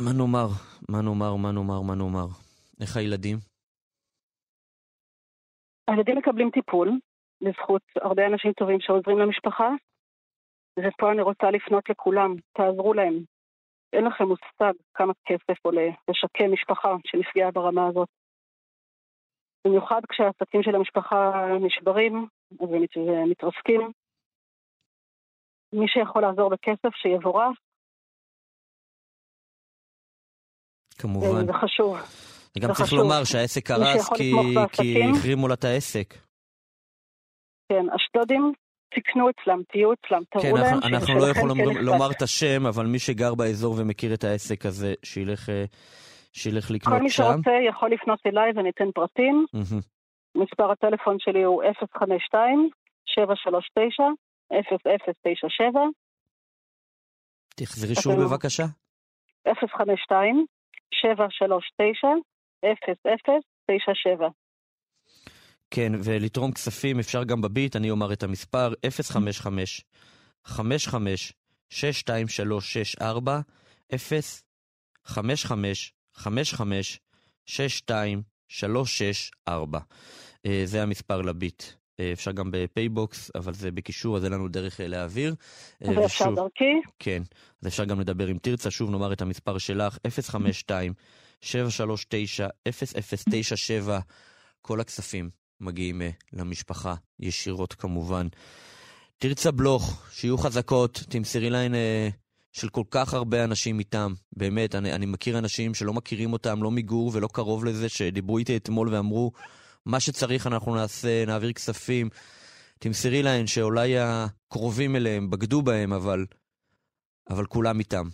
מה 0.00 0.12
נאמר? 0.18 0.48
מה 0.88 1.02
נאמר? 1.02 1.36
מה 1.36 1.52
נאמר? 1.52 1.82
מה 1.82 1.94
נאמר? 1.94 2.26
איך 2.80 2.96
הילדים? 2.96 3.36
הילדים 5.88 6.18
מקבלים 6.18 6.50
טיפול, 6.50 6.98
לזכות 7.40 7.82
הרבה 7.96 8.26
אנשים 8.26 8.52
טובים 8.52 8.80
שעוזרים 8.80 9.18
למשפחה, 9.18 9.68
ופה 10.78 11.12
אני 11.12 11.22
רוצה 11.22 11.50
לפנות 11.50 11.90
לכולם, 11.90 12.34
תעזרו 12.56 12.94
להם. 12.94 13.24
אין 13.92 14.04
לכם 14.04 14.24
מושג 14.24 14.72
כמה 14.94 15.12
כסף 15.24 15.58
עולה 15.62 15.88
לשקם 16.08 16.52
משפחה 16.52 16.88
שנפגעה 17.06 17.50
ברמה 17.50 17.88
הזאת. 17.88 18.08
במיוחד 19.66 20.00
כשהעסקים 20.08 20.62
של 20.62 20.74
המשפחה 20.74 21.46
נשברים 21.60 22.28
ומתרסקים. 22.60 23.92
מי 25.72 25.88
שיכול 25.88 26.22
לעזור 26.22 26.50
בכסף, 26.50 26.94
שיבורך. 26.94 27.58
כמובן. 30.98 31.46
זה 31.46 31.52
חשוב. 31.52 31.96
וגם 32.56 32.72
צריך 32.72 32.92
לומר 32.92 33.24
שהעסק 33.24 33.66
קרס 33.66 34.08
כי, 34.16 34.32
כי 34.72 35.02
החרימו 35.10 35.48
לה 35.48 35.54
את 35.54 35.64
העסק. 35.64 36.14
כן, 37.68 37.86
אשדודים, 37.96 38.52
תקנו 38.90 39.30
אצלם, 39.30 39.62
תהיו 39.68 39.92
אצלם, 39.92 40.22
תראו 40.30 40.42
כן, 40.42 40.50
להם 40.54 40.74
אנחנו, 40.74 40.88
אנחנו 40.88 41.14
לא 41.18 41.26
יכולים 41.26 41.56
כן 41.56 41.84
לומר 41.84 42.10
את 42.10 42.22
השם, 42.22 42.66
אבל 42.66 42.86
מי 42.86 42.98
שגר 42.98 43.34
באזור 43.34 43.74
ומכיר 43.78 44.14
את 44.14 44.24
העסק 44.24 44.66
הזה, 44.66 44.94
שילך, 45.02 45.48
שילך 46.32 46.70
לקנות 46.70 46.92
שם. 46.92 46.98
כל 46.98 47.02
מי 47.02 47.10
שרוצה 47.10 47.50
יכול 47.68 47.90
לפנות 47.90 48.18
אליי 48.26 48.50
וניתן 48.56 48.90
פרטים. 48.94 49.46
מספר 50.34 50.70
הטלפון 50.70 51.16
שלי 51.18 51.42
הוא 51.42 51.62
052 51.98 52.70
739 53.06 54.02
0097. 54.52 55.80
תחזרי 57.56 57.94
שוב 57.94 58.14
בבקשה. 58.22 58.64
052 59.76 60.46
739 60.94 62.08
0097. 62.62 64.28
כן, 65.70 65.92
ולתרום 66.04 66.52
כספים 66.52 66.98
אפשר 66.98 67.24
גם 67.24 67.40
בביט, 67.40 67.76
אני 67.76 67.90
אומר 67.90 68.12
את 68.12 68.22
המספר 68.22 68.72
055 68.90 69.84
55 70.44 71.32
62364 71.70 73.40
055 73.96 75.92
55 76.14 77.00
62364 77.46 79.78
זה 80.64 80.82
המספר 80.82 81.22
לביט. 81.22 81.62
אפשר 82.12 82.32
גם 82.32 82.50
בפייבוקס, 82.50 83.30
אבל 83.34 83.54
זה 83.54 83.70
בקישור, 83.70 84.16
אז 84.16 84.24
אין 84.24 84.32
לנו 84.32 84.48
דרך 84.48 84.80
להעביר. 84.84 85.34
ואפשר 85.80 86.34
דרכי. 86.34 86.74
כן, 86.98 87.22
אז 87.62 87.68
אפשר 87.68 87.84
גם 87.84 88.00
לדבר 88.00 88.26
עם 88.26 88.38
תרצה, 88.38 88.70
שוב 88.70 88.90
נאמר 88.90 89.12
את 89.12 89.22
המספר 89.22 89.58
שלך, 89.58 89.98
052 90.22 90.92
739 91.40 92.48
0097 92.68 94.00
כל 94.62 94.80
הכספים 94.80 95.30
מגיעים 95.60 96.02
למשפחה 96.32 96.94
ישירות 97.20 97.72
כמובן. 97.72 98.26
תרצה 99.18 99.50
בלוך, 99.50 100.08
שיהיו 100.12 100.38
חזקות, 100.38 101.04
תמסרי 101.08 101.50
להן 101.50 101.72
של 102.52 102.68
כל 102.68 102.82
כך 102.90 103.14
הרבה 103.14 103.44
אנשים 103.44 103.78
איתם. 103.78 104.12
באמת, 104.36 104.74
אני, 104.74 104.92
אני 104.92 105.06
מכיר 105.06 105.38
אנשים 105.38 105.74
שלא 105.74 105.92
מכירים 105.92 106.32
אותם, 106.32 106.62
לא 106.62 106.70
מגור 106.70 107.10
ולא 107.14 107.28
קרוב 107.32 107.64
לזה, 107.64 107.88
שדיברו 107.88 108.38
איתי 108.38 108.56
אתמול 108.56 108.88
ואמרו, 108.94 109.32
מה 109.86 110.00
שצריך 110.00 110.46
אנחנו 110.46 110.74
נעשה, 110.74 111.24
נעביר 111.26 111.52
כספים. 111.52 112.08
תמסרי 112.78 113.22
להן 113.22 113.46
שאולי 113.46 113.94
הקרובים 113.98 114.96
אליהם 114.96 115.30
בגדו 115.30 115.62
בהם, 115.62 115.92
אבל, 115.92 116.26
אבל 117.30 117.46
כולם 117.46 117.78
איתם. 117.78 118.04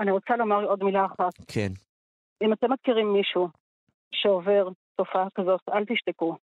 אני 0.00 0.10
רוצה 0.10 0.36
לומר 0.36 0.64
עוד 0.64 0.84
מילה 0.84 1.06
אחת. 1.06 1.34
כן. 1.48 1.72
אם 2.42 2.52
אתם 2.52 2.72
מכירים 2.72 3.12
מישהו 3.12 3.48
שעובר 4.14 4.68
תופעה 4.96 5.26
כזאת, 5.34 5.60
אל 5.68 5.84
תשתקו. 5.84 6.36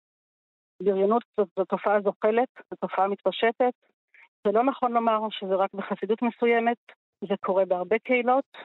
בריונות 0.83 1.23
זו 1.37 1.65
תופעה 1.65 2.01
זוחלת, 2.01 2.49
זו 2.69 2.75
תופעה 2.79 3.07
מתפשטת. 3.07 3.73
זה 4.47 4.51
לא 4.53 4.63
נכון 4.63 4.91
לומר 4.91 5.19
שזה 5.29 5.55
רק 5.55 5.73
בחסידות 5.73 6.21
מסוימת, 6.21 6.77
זה 7.27 7.33
קורה 7.45 7.65
בהרבה 7.65 7.99
קהילות, 7.99 8.57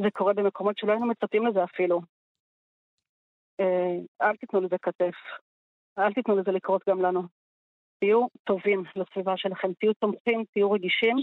זה 0.00 0.10
קורה 0.12 0.34
במקומות 0.34 0.78
שלא 0.78 0.92
היינו 0.92 1.06
מצפים 1.06 1.46
לזה 1.46 1.64
אפילו. 1.64 2.00
אל 4.22 4.36
תיתנו 4.36 4.60
לזה 4.60 4.76
כתף, 4.82 5.14
אל 5.98 6.12
תיתנו 6.12 6.36
לזה 6.36 6.50
לקרות 6.52 6.82
גם 6.88 7.02
לנו. 7.02 7.22
תהיו 8.00 8.26
טובים 8.44 8.84
לסביבה 8.96 9.36
שלכם, 9.36 9.72
תהיו 9.72 9.92
תומכים, 9.94 10.44
תהיו 10.52 10.72
רגישים. 10.72 11.16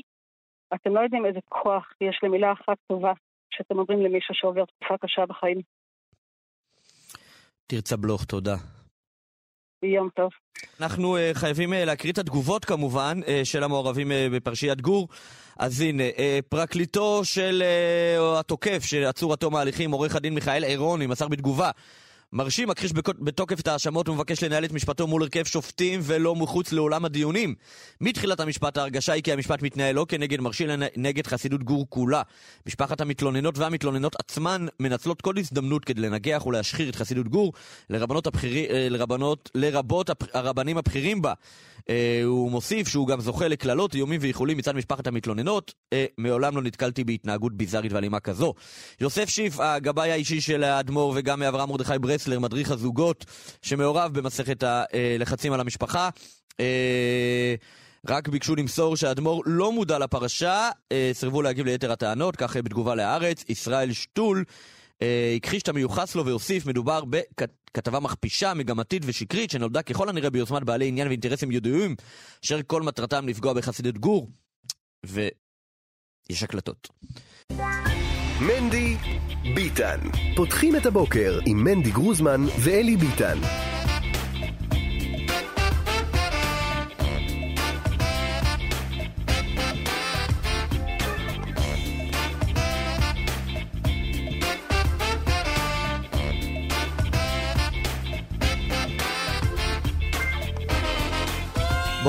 אתם 0.73 0.95
לא 0.95 0.99
יודעים 0.99 1.25
איזה 1.25 1.39
כוח 1.49 1.93
יש 2.01 2.19
למילה 2.23 2.51
אחת 2.51 2.77
טובה 2.87 3.13
שאתם 3.53 3.79
אומרים 3.79 4.01
למישהו 4.01 4.35
שעובר 4.35 4.65
תקופה 4.65 4.97
קשה 4.97 5.25
בחיים. 5.25 5.61
תרצה 7.71 7.97
בלוך, 7.97 8.25
תודה. 8.25 8.55
יום 9.83 10.09
טוב. 10.15 10.29
אנחנו 10.81 11.17
uh, 11.17 11.19
חייבים 11.33 11.73
uh, 11.73 11.75
להקריא 11.75 12.13
את 12.13 12.17
התגובות 12.17 12.65
כמובן 12.65 13.19
uh, 13.23 13.27
של 13.43 13.63
המעורבים 13.63 14.11
uh, 14.11 14.13
בפרשיית 14.33 14.81
גור. 14.81 15.07
אז 15.59 15.81
הנה, 15.81 16.03
uh, 16.09 16.19
פרקליטו 16.49 17.25
של 17.25 17.63
uh, 17.65 18.39
התוקף, 18.39 18.83
שעצור 18.85 19.31
עד 19.31 19.37
תום 19.37 19.55
ההליכים, 19.55 19.91
עורך 19.91 20.15
הדין 20.15 20.33
מיכאל 20.33 20.63
עירוני, 20.63 21.07
מסר 21.07 21.27
בתגובה. 21.27 21.71
מרשים 22.33 22.69
מכחיש 22.69 22.93
בתוקף 23.19 23.59
את 23.59 23.67
ההאשמות 23.67 24.09
ומבקש 24.09 24.43
לנהל 24.43 24.65
את 24.65 24.71
משפטו 24.71 25.07
מול 25.07 25.23
הרכב 25.23 25.43
שופטים 25.43 25.99
ולא 26.03 26.35
מחוץ 26.35 26.71
לאולם 26.71 27.05
הדיונים. 27.05 27.55
מתחילת 28.01 28.39
המשפט 28.39 28.77
ההרגשה 28.77 29.13
היא 29.13 29.23
כי 29.23 29.33
המשפט 29.33 29.61
מתנהל 29.61 29.95
לא 29.95 30.05
כנגד 30.09 30.41
מרשי, 30.41 30.65
אלא 30.65 30.85
נגד 30.97 31.27
חסידות 31.27 31.63
גור 31.63 31.85
כולה. 31.89 32.21
משפחת 32.67 33.01
המתלוננות 33.01 33.57
והמתלוננות 33.57 34.15
עצמן 34.19 34.65
מנצלות 34.79 35.21
כל 35.21 35.37
הזדמנות 35.37 35.85
כדי 35.85 36.01
לנגח 36.01 36.45
ולהשחיר 36.45 36.89
את 36.89 36.95
חסידות 36.95 37.27
גור 37.27 37.53
לרבנות 37.89 38.27
הבחירי, 38.27 38.89
לרבנות, 38.89 39.49
לרבות 39.55 40.09
הרבנים 40.33 40.77
הבכירים 40.77 41.21
בה. 41.21 41.33
הוא 42.25 42.51
מוסיף 42.51 42.87
שהוא 42.87 43.07
גם 43.07 43.21
זוכה 43.21 43.47
לקללות, 43.47 43.95
איומים 43.95 44.21
ואיחולים 44.23 44.57
מצד 44.57 44.75
משפחת 44.75 45.07
המתלוננות. 45.07 45.73
מעולם 46.17 46.55
לא 46.55 46.61
נתקלתי 46.61 47.03
בהתנהגות 47.03 47.53
ביזארית 47.53 47.93
ואלימה 47.93 48.19
כזו. 48.19 48.53
יוסף 49.01 49.29
שיף, 49.29 49.59
הגבאי 49.59 50.11
האישי 50.11 50.41
של 50.41 50.63
האדמו"ר 50.63 51.13
וגם 51.15 51.39
מאברהם 51.39 51.69
מרדכי 51.69 51.99
ברסלר, 52.19 52.39
מדריך 52.39 52.71
הזוגות, 52.71 53.25
שמעורב 53.61 54.13
במסכת 54.13 54.63
הלחצים 54.63 55.53
על 55.53 55.59
המשפחה. 55.59 56.09
רק 58.07 58.27
ביקשו 58.27 58.55
למסור 58.55 58.97
שהאדמו"ר 58.97 59.43
לא 59.45 59.71
מודע 59.71 59.99
לפרשה, 59.99 60.69
סירבו 61.13 61.41
להגיב 61.41 61.65
ליתר 61.65 61.91
הטענות, 61.91 62.35
כך 62.35 62.57
בתגובה 62.57 62.95
להארץ. 62.95 63.43
ישראל 63.49 63.93
שטול 63.93 64.43
הכחיש 65.37 65.63
את 65.63 65.67
המיוחס 65.67 66.15
לו 66.15 66.25
והוסיף, 66.25 66.65
מדובר 66.65 67.03
בכתבה 67.05 67.99
מכפישה, 67.99 68.53
מגמתית 68.53 69.03
ושקרית, 69.05 69.51
שנולדה 69.51 69.81
ככל 69.81 70.09
הנראה 70.09 70.29
ביוזמת 70.29 70.63
בעלי 70.63 70.87
עניין 70.87 71.07
ואינטרסים 71.07 71.51
ידועים, 71.51 71.95
אשר 72.45 72.59
כל 72.67 72.81
מטרתם 72.81 73.27
לפגוע 73.27 73.53
בחסידות 73.53 73.97
גור, 73.97 74.29
ויש 75.05 76.43
הקלטות. 76.43 76.89
מנדי 78.41 78.95
ביטן. 79.55 79.97
פותחים 80.35 80.75
את 80.75 80.85
הבוקר 80.85 81.39
עם 81.45 81.63
מנדי 81.63 81.91
גרוזמן 81.91 82.45
ואלי 82.59 82.97
ביטן. 82.97 83.37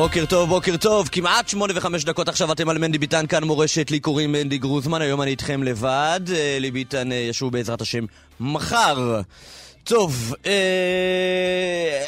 בוקר 0.00 0.24
טוב, 0.26 0.48
בוקר 0.48 0.76
טוב, 0.76 1.08
כמעט 1.12 1.48
שמונה 1.48 1.72
וחמש 1.76 2.04
דקות 2.04 2.28
עכשיו 2.28 2.52
אתם 2.52 2.68
על 2.68 2.78
מנדי 2.78 2.98
ביטן, 2.98 3.26
כאן 3.26 3.44
מורשת, 3.44 3.90
לי 3.90 4.00
קוראים 4.00 4.32
מנדי 4.32 4.58
גרוזמן, 4.58 5.02
היום 5.02 5.22
אני 5.22 5.30
איתכם 5.30 5.62
לבד, 5.62 6.20
לי 6.60 6.70
ביטן 6.70 7.12
ישוב 7.12 7.52
בעזרת 7.52 7.80
השם 7.80 8.04
מחר. 8.40 9.20
טוב, 9.84 10.34
אה, 10.46 12.04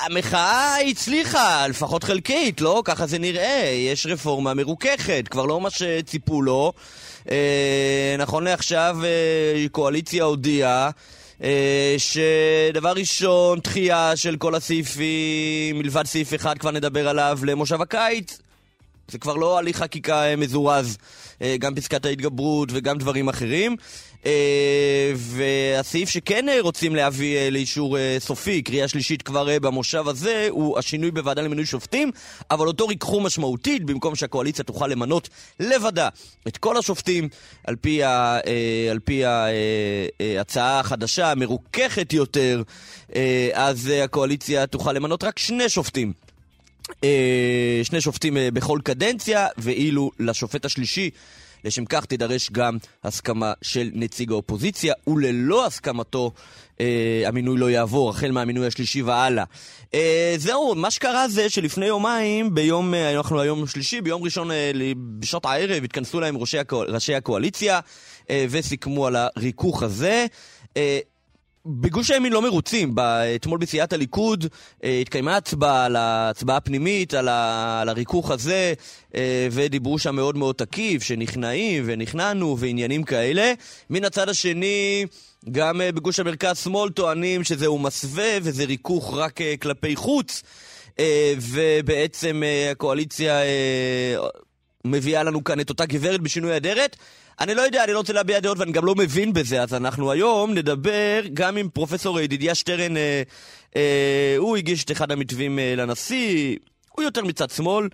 המחאה 0.00 0.80
הצליחה, 0.80 1.66
לפחות 1.68 2.04
חלקית, 2.04 2.60
לא? 2.60 2.82
ככה 2.84 3.06
זה 3.06 3.18
נראה, 3.18 3.70
יש 3.92 4.06
רפורמה 4.06 4.54
מרוככת, 4.54 5.28
כבר 5.30 5.46
לא 5.46 5.60
מה 5.60 5.70
שציפו 5.70 6.42
לו. 6.42 6.72
אה, 7.30 8.16
נכון 8.18 8.44
לעכשיו, 8.44 8.96
אה, 9.04 9.66
קואליציה 9.72 10.24
הודיעה 10.24 10.90
שדבר 11.98 12.92
ראשון, 12.92 13.58
דחייה 13.58 14.16
של 14.16 14.36
כל 14.36 14.54
הסעיפים, 14.54 15.78
מלבד 15.78 16.06
סעיף 16.06 16.34
אחד 16.34 16.58
כבר 16.58 16.70
נדבר 16.70 17.08
עליו, 17.08 17.38
למושב 17.42 17.82
הקיץ. 17.82 18.38
זה 19.08 19.18
כבר 19.18 19.34
לא 19.34 19.58
הליך 19.58 19.76
חקיקה 19.76 20.36
מזורז, 20.36 20.96
גם 21.58 21.74
פסקת 21.74 22.06
ההתגברות 22.06 22.68
וגם 22.72 22.98
דברים 22.98 23.28
אחרים. 23.28 23.76
והסעיף 25.16 26.08
שכן 26.08 26.46
רוצים 26.60 26.94
להביא 26.94 27.48
לאישור 27.50 27.96
סופי, 28.18 28.62
קריאה 28.62 28.88
שלישית 28.88 29.22
כבר 29.22 29.58
במושב 29.58 30.08
הזה, 30.08 30.46
הוא 30.50 30.78
השינוי 30.78 31.10
בוועדה 31.10 31.42
למינוי 31.42 31.66
שופטים, 31.66 32.10
אבל 32.50 32.66
אותו 32.66 32.86
ריככו 32.86 33.20
משמעותית, 33.20 33.84
במקום 33.84 34.14
שהקואליציה 34.14 34.64
תוכל 34.64 34.86
למנות 34.86 35.28
לבדה 35.60 36.08
את 36.48 36.56
כל 36.56 36.76
השופטים, 36.76 37.28
על 37.66 37.76
פי, 37.76 38.04
ה, 38.04 38.38
על 38.90 38.98
פי 38.98 39.22
ההצעה 39.24 40.80
החדשה, 40.80 41.30
המרוככת 41.30 42.12
יותר, 42.12 42.62
אז 43.52 43.90
הקואליציה 44.04 44.66
תוכל 44.66 44.92
למנות 44.92 45.24
רק 45.24 45.38
שני 45.38 45.68
שופטים. 45.68 46.12
שני 47.84 48.00
שופטים 48.00 48.36
בכל 48.52 48.78
קדנציה, 48.84 49.46
ואילו 49.58 50.10
לשופט 50.18 50.64
השלישי 50.64 51.10
לשם 51.64 51.84
כך 51.84 52.04
תידרש 52.04 52.50
גם 52.50 52.76
הסכמה 53.04 53.52
של 53.62 53.90
נציג 53.94 54.32
האופוזיציה, 54.32 54.94
וללא 55.06 55.66
הסכמתו 55.66 56.32
אה, 56.80 57.22
המינוי 57.26 57.58
לא 57.58 57.70
יעבור, 57.70 58.10
החל 58.10 58.30
מהמינוי 58.30 58.66
השלישי 58.66 59.02
והלאה. 59.02 59.44
אה, 59.94 60.34
זהו, 60.36 60.74
מה 60.74 60.90
שקרה 60.90 61.28
זה 61.28 61.50
שלפני 61.50 61.86
יומיים, 61.86 62.54
ביום, 62.54 62.94
אה, 62.94 63.16
אנחנו 63.16 63.40
היום 63.40 63.66
שלישי, 63.66 64.00
ביום 64.00 64.22
ראשון 64.22 64.50
אה, 64.50 64.72
בשעות 65.18 65.44
הערב 65.46 65.84
התכנסו 65.84 66.20
להם 66.20 66.36
ראשי, 66.36 66.58
הקואל, 66.58 66.90
ראשי 66.90 67.14
הקואליציה 67.14 67.80
אה, 68.30 68.46
וסיכמו 68.50 69.06
על 69.06 69.16
הריכוך 69.16 69.82
הזה. 69.82 70.26
אה, 70.76 70.98
בגוש 71.66 72.10
הימין 72.10 72.32
לא 72.32 72.42
מרוצים. 72.42 72.94
אתמול 73.36 73.58
בסיעת 73.58 73.92
הליכוד 73.92 74.46
אה, 74.84 74.98
התקיימה 75.00 75.36
הצבעה 75.36 75.84
על 75.84 75.96
ההצבעה 75.96 76.56
הפנימית, 76.56 77.14
על, 77.14 77.28
ה, 77.28 77.80
על 77.80 77.88
הריכוך 77.88 78.30
הזה, 78.30 78.74
אה, 79.14 79.48
ודיברו 79.50 79.98
שם 79.98 80.16
מאוד 80.16 80.36
מאוד 80.36 80.54
תקיף, 80.54 81.02
שנכנעים 81.02 81.82
ונכנענו 81.86 82.58
ועניינים 82.58 83.02
כאלה. 83.02 83.52
מן 83.90 84.04
הצד 84.04 84.28
השני, 84.28 85.06
גם 85.50 85.80
אה, 85.80 85.92
בגוש 85.92 86.20
המרכז-שמאל 86.20 86.90
טוענים 86.90 87.44
שזהו 87.44 87.78
מסווה 87.78 88.38
וזה 88.42 88.64
ריכוך 88.64 89.14
רק 89.16 89.40
כלפי 89.62 89.96
חוץ, 89.96 90.42
ובעצם 91.40 92.42
הקואליציה 92.70 93.42
אה, 93.42 94.16
מביאה 94.84 95.22
לנו 95.22 95.44
כאן 95.44 95.60
את 95.60 95.70
אותה 95.70 95.86
גברת 95.86 96.20
בשינוי 96.20 96.56
אדרת. 96.56 96.96
אני 97.40 97.54
לא 97.54 97.62
יודע, 97.62 97.84
אני 97.84 97.92
לא 97.92 97.98
רוצה 97.98 98.12
להביע 98.12 98.40
דעות 98.40 98.58
ואני 98.58 98.72
גם 98.72 98.84
לא 98.84 98.94
מבין 98.94 99.32
בזה, 99.32 99.62
אז 99.62 99.74
אנחנו 99.74 100.12
היום 100.12 100.54
נדבר 100.54 101.22
גם 101.34 101.56
עם 101.56 101.68
פרופסור 101.68 102.20
ידידיה 102.20 102.54
שטרן, 102.54 102.96
אה, 102.96 103.22
אה, 103.76 104.34
הוא 104.38 104.56
הגיש 104.56 104.84
את 104.84 104.90
אחד 104.90 105.12
המתווים 105.12 105.58
אה, 105.58 105.74
לנשיא, 105.76 106.56
הוא 106.90 107.02
יותר 107.02 107.24
מצד 107.24 107.50
שמאל, 107.50 107.88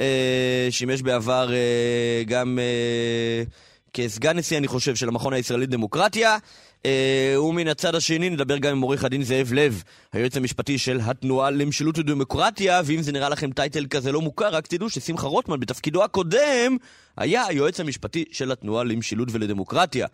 אה, 0.00 0.68
שימש 0.70 1.02
בעבר 1.02 1.52
אה, 1.52 2.22
גם 2.26 2.58
אה, 2.58 3.42
כסגן 3.92 4.38
נשיא, 4.38 4.58
אני 4.58 4.68
חושב, 4.68 4.94
של 4.94 5.08
המכון 5.08 5.32
הישראלי 5.32 5.62
לדמוקרטיה. 5.62 6.38
Uh, 6.82 7.38
ומן 7.38 7.68
הצד 7.68 7.94
השני 7.94 8.30
נדבר 8.30 8.58
גם 8.58 8.72
עם 8.72 8.80
עורך 8.80 9.04
הדין 9.04 9.22
זאב 9.22 9.52
לב, 9.52 9.82
היועץ 10.12 10.36
המשפטי 10.36 10.78
של 10.78 11.00
התנועה 11.02 11.50
למשילות 11.50 11.98
ודמוקרטיה, 11.98 12.80
ואם 12.84 13.02
זה 13.02 13.12
נראה 13.12 13.28
לכם 13.28 13.52
טייטל 13.52 13.86
כזה 13.86 14.12
לא 14.12 14.20
מוכר, 14.20 14.48
רק 14.48 14.66
תדעו 14.66 14.90
ששמחה 14.90 15.26
רוטמן 15.26 15.60
בתפקידו 15.60 16.04
הקודם 16.04 16.76
היה 17.16 17.46
היועץ 17.46 17.80
המשפטי 17.80 18.24
של 18.32 18.52
התנועה 18.52 18.84
למשילות 18.84 19.28
ולדמוקרטיה. 19.32 20.06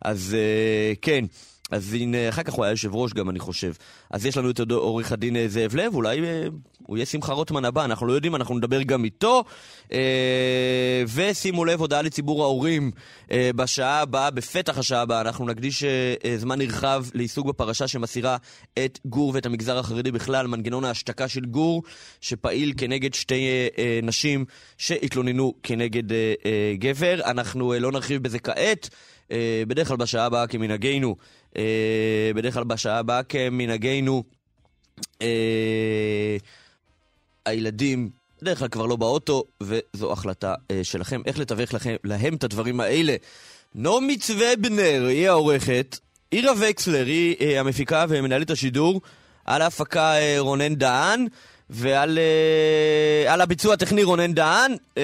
אז 0.00 0.36
uh, 0.36 0.98
כן. 1.02 1.24
אז 1.70 1.94
הנה, 1.94 2.28
אחר 2.28 2.42
כך 2.42 2.52
הוא 2.52 2.64
היה 2.64 2.72
יושב 2.72 2.94
ראש 2.94 3.12
גם, 3.12 3.30
אני 3.30 3.38
חושב. 3.38 3.72
אז 4.10 4.26
יש 4.26 4.36
לנו 4.36 4.50
את 4.50 4.60
עורך 4.70 5.12
הדין 5.12 5.36
אה, 5.36 5.48
זאב 5.48 5.74
לב, 5.74 5.94
אולי 5.94 6.20
אה, 6.20 6.46
הוא 6.82 6.96
יהיה 6.96 7.06
שמחה 7.06 7.32
רוטמן 7.32 7.64
הבא, 7.64 7.84
אנחנו 7.84 8.06
לא 8.06 8.12
יודעים, 8.12 8.36
אנחנו 8.36 8.58
נדבר 8.58 8.82
גם 8.82 9.04
איתו. 9.04 9.44
אה, 9.92 11.04
ושימו 11.14 11.64
לב, 11.64 11.80
הודעה 11.80 12.02
לציבור 12.02 12.42
ההורים, 12.42 12.90
אה, 13.30 13.50
בשעה 13.56 14.00
הבאה, 14.00 14.30
בפתח 14.30 14.78
השעה 14.78 15.02
הבאה, 15.02 15.20
אנחנו 15.20 15.46
נקדיש 15.46 15.84
אה, 15.84 16.14
אה, 16.24 16.38
זמן 16.38 16.58
נרחב 16.58 17.04
לעיסוק 17.14 17.46
בפרשה 17.46 17.88
שמסירה 17.88 18.36
את 18.78 18.98
גור 19.04 19.32
ואת 19.34 19.46
המגזר 19.46 19.78
החרדי 19.78 20.12
בכלל, 20.12 20.46
מנגנון 20.46 20.84
ההשתקה 20.84 21.28
של 21.28 21.44
גור, 21.44 21.82
שפעיל 22.20 22.72
כנגד 22.76 23.14
שתי 23.14 23.46
אה, 23.46 23.68
אה, 23.78 24.00
נשים 24.02 24.44
שהתלוננו 24.78 25.54
כנגד 25.62 26.12
אה, 26.12 26.34
אה, 26.46 26.74
גבר. 26.78 27.20
אנחנו 27.24 27.72
אה, 27.72 27.78
לא 27.78 27.92
נרחיב 27.92 28.22
בזה 28.22 28.38
כעת. 28.38 28.88
אה, 29.30 29.62
בדרך 29.68 29.88
כלל 29.88 29.96
בשעה 29.96 30.26
הבאה 30.26 30.46
כמנהגנו, 30.46 31.16
בדרך 32.34 32.54
כלל 32.54 32.64
בשעה 32.64 32.98
הבאה 32.98 33.22
כמנהגנו, 33.22 34.24
אה, 35.22 36.36
הילדים 37.46 38.10
בדרך 38.42 38.58
כלל 38.58 38.68
כבר 38.68 38.86
לא 38.86 38.96
באוטו, 38.96 39.44
וזו 39.60 40.12
החלטה 40.12 40.54
שלכם 40.82 41.22
איך 41.26 41.38
לתווך 41.38 41.74
לכם, 41.74 41.96
להם 42.04 42.34
את 42.34 42.44
הדברים 42.44 42.80
האלה. 42.80 43.16
נעמי 43.74 44.18
צוובנר 44.18 45.06
היא 45.08 45.28
העורכת, 45.28 45.98
עירה 46.30 46.52
וקסלר 46.60 47.06
היא 47.06 47.58
המפיקה 47.58 48.04
ומנהלת 48.08 48.50
השידור, 48.50 49.00
על 49.44 49.62
ההפקה 49.62 50.14
רונן 50.38 50.74
דהן. 50.74 51.26
ועל 51.70 52.18
uh, 52.18 53.30
על 53.30 53.40
הביצוע 53.40 53.74
הטכני 53.74 54.02
רונן 54.04 54.34
דהן, 54.34 54.72
uh, 54.72 54.98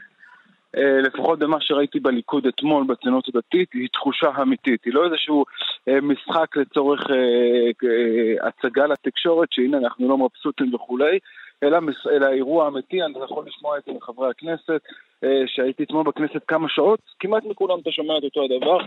אה, 0.77 1.01
לפחות 1.01 1.39
במה 1.39 1.57
שראיתי 1.61 2.01
בליכוד 2.01 2.47
אתמול 2.47 2.85
בציונות 2.89 3.29
הדתית, 3.29 3.73
היא 3.73 3.89
תחושה 3.93 4.29
אמיתית. 4.43 4.85
היא 4.85 4.95
לא 4.95 5.05
איזשהו 5.05 5.45
אה, 5.89 6.01
משחק 6.01 6.57
לצורך 6.57 7.01
אה, 7.11 8.49
הצגה 8.49 8.87
לתקשורת, 8.87 9.49
שהנה 9.53 9.79
אנחנו 9.79 10.09
לא 10.09 10.19
מבסוטים 10.19 10.75
וכולי, 10.75 11.19
אלא, 11.63 11.79
אלא 12.11 12.27
אירוע 12.27 12.69
אמיתי, 12.69 13.03
אני 13.03 13.15
יכול 13.25 13.45
לשמוע 13.47 13.79
את 13.79 13.83
זה 13.87 13.93
מחברי 13.93 14.31
הכנסת, 14.31 14.81
שהייתי 15.47 15.83
אתמול 15.83 16.03
בכנסת 16.07 16.43
כמה 16.49 16.69
שעות, 16.69 17.01
כמעט 17.21 17.45
מכולם 17.45 17.79
אתה 17.83 17.91
שומע 17.91 18.19
את 18.19 18.23
אותו 18.25 18.45
הדבר, 18.45 18.79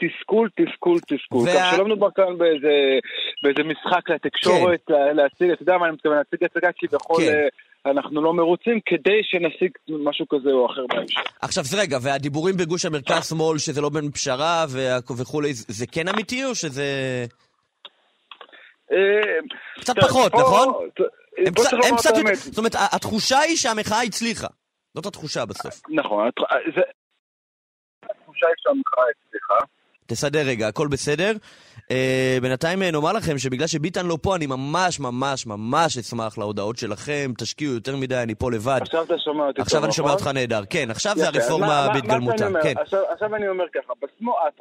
תסכול, 0.00 0.48
תסכול, 0.56 0.98
תסכול. 1.00 1.48
וה... 1.48 1.54
כך 1.54 1.76
שלא 1.76 1.84
מדובר 1.84 2.10
כאן 2.10 2.38
באיזה, 2.38 2.98
באיזה 3.42 3.62
משחק 3.62 4.10
לתקשורת, 4.10 4.80
כן. 4.86 5.16
להציג, 5.16 5.50
אתה 5.50 5.62
יודע 5.62 5.78
מה 5.78 5.86
אני 5.86 5.94
מתכוון, 5.94 6.16
להציג 6.16 6.44
הצגה 6.44 6.70
כביכול... 6.78 7.22
כן. 7.22 7.48
אנחנו 7.86 8.22
לא 8.22 8.34
מרוצים 8.34 8.80
כדי 8.86 9.20
שנשיג 9.22 9.70
משהו 9.88 10.28
כזה 10.28 10.50
או 10.50 10.66
אחר 10.66 10.86
בהמשך. 10.86 11.20
עכשיו, 11.42 11.64
זה 11.64 11.80
רגע, 11.80 11.98
והדיבורים 12.02 12.56
בגוש 12.56 12.84
המרכז-שמאל 12.84 13.58
שזה 13.58 13.80
לא 13.80 13.88
בין 13.88 14.10
פשרה 14.10 14.64
וכולי, 15.18 15.54
זה 15.54 15.86
כן 15.86 16.08
אמיתי 16.08 16.44
או 16.44 16.54
שזה... 16.54 16.84
אה, 18.92 18.96
קצת 19.80 19.94
פחות, 20.00 20.34
נכון? 20.34 20.88
הם 21.46 21.96
קצת 21.96 22.16
יותר... 22.16 22.34
זאת 22.34 22.58
אומרת, 22.58 22.74
התחושה 22.92 23.38
היא 23.38 23.56
שהמחאה 23.56 24.02
הצליחה. 24.02 24.46
זאת 24.94 25.06
התחושה 25.06 25.44
בסוף. 25.46 25.82
נכון, 25.88 26.28
התחושה 28.02 28.46
היא 28.46 28.54
שהמחאה 28.58 29.04
הצליחה. 29.10 29.54
תסדר 30.06 30.42
רגע, 30.46 30.68
הכל 30.68 30.88
בסדר. 30.88 31.32
Uh, 31.88 32.40
בינתיים 32.42 32.82
אה, 32.82 32.90
נאמר 32.90 33.12
לכם 33.12 33.38
שבגלל 33.38 33.66
שביטן 33.66 34.06
לא 34.06 34.18
פה, 34.22 34.36
אני 34.36 34.46
ממש 34.46 35.00
ממש 35.00 35.46
ממש 35.46 35.98
אשמח 35.98 36.38
להודעות 36.38 36.76
שלכם. 36.76 37.30
תשקיעו 37.38 37.74
יותר 37.74 37.96
מדי, 37.96 38.16
אני 38.22 38.34
פה 38.34 38.50
לבד. 38.50 38.78
עכשיו 38.80 39.04
אתה 39.04 39.18
שומע 39.18 39.46
אותי 39.46 39.60
עכשיו 39.60 39.84
אני 39.84 39.92
שומע 39.92 40.08
נכון? 40.08 40.20
אותך 40.20 40.34
נהדר. 40.34 40.60
כן, 40.70 40.90
עכשיו 40.90 41.12
זה 41.16 41.28
הרפורמה 41.28 41.86
בהתגלמותה. 41.94 42.48
כן. 42.62 42.74
עכשיו, 42.78 43.00
עכשיו 43.12 43.34
אני 43.34 43.48
אומר 43.48 43.64
ככה, 43.74 43.92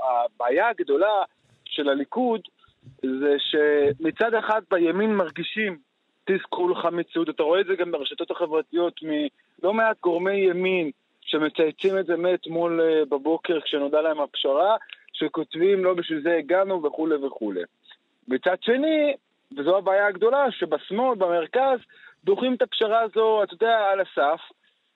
הבעיה 0.01 0.69
הגדולה 0.69 1.13
של 1.65 1.89
הליכוד 1.89 2.41
זה 3.01 3.35
שמצד 3.37 4.33
אחד 4.33 4.61
בימין 4.71 5.15
מרגישים 5.15 5.77
תסכול 6.25 6.75
חמיצות, 6.75 7.29
אתה 7.29 7.43
רואה 7.43 7.61
את 7.61 7.65
זה 7.65 7.73
גם 7.75 7.91
ברשתות 7.91 8.31
החברתיות 8.31 8.99
מלא 9.03 9.73
מעט 9.73 9.97
גורמי 10.03 10.35
ימין 10.35 10.91
שמצייצים 11.21 11.97
את 11.97 12.05
זה 12.05 12.15
מאתמול 12.15 12.81
אה, 12.81 13.05
בבוקר 13.05 13.59
כשנודע 13.61 14.01
להם 14.01 14.21
הפשרה, 14.21 14.75
שכותבים 15.13 15.83
לא 15.83 15.93
בשביל 15.93 16.21
זה 16.21 16.35
הגענו 16.37 16.83
וכולי 16.83 17.15
וכולי. 17.15 17.61
מצד 18.27 18.55
שני, 18.61 19.13
וזו 19.57 19.77
הבעיה 19.77 20.07
הגדולה, 20.07 20.51
שבשמאל, 20.51 21.15
במרכז, 21.15 21.79
דוחים 22.23 22.53
את 22.53 22.61
הפשרה 22.61 22.99
הזו, 22.99 23.43
אתה 23.43 23.53
יודע, 23.53 23.77
על 23.91 23.99
הסף, 23.99 24.41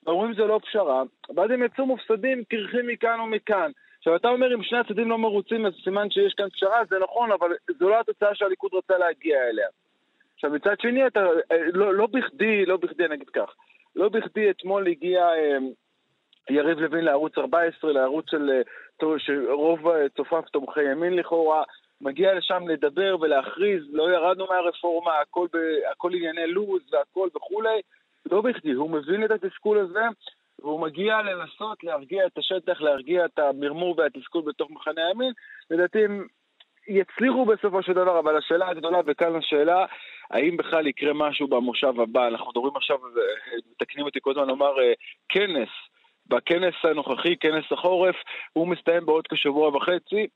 ואומרים 0.05 0.33
זה 0.33 0.45
לא 0.45 0.59
פשרה, 0.63 1.03
ואז 1.35 1.51
הם 1.51 1.63
יצאו 1.63 1.85
מופסדים 1.85 2.43
קרחים 2.43 2.87
מכאן 2.87 3.19
ומכאן. 3.19 3.71
עכשיו, 3.97 4.15
אתה 4.15 4.27
אומר, 4.27 4.55
אם 4.55 4.63
שני 4.63 4.77
הצדדים 4.77 5.09
לא 5.09 5.17
מרוצים, 5.17 5.65
אז 5.65 5.73
סימן 5.83 6.09
שיש 6.09 6.33
כאן 6.33 6.49
פשרה, 6.49 6.81
זה 6.89 6.95
נכון, 7.03 7.31
אבל 7.31 7.51
זו 7.79 7.89
לא 7.89 7.99
התוצאה 7.99 8.35
שהליכוד 8.35 8.73
רוצה 8.73 8.97
להגיע 8.97 9.37
אליה. 9.49 9.67
עכשיו, 10.35 10.51
מצד 10.51 10.79
שני, 10.81 11.07
אתה, 11.07 11.25
לא, 11.73 11.93
לא 11.93 12.07
בכדי, 12.07 12.65
לא 12.65 12.77
בכדי, 12.77 13.05
אני 13.05 13.15
אגיד 13.15 13.29
כך, 13.29 13.55
לא 13.95 14.09
בכדי 14.09 14.49
אתמול 14.49 14.87
הגיע 14.87 15.19
אה, 15.19 15.57
יריב 16.49 16.79
לוין 16.79 17.05
לערוץ 17.05 17.37
14, 17.37 17.91
לערוץ 17.91 18.25
של, 18.29 18.49
אה, 19.03 19.07
שרוב 19.17 19.87
אה, 19.87 20.09
צופיו 20.17 20.41
תומכי 20.41 20.83
ימין 20.83 21.13
לכאורה, 21.13 21.63
מגיע 22.01 22.33
לשם 22.33 22.67
לדבר 22.67 23.17
ולהכריז, 23.21 23.83
לא 23.93 24.11
ירדנו 24.11 24.45
מהרפורמה, 24.49 25.11
הכל, 25.21 25.47
ב, 25.53 25.57
הכל 25.91 26.13
ענייני 26.13 26.47
לו"ז 26.47 26.93
והכל 26.93 27.27
וכולי, 27.35 27.81
לא 28.31 28.41
בכדי, 28.41 28.71
הוא 28.71 28.89
מבין 28.89 29.25
את 29.25 29.31
התסכול 29.31 29.77
הזה, 29.77 30.03
והוא 30.59 30.79
מגיע 30.79 31.21
לנסות 31.21 31.83
להרגיע 31.83 32.25
את 32.25 32.37
השטח, 32.37 32.81
להרגיע 32.81 33.25
את 33.25 33.39
המרמור 33.39 33.95
והתסכול 33.97 34.41
בתוך 34.45 34.71
מחנה 34.71 35.07
הימין. 35.07 35.31
לדעתי 35.71 36.05
הם 36.05 36.27
יצליחו 36.87 37.45
בסופו 37.45 37.83
של 37.83 37.93
דבר, 37.93 38.19
אבל 38.19 38.37
השאלה 38.37 38.69
הגדולה, 38.69 38.99
וכאן 39.05 39.35
השאלה, 39.35 39.85
האם 40.31 40.57
בכלל 40.57 40.87
יקרה 40.87 41.13
משהו 41.13 41.47
במושב 41.47 41.99
הבא? 41.99 42.27
אנחנו 42.27 42.49
מדברים 42.49 42.75
עכשיו, 42.75 42.97
אה, 43.05 43.11
מתקנים 43.71 44.05
אותי 44.05 44.19
כל 44.21 44.31
הזמן 44.31 44.47
לומר, 44.47 44.73
כנס. 45.29 45.69
בכנס 46.29 46.73
הנוכחי, 46.83 47.35
כנס 47.39 47.65
החורף, 47.71 48.15
הוא 48.53 48.67
מסתיים 48.67 49.05
בעוד 49.05 49.27
כשבוע 49.31 49.75
וחצי. 49.75 50.27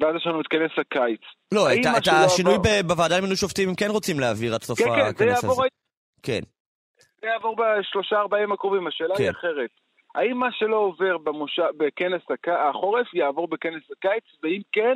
ואז 0.00 0.16
יש 0.16 0.26
לנו 0.26 0.40
את 0.40 0.46
כנס 0.46 0.70
הקיץ. 0.78 1.20
לא, 1.54 1.72
את, 1.72 1.78
את 1.98 2.06
לא 2.06 2.12
השינוי 2.12 2.54
עבר- 2.54 2.82
בוועדה 2.86 3.18
למינוי 3.18 3.36
שופטים 3.36 3.74
כן 3.74 3.86
רוצים 3.90 4.20
להעביר 4.20 4.54
עד 4.54 4.62
סוף 4.62 4.78
כן, 4.78 4.84
כן, 4.84 5.00
הכנס 5.00 5.42
יעבור 5.42 5.60
הזה. 5.60 5.68
כן. 6.22 6.40
זה 7.20 7.26
יעבור 7.26 7.56
בשלושה 7.56 8.16
ארבעה 8.16 8.40
ימים 8.40 8.52
הקרובים, 8.52 8.86
השאלה 8.86 9.14
היא 9.18 9.26
כן. 9.26 9.32
אחרת. 9.38 9.70
האם 10.14 10.36
מה 10.36 10.48
שלא 10.52 10.76
עובר 10.76 11.18
במושב, 11.18 11.62
בכנס 11.76 12.22
הק... 12.30 12.48
החורף 12.48 13.14
יעבור 13.14 13.48
בכנס 13.48 13.82
הקיץ, 13.92 14.24
ואם 14.42 14.60
כן, 14.72 14.94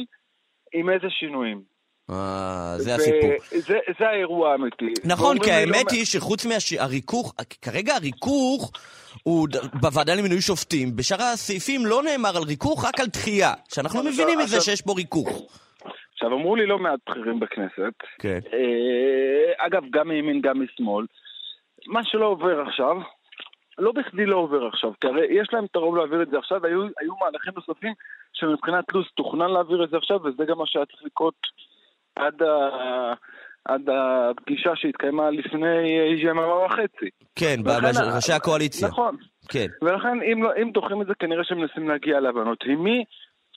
עם 0.72 0.90
איזה 0.90 1.06
שינויים? 1.10 1.62
אה, 2.10 2.74
זה 2.78 2.94
הסיפור. 2.94 3.30
זה, 3.58 3.78
זה 3.98 4.08
האירוע 4.08 4.52
האמיתי. 4.52 4.92
נכון, 5.04 5.38
כי 5.38 5.50
האמת 5.50 5.92
לא 5.92 5.96
היא 5.96 6.04
שחוץ 6.04 6.46
מהריכוך, 6.46 7.34
כרגע 7.62 7.94
הריכוך 7.94 8.72
הוא 9.22 9.48
בוועדה 9.80 10.14
למינוי 10.14 10.40
שופטים, 10.40 10.96
בשאר 10.96 11.22
הסעיפים 11.22 11.86
לא 11.86 12.02
נאמר 12.02 12.36
על 12.36 12.42
ריכוך, 12.42 12.84
רק 12.84 13.00
על 13.00 13.06
דחייה. 13.06 13.52
שאנחנו 13.74 13.98
עכשיו- 13.98 14.12
מבינים 14.12 14.38
מזה 14.38 14.56
עכשיו- 14.56 14.60
שיש 14.60 14.86
בו 14.86 14.94
ריכוך. 14.94 15.28
עכשיו, 16.12 16.32
אמרו 16.32 16.56
לי 16.56 16.66
לא 16.66 16.78
מעט 16.78 17.00
בכירים 17.08 17.40
בכנסת, 17.40 17.94
כן. 18.18 18.38
אה, 18.52 19.66
אגב, 19.66 19.82
גם 19.90 20.08
מימין, 20.08 20.40
גם 20.40 20.62
משמאל, 20.62 21.06
מה 21.86 22.00
שלא 22.04 22.26
עובר 22.26 22.60
עכשיו, 22.60 22.96
לא 23.78 23.92
בכדי 23.92 24.26
לא 24.26 24.36
עובר 24.36 24.66
עכשיו, 24.66 24.90
כי 25.00 25.06
הרי 25.06 25.26
יש 25.40 25.48
להם 25.52 25.64
את 25.64 25.76
הרוב 25.76 25.96
להעביר 25.96 26.22
את 26.22 26.30
זה 26.30 26.38
עכשיו, 26.38 26.58
והיו 26.62 26.80
היו 27.00 27.12
מהלכים 27.20 27.52
נוספים 27.56 27.92
שמבחינת 28.32 28.84
לו"ז 28.92 29.06
תוכנן 29.16 29.50
להעביר 29.50 29.84
את 29.84 29.90
זה 29.90 29.96
עכשיו, 29.96 30.16
וזה 30.24 30.44
גם 30.44 30.58
מה 30.58 30.64
שהיה 30.66 30.86
צריך 30.86 31.02
לקרות 31.04 31.34
עד, 32.20 32.42
ה... 32.42 33.12
עד 33.64 33.88
הפגישה 33.90 34.70
שהתקיימה 34.74 35.30
לפני 35.30 35.88
יממה 36.16 36.64
וחצי. 36.64 37.10
כן, 37.36 37.56
ראשי 38.14 38.32
הקואליציה. 38.32 38.88
נכון. 38.88 39.16
כן. 39.48 39.66
ולכן, 39.82 40.22
אם, 40.32 40.42
לא, 40.42 40.50
אם 40.62 40.70
דוחים 40.70 41.02
את 41.02 41.06
זה, 41.06 41.12
כנראה 41.18 41.44
שהם 41.44 41.58
מנסים 41.58 41.88
להגיע 41.88 42.20
להבנות. 42.20 42.64
עם 42.66 42.84
מי? 42.84 43.04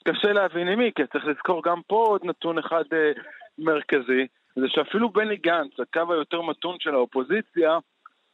קשה 0.08 0.32
להבין 0.32 0.68
עם 0.68 0.78
מי, 0.78 0.90
כי 0.94 1.02
צריך 1.12 1.24
לזכור 1.26 1.62
גם 1.64 1.80
פה 1.86 2.04
עוד 2.08 2.20
נתון 2.24 2.58
אחד 2.58 2.84
אה, 2.92 3.12
מרכזי, 3.58 4.26
זה 4.56 4.66
שאפילו 4.68 5.10
בני 5.10 5.36
גנץ, 5.36 5.80
הקו 5.80 6.12
היותר 6.12 6.40
מתון 6.42 6.76
של 6.80 6.94
האופוזיציה, 6.94 7.78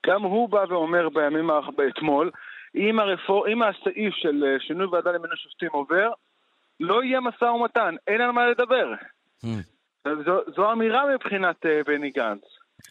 גם 0.07 0.23
הוא 0.23 0.49
בא 0.49 0.65
ואומר 0.69 1.09
בימים. 1.09 1.51
אתמול, 1.89 2.31
אם, 2.75 2.99
הרפור... 3.01 3.49
אם 3.49 3.63
הסעיף 3.63 4.15
של 4.15 4.45
אה, 4.45 4.61
שינוי 4.61 4.87
ועדה 4.87 5.11
למינוי 5.11 5.37
שופטים 5.37 5.69
עובר, 5.73 6.11
לא 6.81 7.05
יהיה 7.05 7.21
משא 7.21 7.45
ומתן, 7.45 7.95
אין 8.07 8.21
על 8.21 8.31
מה 8.31 8.47
לדבר. 8.47 8.95
זו, 10.05 10.33
זו 10.57 10.73
אמירה 10.73 11.03
מבחינת 11.15 11.67
אה, 11.67 11.81
בני 11.87 12.11
גנץ. 12.11 12.43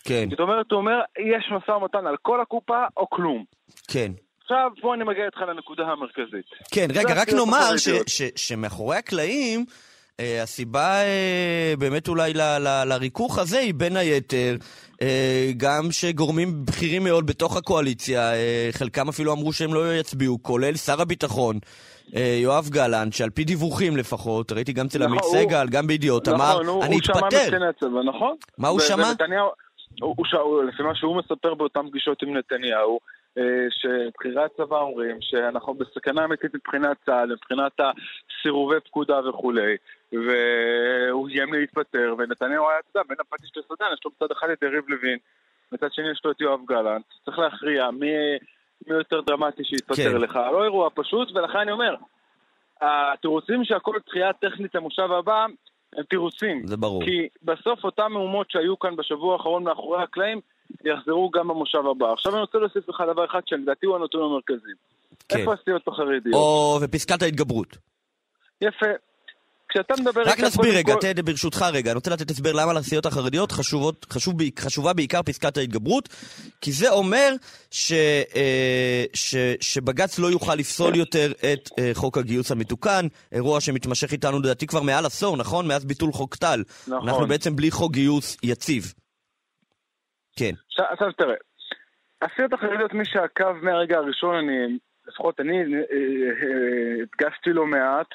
כן, 0.04 0.28
זאת 0.32 0.40
אומרת, 0.40 0.72
הוא 0.72 0.78
אומר, 0.78 1.00
יש 1.20 1.52
משא 1.52 1.72
ומתן 1.72 2.08
על 2.08 2.16
כל 2.22 2.42
הקופה 2.42 2.84
או 2.98 3.10
כלום. 3.10 3.44
כן. 3.88 4.12
עכשיו, 4.42 4.70
בוא 4.82 4.94
אני 4.96 5.04
מגיע 5.04 5.26
איתך 5.26 5.38
לנקודה 5.42 5.84
המרכזית. 5.84 6.46
כן, 6.72 6.88
רגע, 6.90 7.14
רק 7.22 7.30
נאמר 7.34 7.78
ש- 7.78 7.88
החרדיות. 7.88 8.08
ש- 8.08 8.32
שמאחורי 8.48 8.98
הקלעים, 8.98 9.66
אה, 10.20 10.44
הסיבה 10.44 11.02
אה, 11.04 11.74
באמת 11.80 12.08
אולי 12.08 12.34
ל- 12.34 12.42
ל- 12.60 12.84
לריכוך 12.86 13.40
הזה 13.40 13.60
היא 13.60 13.74
בין 13.74 13.98
היתר 13.98 14.56
אה, 15.02 15.52
גם 15.58 15.92
שגורמים 15.92 16.66
בכירים 16.66 17.04
מאוד 17.04 17.26
בתוך 17.28 17.58
הקואליציה, 17.58 18.34
אה, 18.34 18.70
חלקם 18.72 19.10
אפילו 19.10 19.34
אמרו 19.34 19.54
שהם 19.54 19.74
לא 19.74 19.96
יצביעו, 19.96 20.44
כולל 20.44 20.76
שר 20.76 21.02
הביטחון. 21.02 21.60
אה, 22.16 22.38
יואב 22.42 22.70
גלנט, 22.70 23.14
שעל 23.14 23.30
פי 23.30 23.44
דיווחים 23.44 23.98
לפחות, 23.98 24.52
ראיתי 24.52 24.74
גם 24.74 24.86
אצל 24.86 25.04
עמית 25.04 25.20
נכון, 25.20 25.38
הוא- 25.38 25.46
סגל, 25.46 25.68
גם 25.72 25.88
בידיעות, 25.88 26.28
אמר, 26.28 26.36
נכון, 26.54 26.68
הוא- 26.68 26.84
אני 26.84 26.94
הוא 26.96 27.02
שמע 27.04 27.16
אתפטר. 27.20 27.38
מתקני 27.48 27.68
הצבא, 27.68 28.04
נכון? 28.04 28.36
מה 28.58 28.68
הוא 28.68 28.80
שמע? 28.80 29.04
הוא, 30.02 30.16
הוא, 30.18 30.26
הוא- 30.42 30.64
לפי 30.64 30.84
מה 30.84 30.96
שהוא 30.96 31.16
מספר 31.18 31.54
באותן 31.54 31.90
פגישות 31.90 32.24
עם 32.24 32.38
נתניהו, 32.38 33.00
אה, 33.38 33.44
שבכירי 33.70 34.44
הצבא 34.44 34.78
אומרים 34.80 35.18
שאנחנו 35.22 35.74
בסכנה 35.74 36.26
אמיתית 36.26 36.56
מבחינת 36.56 36.98
צה"ל, 37.06 37.32
מבחינת 37.34 37.72
הסירובי 37.80 38.76
פקודה 38.86 39.30
וכולי, 39.30 39.76
והוא 40.14 41.30
איים 41.30 41.54
להתפטר, 41.54 42.16
ונתניהו 42.18 42.70
היה, 42.70 42.80
אתה 42.80 43.00
יודע, 43.00 43.08
בין 43.10 43.18
הפטיש 43.20 43.52
לסודן, 43.58 43.86
יש 43.94 44.00
לו 44.06 44.12
מצד 44.16 44.32
אחד 44.32 44.48
את 44.50 44.64
יריב 44.64 44.84
לוין, 44.88 45.18
מצד 45.72 45.88
שני 45.94 46.12
יש 46.12 46.22
לו 46.26 46.32
את 46.32 46.42
יואב 46.42 46.60
גלנט, 46.68 47.06
צריך 47.26 47.40
להכריע 47.40 47.92
מי, 47.92 48.08
מי 48.88 48.96
יותר 48.96 49.22
דרמטי 49.22 49.64
שיתפטר 49.64 50.12
כן. 50.12 50.18
לך, 50.18 50.36
לא 50.36 50.64
אירוע 50.64 50.90
פשוט, 50.96 51.32
ולכן 51.36 51.58
אני 51.58 51.72
אומר, 51.72 51.96
התירוצים 52.82 53.66
שהכל 53.66 53.96
דחייה 54.08 54.34
טכנית 54.34 54.76
למושב 54.76 55.12
הבא, 55.12 55.46
הם 55.96 56.04
תירוצים. 56.10 56.68
זה 56.68 56.78
ברור. 56.78 57.04
כי 57.06 57.28
בסוף 57.44 57.84
אותן 57.84 58.08
מהומות 58.12 58.52
שהיו 58.52 58.80
כאן 58.80 58.96
בשבוע 58.96 59.34
האחרון 59.34 59.64
מאחורי 59.64 60.04
הקלעים, 60.04 60.42
יחזרו 60.86 61.30
גם 61.30 61.48
במושב 61.48 61.86
הבא. 61.92 62.12
עכשיו 62.14 62.34
אני 62.34 62.42
רוצה 62.42 62.58
להוסיף 62.58 62.90
לך 62.90 63.04
דבר 63.14 63.26
אחד 63.26 63.42
שלדעתי 63.46 63.86
הוא 63.86 63.96
הנתון 63.96 64.22
המרכזי. 64.24 64.72
כן. 65.30 65.40
איפה 65.40 65.54
הסיעות 65.54 65.88
החרדיות? 65.88 66.36
או, 66.36 66.80
ופסקת 66.82 67.22
ההתגברות. 67.22 67.78
יפה. 68.62 68.86
כשאתה 69.70 69.94
מדבר... 70.02 70.22
רק 70.26 70.40
נסביר 70.40 70.76
רגע, 70.78 70.94
כל- 70.94 71.00
תן 71.00 71.22
ברשותך 71.26 71.66
רגע, 71.74 71.92
אני 71.92 71.96
רוצה 71.96 72.12
לתת 72.12 72.30
הסבר 72.30 72.52
למה 72.54 72.74
לסיעות 72.74 73.06
החרדיות 73.06 73.52
חשובות, 73.52 74.06
חשוב, 74.10 74.36
חשובה 74.60 74.94
בעיקר 74.94 75.24
פסקת 75.24 75.58
ההתגברות, 75.58 76.10
כי 76.62 76.72
זה 76.72 76.90
אומר 76.90 77.34
ש, 77.72 77.92
אה, 78.36 79.04
ש, 79.14 79.36
שבג"ץ 79.62 80.20
לא 80.20 80.28
יוכל 80.28 80.56
לפסול 80.56 80.96
יותר 80.96 81.32
את 81.32 81.70
אה, 81.80 81.92
חוק 81.94 82.18
הגיוס 82.18 82.52
המתוקן, 82.52 83.06
אירוע 83.32 83.62
שמתמשך 83.62 84.12
איתנו 84.12 84.40
לדעתי 84.40 84.68
כבר 84.68 84.82
מעל 84.82 85.06
עשור, 85.06 85.38
נכון? 85.38 85.68
מאז 85.68 85.86
ביטול 85.86 86.12
חוק 86.12 86.36
טל. 86.36 86.64
נכון. 86.88 87.10
אנחנו 87.10 87.28
בעצם 87.28 87.56
בלי 87.56 87.72
חוק 87.72 87.92
גיוס 87.94 88.38
יציב. 88.44 88.94
כן. 90.36 90.54
עכשיו, 90.92 91.12
תראה, 91.18 91.36
הסיעות 92.22 92.54
החרדיות, 92.54 92.94
מי 92.94 93.06
שעקב 93.06 93.52
מהרגע 93.62 93.98
הראשון, 93.98 94.36
אני, 94.36 94.78
לפחות 95.08 95.40
אני 95.40 95.58
אה, 95.58 95.84
הדגשתי 97.04 97.50
לא 97.50 97.66
מעט, 97.66 98.08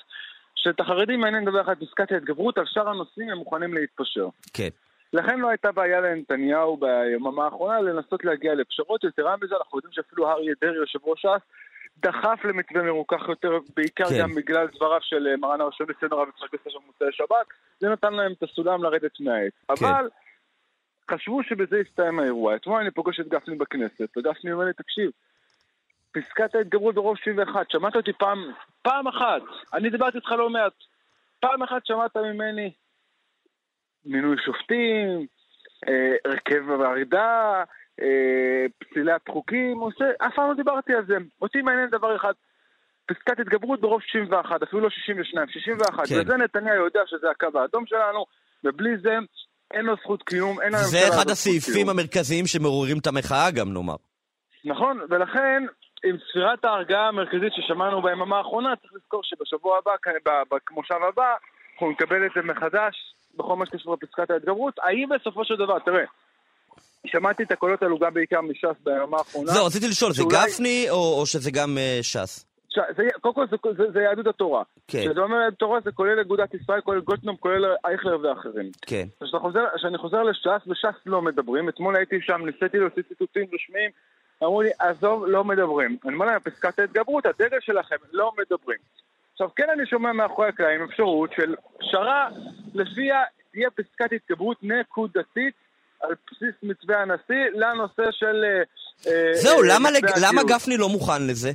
שאת 0.65 0.81
החרדים 0.81 1.21
מעניין 1.21 1.45
דבר 1.45 1.61
אחד, 1.61 1.75
פסקת 1.81 2.13
ההתגברות, 2.13 2.59
על 2.59 2.65
שאר 2.67 2.89
הנושאים 2.89 3.31
הם 3.31 3.39
מוכנים 3.39 3.75
להתפשר. 3.75 4.29
כן. 4.53 4.69
לכן 5.13 5.39
לא 5.39 5.49
הייתה 5.49 5.73
בעיה 5.73 6.01
לנתניהו 6.01 6.77
ביממה 6.77 7.45
האחרונה 7.45 7.81
לנסות 7.81 8.25
להגיע 8.25 8.55
לפשרות. 8.55 9.05
יתרה 9.05 9.35
מזה, 9.43 9.55
אנחנו 9.57 9.79
יודעים 9.79 9.93
שאפילו 9.93 10.31
אריה 10.31 10.55
דרעי, 10.61 10.77
יושב 10.77 10.99
ראש 11.05 11.23
ש"ס, 11.23 11.43
דחף 11.99 12.45
למתווה 12.45 12.83
מרוכך 12.83 13.29
יותר, 13.29 13.59
בעיקר 13.77 14.09
כן. 14.09 14.19
גם 14.21 14.35
בגלל 14.35 14.67
דבריו 14.77 15.01
של 15.03 15.27
אה, 15.27 15.37
מרן 15.37 15.61
הראשון 15.61 15.87
לציון 15.91 16.13
הרב 16.13 16.29
יצחק 16.29 16.53
יוסף 16.53 16.79
במוצאי 16.83 17.07
שבת, 17.13 17.47
זה 17.81 17.89
נתן 17.89 18.13
להם 18.13 18.33
את 18.33 18.43
הסולם 18.43 18.83
לרדת 18.83 19.21
מהעץ. 19.21 19.53
כן. 19.67 19.85
אבל 19.85 20.09
חשבו 21.11 21.43
שבזה 21.43 21.79
יסתיים 21.79 22.19
האירוע. 22.21 22.57
אתמול 22.57 22.81
אני 22.81 22.91
פוגש 22.91 23.21
את 23.21 23.29
גפני 23.29 23.57
בכנסת, 23.57 24.17
וגפני 24.17 24.53
אומר 24.53 24.65
לי, 24.65 24.73
תקשיב, 24.73 25.11
פסקת 26.15 26.55
ההתגברות 26.55 26.95
ברוב 26.95 27.17
71, 27.17 27.71
שמעת 27.71 27.97
אותי 27.97 28.13
פעם, 28.13 28.39
פעם 28.83 29.09
אחת, 29.09 29.43
אני 29.73 29.91
דיברתי 29.91 30.19
איתך 30.19 30.31
לא 30.31 30.51
מעט, 30.51 30.73
פעם 31.41 31.63
אחת 31.63 31.87
שמעת 31.87 32.17
ממני 32.17 32.71
מינוי 34.07 34.37
שופטים, 34.45 35.27
אה, 35.89 36.15
הרכב 36.25 36.71
הוועדה, 36.71 37.65
אה, 38.01 38.65
פסילת 38.79 39.29
חוקים, 39.29 39.79
עושה, 39.79 40.05
אף 40.27 40.35
פעם 40.35 40.49
לא 40.49 40.55
דיברתי 40.55 40.95
על 40.95 41.07
זה. 41.07 41.17
אותי 41.43 41.63
מעניין 41.63 41.91
דבר 41.91 42.17
אחד, 42.17 42.33
פסקת 43.07 43.41
התגברות 43.41 43.81
ברוב 43.81 44.01
61, 44.03 44.63
אפילו 44.63 44.83
לא 44.83 44.91
62, 44.91 45.49
61. 45.49 46.07
כן. 46.09 46.15
וזה 46.21 46.37
נתניהו 46.37 46.85
יודע 46.85 47.01
שזה 47.07 47.31
הקו 47.31 47.59
האדום 47.59 47.87
שלנו, 47.87 48.25
ובלי 48.65 48.97
זה 49.03 49.15
אין 49.71 49.85
לו 49.85 49.97
זכות 49.97 50.23
קיום, 50.23 50.61
אין 50.61 50.73
לממשלה 50.73 50.89
זה 50.89 50.99
הזאת 50.99 51.11
אחד 51.11 51.19
זכות 51.19 51.31
הסעיפים 51.31 51.75
קיום. 51.75 51.89
המרכזיים 51.89 52.47
שמעוררים 52.47 52.99
את 52.99 53.07
המחאה 53.07 53.51
גם, 53.51 53.73
נאמר. 53.73 53.97
נכון, 54.65 55.01
ולכן 55.11 55.63
עם 56.05 56.17
ספירת 56.31 56.65
ההרגעה 56.65 57.09
המרכזית 57.09 57.53
ששמענו 57.57 58.03
ביממה 58.03 58.39
האחרונה, 58.39 58.77
צריך 58.77 58.93
לזכור 58.95 59.21
שבשבוע 59.25 59.79
הבא, 59.79 59.93
במושב 60.71 60.95
הבא, 61.09 61.35
אנחנו 61.73 61.91
נקבל 61.91 62.27
את 62.27 62.31
זה 62.35 62.43
מחדש 62.43 63.15
בכל 63.37 63.57
מה 63.57 63.67
שקשור 63.67 63.97
לפסקת 64.03 64.31
ההתגברות. 64.31 64.75
האם 64.83 65.09
בסופו 65.09 65.45
של 65.45 65.55
דבר, 65.57 65.79
תראה, 65.79 66.05
שמעתי 67.07 67.43
את 67.43 67.53
הקולות 67.53 67.83
האלו 67.83 67.99
גם 67.99 68.15
בעיקר 68.15 68.41
מש"ס 68.41 68.77
ביממה 68.85 69.17
האחרונה. 69.19 69.53
זהו, 69.53 69.67
רציתי 69.67 69.89
לשאול, 69.89 70.13
זה 70.13 70.23
שאולי- 70.23 70.37
גפני 70.37 70.87
או 70.91 71.21
או 71.21 71.27
שזה 71.27 71.51
גם 71.51 71.79
אה, 71.79 71.99
ש"ס? 72.03 72.45
ש... 72.71 72.79
זה, 72.97 73.03
קודם 73.21 73.35
כל 73.35 73.47
זה, 73.51 73.57
זה, 73.77 73.91
זה 73.93 74.01
יהדות 74.01 74.27
התורה. 74.27 74.63
כן. 74.89 75.01
כשאתה 75.01 75.21
אומר 75.21 75.37
יהדות 75.37 75.55
התורה 75.55 75.81
זה 75.81 75.93
כולל 75.93 76.21
אגודת 76.21 76.55
ישראל, 76.55 76.81
כולל 76.81 77.01
גולדנום, 77.01 77.37
כולל 77.37 77.75
אייכלר 77.85 78.19
ואחרים. 78.23 78.71
כן. 78.87 79.07
כשאני 79.77 79.99
חוזר 79.99 80.23
לש"ס, 80.23 80.67
וש"ס 80.67 80.97
לא 81.07 81.23
מדברים, 81.23 81.69
אתמול 81.69 81.97
הייתי 81.97 82.17
שם, 82.21 82.41
ניסיתי 82.47 82.79
להוציא 82.79 83.03
ציטוטים 83.09 83.47
רשמיים, 83.55 83.91
אמרו 84.43 84.63
לי, 84.63 84.71
עזוב, 84.79 85.25
לא 85.27 85.45
מדברים. 85.45 85.99
אני 86.05 86.15
אומר 86.15 86.27
להם, 86.27 86.41
פסקת 86.41 86.79
ההתגברות, 86.79 87.27
הדגל 87.27 87.61
שלכם, 87.61 87.97
לא 88.13 88.33
מדברים. 88.39 88.79
עכשיו, 89.33 89.49
כן 89.57 89.71
אני 89.73 89.87
שומע 89.87 90.13
מאחורי 90.13 90.49
הקלעים 90.49 90.83
אפשרות 90.83 91.31
של 91.37 91.55
פשרה 91.79 92.29
לפיה 92.75 93.23
תהיה 93.53 93.71
פסקת 93.71 94.13
התגברות 94.13 94.57
נקודתית 94.63 95.55
על 96.01 96.15
בסיס 96.27 96.55
מתווה 96.63 97.03
הנשיא 97.03 97.45
לנושא 97.55 98.03
של... 98.11 98.45
אה, 99.07 99.35
זהו, 99.35 99.63
אה, 99.63 99.69
למה, 99.75 99.91
לג... 99.91 100.07
למה. 100.29 100.43
גפני 100.45 100.77
לא 100.77 100.89
מוכן 100.89 101.27
לזה? 101.27 101.51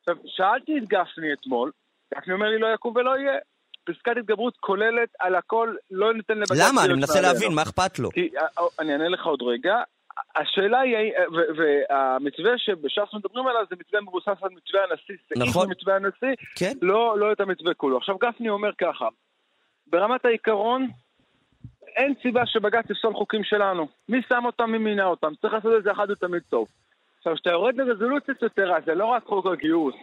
עכשיו, 0.00 0.16
שאלתי 0.26 0.78
את 0.78 0.88
גפני 0.88 1.32
אתמול, 1.32 1.70
גפני 2.14 2.34
אומר 2.34 2.48
לי 2.48 2.58
לא 2.58 2.66
יקום 2.74 2.96
ולא 2.96 3.18
יהיה. 3.18 3.38
פסקת 3.84 4.16
התגברות 4.16 4.56
כוללת 4.60 5.08
על 5.18 5.34
הכל, 5.34 5.74
לא 5.90 6.14
ניתן 6.14 6.34
לבג"ץ... 6.38 6.58
למה? 6.60 6.84
אני 6.84 6.94
מנסה. 6.94 7.20
להבין, 7.20 7.52
מה 7.54 7.62
אכפת 7.62 7.98
לו? 7.98 8.10
כי, 8.10 8.28
אה, 8.38 8.64
אני 8.78 8.92
אענה 8.92 9.08
לך 9.08 9.26
עוד 9.26 9.42
רגע. 9.42 9.74
השאלה 10.36 10.80
היא, 10.80 10.96
אה, 10.96 11.24
והמתווה 11.56 12.58
שבש"ס 12.58 13.14
מדברים 13.14 13.46
עליו 13.46 13.62
זה 13.70 13.76
מתווה 13.80 14.00
מבוסס 14.00 14.42
על 14.42 14.50
מתווה 14.50 14.80
הנשיא, 14.82 15.14
סעיף 15.28 15.48
נכון. 15.48 15.66
במתווה 15.66 15.96
הנשיא, 15.96 16.34
כן. 16.56 16.72
לא, 16.82 17.18
לא 17.18 17.32
את 17.32 17.40
המתווה 17.40 17.74
כולו. 17.74 17.96
עכשיו 17.96 18.18
גפני 18.18 18.48
אומר 18.48 18.70
ככה, 18.78 19.08
ברמת 19.86 20.24
העיקרון, 20.24 20.88
אין 21.96 22.14
סיבה 22.22 22.46
שבג"ץ 22.46 22.90
יפסול 22.90 23.14
חוקים 23.14 23.44
שלנו. 23.44 23.88
מי 24.08 24.22
שם 24.28 24.42
אותם, 24.46 24.70
מי 24.70 24.78
מינה 24.78 25.04
אותם? 25.04 25.32
צריך 25.40 25.54
לעשות 25.54 25.72
את 25.78 25.82
זה 25.82 25.92
אחת 25.92 26.10
ותמיד 26.10 26.42
טוב. 26.48 26.68
עכשיו, 27.18 27.34
כשאתה 27.34 27.50
יורד 27.50 27.76
לרזולוציות 27.76 28.42
יותר, 28.42 28.76
אז 28.76 28.82
זה 28.86 28.94
לא 28.94 29.04
רק 29.04 29.24
חוק 29.24 29.46
הגיוס. 29.46 29.94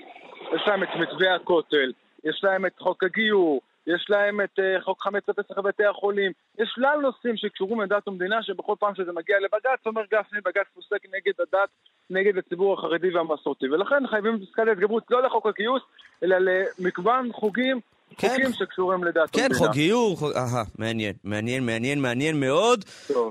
יש 0.55 0.61
להם 0.67 0.83
את 0.83 0.89
מתווה 0.99 1.35
הכותל, 1.35 1.91
יש 2.23 2.43
להם 2.43 2.65
את 2.65 2.79
חוק 2.79 3.03
הגיור, 3.03 3.61
יש 3.87 4.05
להם 4.09 4.41
את 4.41 4.59
uh, 4.59 4.83
חוק 4.83 5.03
חמץ 5.03 5.23
בפסח 5.27 5.57
בבתי 5.57 5.85
החולים. 5.85 6.31
יש 6.59 6.69
שלל 6.75 6.99
נושאים 7.01 7.37
שקשורים 7.37 7.81
לדת 7.81 8.07
ומדינה, 8.07 8.43
שבכל 8.43 8.75
פעם 8.79 8.95
שזה 8.95 9.11
מגיע 9.11 9.35
לבג"ץ, 9.39 9.85
אומר 9.85 10.01
גפני, 10.13 10.39
בג"ץ 10.45 10.67
פוסק 10.73 11.05
נגד 11.05 11.33
הדת, 11.39 11.69
נגד 12.09 12.37
הציבור 12.37 12.73
החרדי 12.73 13.15
והמסורתי. 13.15 13.65
ולכן 13.65 14.07
חייבים 14.09 14.39
פסקת 14.45 14.67
ההתגברות 14.67 15.03
לא 15.09 15.23
לחוק 15.23 15.45
הגיוס, 15.47 15.81
אלא 16.23 16.37
למגוון 16.37 17.29
חוגים, 17.33 17.79
חוקים 18.15 18.53
שקשורים 18.53 19.03
לדת 19.03 19.29
כן, 19.31 19.41
ומדינה. 19.41 19.57
חוק 19.57 19.71
גיור, 19.73 20.17
חוק... 20.17 20.35
אהה, 20.35 20.63
מעניין, 20.77 21.13
מעניין, 21.23 21.65
מעניין, 21.65 22.01
מעניין 22.01 22.39
מאוד. 22.39 22.85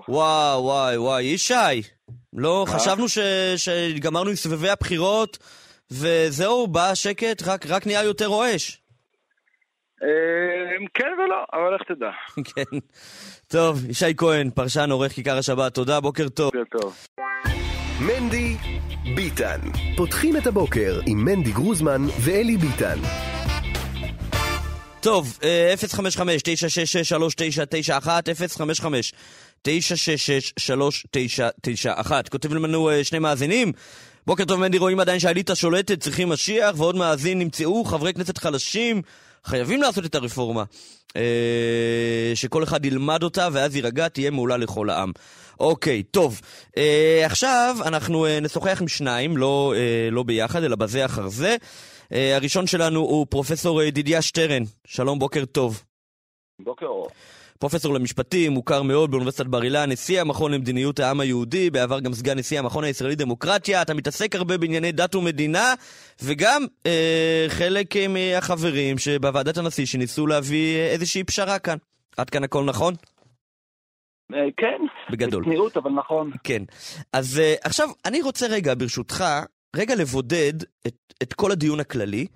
וואו, 0.09 0.65
וואי, 0.65 0.97
וואי, 0.97 1.23
ישי, 1.23 1.55
לא, 2.33 2.65
מה? 2.69 2.75
חשבנו 2.75 3.09
ש... 3.09 3.19
שגמרנו 3.57 4.31
עם 4.31 4.37
סבבי 4.37 4.71
הבחירות, 4.71 5.39
וזהו, 5.91 6.67
בא 6.67 6.91
השקט, 6.91 7.43
רק, 7.47 7.67
רק 7.67 7.87
נהיה 7.87 8.05
יותר 8.05 8.27
רועש. 8.27 8.86
אה, 10.03 10.09
כן 10.95 11.09
ולא, 11.19 11.45
אבל 11.53 11.75
איך 11.75 11.83
תדע. 11.83 12.11
כן. 12.55 12.79
טוב, 13.49 13.91
ישי 13.91 14.15
כהן, 14.17 14.51
פרשן, 14.51 14.91
עורך 14.91 15.13
כיכר 15.13 15.39
השבת, 15.39 15.75
תודה, 15.75 16.01
בוקר 16.01 16.29
טוב. 16.29 16.51
בוקר 16.55 16.79
טוב. 16.79 16.97
מנדי 18.01 18.57
ביטן. 19.17 19.61
פותחים 19.97 20.37
את 20.37 20.47
הבוקר 20.47 21.01
עם 21.07 21.25
מנדי 21.25 21.53
גרוזמן 21.53 22.03
ואלי 22.25 22.57
ביטן. 22.57 22.99
טוב, 25.01 25.39
אה, 25.43 25.75
055-966-3991, 25.77 28.09
055-966-3991. 29.67 32.29
כותבים 32.31 32.65
לנו 32.65 32.91
אה, 32.91 33.05
שני 33.05 33.19
מאזינים. 33.19 33.73
בוקר 34.27 34.45
טוב, 34.45 34.61
מנדי, 34.61 34.79
רואים 34.79 35.01
עדיין 35.01 35.21
שהאליטה 35.21 35.55
שולטת, 35.55 36.01
צריכים 36.01 36.29
משיח, 36.29 36.75
ועוד 36.77 36.97
מאזין 36.97 37.39
נמצאו 37.39 37.85
חברי 37.85 38.15
כנסת 38.15 38.39
חלשים. 38.39 39.03
חייבים 39.47 39.83
לעשות 39.83 40.05
את 40.05 40.15
הרפורמה. 40.15 40.65
אה, 41.17 42.33
שכל 42.35 42.63
אחד 42.63 42.85
ילמד 42.85 43.23
אותה, 43.23 43.49
ואז 43.53 43.77
יירגע, 43.77 44.09
תהיה 44.09 44.31
מעולה 44.31 44.57
לכל 44.57 44.91
העם. 44.91 45.13
אוקיי, 45.61 46.03
טוב. 46.03 46.41
אה, 46.77 47.23
עכשיו 47.27 47.77
אנחנו 47.85 48.27
אה, 48.27 48.41
נשוחח 48.41 48.79
עם 48.81 48.89
שניים, 48.89 49.37
לא, 49.37 49.75
אה, 49.77 50.09
לא 50.11 50.23
ביחד, 50.23 50.63
אלא 50.63 50.77
בזה 50.77 51.05
אחר 51.05 51.29
זה. 51.29 51.57
אה, 52.13 52.37
הראשון 52.37 52.67
שלנו 52.67 53.01
הוא 53.01 53.27
פרופסור 53.31 53.81
אה, 53.81 53.87
ידידיה 53.87 54.23
שטרן. 54.23 54.63
שלום, 54.87 55.19
בוקר 55.19 55.45
טוב. 55.45 55.83
בוקר 56.59 56.87
אור. 56.87 57.09
פרופסור 57.59 57.95
למשפטים, 57.95 58.53
מוכר 58.53 58.83
מאוד 58.83 59.11
באוניברסיטת 59.11 59.47
בר 59.47 59.63
אילן, 59.63 59.93
נשיא 59.93 60.21
המכון 60.21 60.53
למדיניות 60.53 61.01
העם 61.01 61.21
היהודי, 61.21 61.71
בעבר 61.71 62.01
גם 62.01 62.13
סגן 62.13 62.39
נשיא 62.39 62.59
המכון 62.59 62.85
הישראלי 62.85 63.15
דמוקרטיה. 63.15 63.83
אתה 63.83 63.95
מתעסק 63.95 64.35
הרבה 64.35 64.59
בענייני 64.59 64.93
דת 64.93 65.15
ומדינה, 65.15 65.75
וגם 66.23 66.67
אה, 66.87 67.47
חלק 67.49 67.97
אה, 67.97 68.07
מהחברים 68.09 68.99
שבוועדת 68.99 69.57
הנשיא 69.57 69.87
שניסו 69.87 70.27
להביא 70.27 70.77
אה, 70.77 70.87
איזושהי 70.87 71.25
פשרה 71.25 71.59
כאן. 71.59 71.77
עד 72.17 72.31
כאן 72.31 72.45
הכל 72.45 72.65
נכון? 72.65 72.95
אה, 74.35 74.39
כן, 74.57 75.11
בגדול. 75.11 75.43
בצניעות, 75.43 75.77
אבל 75.77 75.91
נכון. 75.91 76.31
כן. 76.45 76.63
אז 77.13 77.41
uh, 77.43 77.61
עכשיו, 77.65 77.89
אני 78.05 78.23
רוצה 78.23 78.47
רגע, 78.47 78.75
ברשותך, 78.75 79.25
רגע 79.77 79.95
לבודד 79.95 80.63
את, 80.87 80.95
את 81.23 81.33
כל 81.33 81.53
הדיון 81.53 81.81
הכללי 81.81 82.27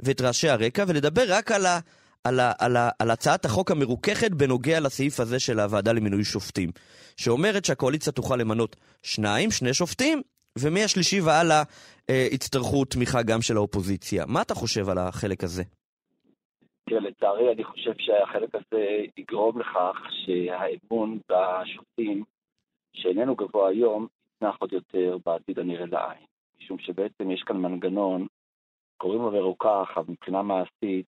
ואת 0.00 0.20
רעשי 0.20 0.48
הרקע, 0.48 0.84
ולדבר 0.88 1.22
רק 1.28 1.52
על, 1.52 1.66
ה, 1.66 1.78
על, 2.24 2.40
ה, 2.40 2.52
על, 2.58 2.76
ה, 2.76 2.88
על 2.98 3.10
הצעת 3.10 3.44
החוק 3.44 3.70
המרוככת 3.70 4.30
בנוגע 4.30 4.80
לסעיף 4.80 5.20
הזה 5.20 5.40
של 5.40 5.60
הוועדה 5.60 5.92
למינוי 5.92 6.24
שופטים, 6.24 6.70
שאומרת 7.16 7.64
שהקואליציה 7.64 8.12
תוכל 8.12 8.36
למנות 8.36 8.76
שניים, 9.02 9.50
שני 9.50 9.74
שופטים, 9.74 10.22
ומהשלישי 10.58 11.20
והלאה 11.20 11.62
uh, 11.62 12.34
יצטרכו 12.34 12.84
תמיכה 12.84 13.22
גם 13.22 13.42
של 13.42 13.56
האופוזיציה. 13.56 14.24
מה 14.26 14.42
אתה 14.42 14.54
חושב 14.54 14.88
על 14.88 14.98
החלק 14.98 15.44
הזה? 15.44 15.62
תראה, 16.88 17.00
לצערי 17.00 17.52
אני 17.52 17.64
חושב 17.64 17.92
שהחלק 17.98 18.54
הזה 18.54 18.84
יגרום 19.16 19.60
לכך 19.60 19.96
שהאמון 20.10 21.18
בשופטים, 21.28 22.24
שאיננו 22.92 23.36
גבוה 23.36 23.68
היום, 23.68 24.06
יצנח 24.36 24.56
עוד 24.58 24.72
יותר 24.72 25.16
בעתיד 25.26 25.58
הנראה 25.58 25.86
לעין. 25.86 26.26
משום 26.58 26.78
שבעצם 26.78 27.30
יש 27.30 27.42
כאן 27.46 27.56
מנגנון, 27.56 28.26
קוראים 28.96 29.22
לו 29.22 29.30
מרוכך, 29.30 29.88
אבל 29.96 30.04
מבחינה 30.08 30.42
מעשית, 30.42 31.06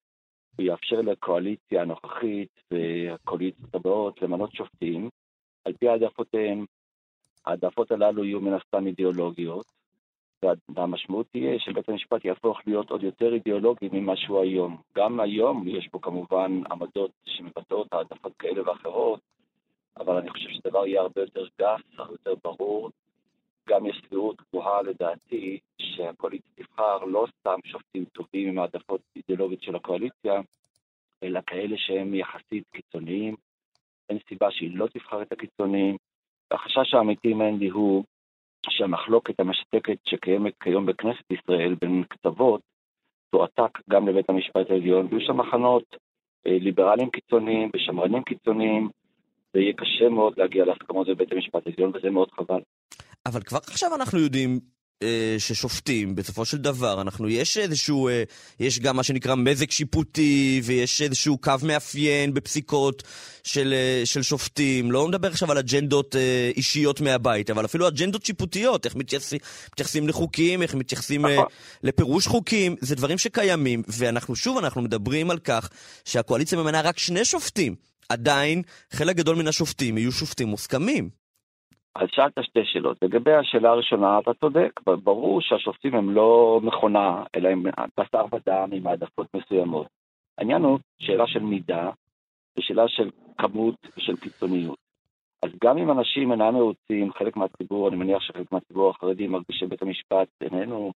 הוא 0.57 0.67
יאפשר 0.67 1.01
לקואליציה 1.01 1.83
הנוכחית 1.83 2.49
והקואליציות 2.71 3.75
הבאות 3.75 4.23
למנות 4.23 4.53
שופטים 4.53 5.09
על 5.65 5.73
פי 5.73 5.89
העדפותיהם. 5.89 6.65
העדפות 7.47 7.91
הללו 7.91 8.25
יהיו 8.25 8.41
מן 8.41 8.53
הסתם 8.53 8.87
אידיאולוגיות, 8.87 9.67
וה- 10.45 10.53
והמשמעות 10.75 11.27
תהיה 11.33 11.59
שבית 11.59 11.89
המשפט 11.89 12.25
יהפוך 12.25 12.61
להיות 12.67 12.91
עוד 12.91 13.03
יותר 13.03 13.35
אידיאולוגי 13.35 13.89
ממה 13.93 14.17
שהוא 14.17 14.41
היום. 14.41 14.77
גם 14.97 15.21
היום 15.21 15.69
יש 15.69 15.89
בו 15.93 16.01
כמובן 16.01 16.61
עמדות 16.71 17.11
שמבטאות 17.25 17.87
העדפות 17.93 18.33
כאלה 18.39 18.69
ואחרות, 18.69 19.21
אבל 19.97 20.17
אני 20.17 20.31
חושב 20.31 20.49
שהדבר 20.51 20.87
יהיה 20.87 21.01
הרבה 21.01 21.21
יותר 21.21 21.47
גס, 21.61 21.81
הרבה 21.99 22.13
יותר 22.13 22.35
ברור. 22.45 22.91
גם 23.69 23.87
יש 23.87 24.03
סבירות 24.07 24.43
גבוהה 24.43 24.83
לדעתי 24.83 25.59
שהקואליציה 25.79 26.51
תבחר 26.55 27.05
לא 27.05 27.27
סתם 27.41 27.59
שופטים 27.65 28.05
טובים 28.05 28.49
עם 28.49 28.59
העדפות 28.59 29.01
אידיאולוגיות 29.17 29.63
של 29.63 29.77
הקואליציה, 29.77 30.41
אלא 31.23 31.41
כאלה 31.47 31.77
שהם 31.79 32.15
יחסית 32.15 32.65
קיצוניים. 32.73 33.37
אין 34.09 34.19
סיבה 34.29 34.51
שהיא 34.51 34.77
לא 34.77 34.87
תבחר 34.87 35.23
את 35.23 35.33
הקיצוניים. 35.33 35.97
והחשש 36.51 36.95
האמיתי, 36.95 37.35
מנדי, 37.35 37.69
הוא 37.69 38.05
שהמחלוקת 38.71 39.41
המשתקת 39.41 39.99
שקיימת 40.05 40.53
כיום 40.61 40.87
בכנסת 40.87 41.31
ישראל 41.31 41.75
בין 41.81 42.05
קצוות 42.09 42.61
תועתק 43.31 43.79
גם 43.91 44.09
לבית 44.09 44.31
המשפט 44.31 44.71
העליון, 44.71 45.07
ויהיו 45.07 45.27
שם 45.27 45.37
מחנות 45.37 45.97
אה, 46.47 46.59
ליברליים 46.61 47.11
קיצוניים 47.11 47.71
ושמרנים 47.77 48.23
קיצוניים, 48.23 48.89
ויהיה 49.55 49.73
קשה 49.73 50.09
מאוד 50.09 50.35
להגיע 50.37 50.65
להסכמות 50.65 51.09
בבית 51.09 51.33
המשפט 51.33 51.67
העליון, 51.67 51.93
וזה 51.95 52.11
מאוד 52.11 52.31
חבל. 52.31 52.61
אבל 53.27 53.43
כבר 53.43 53.59
עכשיו 53.67 53.95
אנחנו 53.95 54.19
יודעים 54.19 54.61
אה, 55.03 55.37
ששופטים, 55.39 56.15
בסופו 56.15 56.45
של 56.45 56.59
דבר, 56.59 57.01
אנחנו, 57.01 57.29
יש 57.29 57.57
איזשהו, 57.57 58.09
אה, 58.09 58.23
יש 58.61 58.81
גם 58.81 58.97
מה 58.97 59.03
שנקרא 59.03 59.35
מזג 59.35 59.71
שיפוטי, 59.71 60.61
ויש 60.65 61.03
איזשהו 61.03 61.39
קו 61.39 61.53
מאפיין 61.63 62.35
בפסיקות 62.35 63.03
של, 63.45 63.75
אה, 63.77 64.07
של 64.07 64.23
שופטים. 64.23 64.93
לא 64.93 65.09
מדבר 65.09 65.29
עכשיו 65.29 65.53
על 65.53 65.59
אג'נדות 65.59 66.17
אה, 66.17 66.51
אישיות 66.57 67.01
מהבית, 67.01 67.51
אבל 67.51 67.65
אפילו 67.65 67.89
אג'נדות 67.89 68.25
שיפוטיות, 68.25 68.85
איך 68.85 68.97
מתייחסים, 68.97 69.39
מתייחסים 69.73 70.09
לחוקים, 70.09 70.63
איך 70.63 70.75
מתייחסים 70.75 71.27
אה, 71.27 71.43
לפירוש 71.83 72.27
חוקים, 72.27 72.77
זה 72.81 72.95
דברים 72.95 73.19
שקיימים, 73.19 73.83
ואנחנו 73.89 74.37
שוב, 74.37 74.59
אנחנו 74.59 74.83
מדברים 74.83 75.31
על 75.31 75.39
כך 75.39 75.69
שהקואליציה 76.05 76.59
ממנה 76.59 76.81
רק 76.81 76.99
שני 76.99 77.25
שופטים. 77.25 77.75
עדיין, 78.09 78.63
חלק 78.93 79.17
גדול 79.17 79.37
מן 79.37 79.49
השופטים 79.49 79.99
יהיו 79.99 80.13
שופטים 80.13 80.49
מוסכמים. 80.49 81.24
אז 81.95 82.09
שאלת 82.13 82.33
שתי 82.43 82.65
שאלות. 82.65 83.03
לגבי 83.03 83.33
השאלה 83.33 83.71
הראשונה, 83.71 84.19
אתה 84.19 84.35
צודק. 84.35 84.81
ברור 85.03 85.41
שהשופטים 85.41 85.95
הם 85.95 86.11
לא 86.11 86.61
מכונה, 86.63 87.23
אלא 87.37 87.49
הם 87.49 87.63
בשר 88.01 88.25
ודם 88.33 88.69
עם 88.73 88.87
העדפות 88.87 89.27
מסוימות. 89.37 89.87
העניין 90.39 90.63
הוא 90.63 90.79
שאלה 90.99 91.27
של 91.27 91.41
מידה 91.41 91.91
ושאלה 92.59 92.89
של 92.89 93.11
כמות 93.39 93.75
ושל 93.97 94.17
קיצוניות. 94.17 94.79
אז 95.43 95.51
גם 95.65 95.79
אם 95.79 95.91
אנשים 95.91 96.33
אינם 96.33 96.55
מרוצים, 96.55 97.13
חלק 97.13 97.37
מהציבור, 97.37 97.89
אני 97.89 97.97
מניח 97.97 98.23
שחלק 98.23 98.53
מהציבור 98.53 98.91
החרדי 98.91 99.27
מרגיש 99.27 99.59
שבית 99.59 99.83
המשפט 99.83 100.29
איננו 100.41 100.93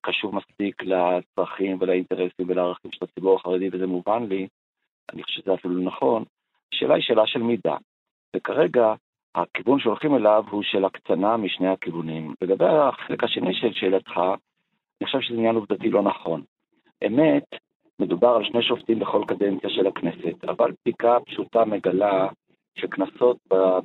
קשוב 0.00 0.34
מספיק 0.34 0.82
לצרכים 0.82 1.76
ולאינטרסים 1.80 2.48
ולערכים 2.48 2.92
של 2.92 3.04
הציבור 3.04 3.36
החרדי, 3.36 3.68
וזה 3.72 3.86
מובן 3.86 4.26
לי, 4.28 4.46
אני 5.12 5.22
חושב 5.22 5.42
שזה 5.42 5.54
אפילו 5.54 5.74
נכון. 5.74 6.24
השאלה 6.74 6.94
היא 6.94 7.02
שאלה 7.02 7.26
של 7.26 7.42
מידה. 7.42 7.76
וכרגע, 8.36 8.94
הכיוון 9.34 9.80
שהולכים 9.80 10.14
אליו 10.14 10.44
הוא 10.50 10.62
של 10.62 10.84
הקצנה 10.84 11.36
משני 11.36 11.68
הכיוונים. 11.68 12.34
לגבי 12.42 12.64
החלק 12.64 13.24
השני 13.24 13.54
של 13.54 13.72
שאלתך, 13.72 14.16
אני 15.00 15.06
חושב 15.06 15.20
שזה 15.20 15.38
עניין 15.38 15.56
עובדתי 15.56 15.90
לא 15.90 16.02
נכון. 16.02 16.42
אמת 17.06 17.44
מדובר 18.00 18.28
על 18.28 18.44
שני 18.44 18.62
שופטים 18.62 18.98
בכל 18.98 19.24
קדנציה 19.28 19.70
של 19.70 19.86
הכנסת, 19.86 20.44
אבל 20.44 20.72
בדיקה 20.80 21.16
פשוטה 21.26 21.64
מגלה 21.64 22.28
שכנסות 22.78 23.36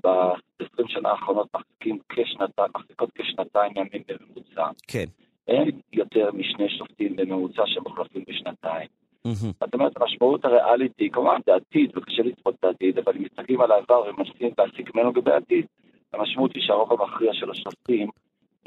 ב-20 0.04 0.88
שנה 0.88 1.10
האחרונות 1.10 1.48
מחזיקים 1.56 2.00
כשנתיים, 2.10 2.72
מחזיקות 2.76 3.10
כשנתיים 3.16 3.74
ימים 3.76 4.04
בממוצע. 4.08 4.68
כן. 4.88 5.06
אין 5.48 5.80
יותר 5.94 6.32
משני 6.34 6.70
שופטים 6.70 7.16
בממוצע 7.16 7.64
שמוחלפים 7.66 8.24
בשנתיים. 8.28 8.88
זאת 9.28 9.74
אומרת, 9.74 10.02
המשמעות 10.02 10.46
הריאלית 10.46 10.92
היא 11.00 11.12
כמובן 11.12 11.40
בעתיד, 11.48 11.98
וקשה 11.98 12.24
לצפות 12.24 12.56
בעתיד, 12.64 12.98
אבל 12.98 13.16
אם 13.18 13.24
מסתכלים 13.24 13.62
על 13.62 13.72
העבר 13.72 14.02
ומנסים 14.02 14.52
להסיק 14.58 14.96
ממנו 14.96 15.10
לגבי 15.10 15.32
העתיד, 15.32 15.66
המשמעות 16.14 16.56
היא 16.56 16.64
שהרוב 16.64 17.02
המכריע 17.02 17.34
של 17.34 17.52
השופטים, 17.52 18.10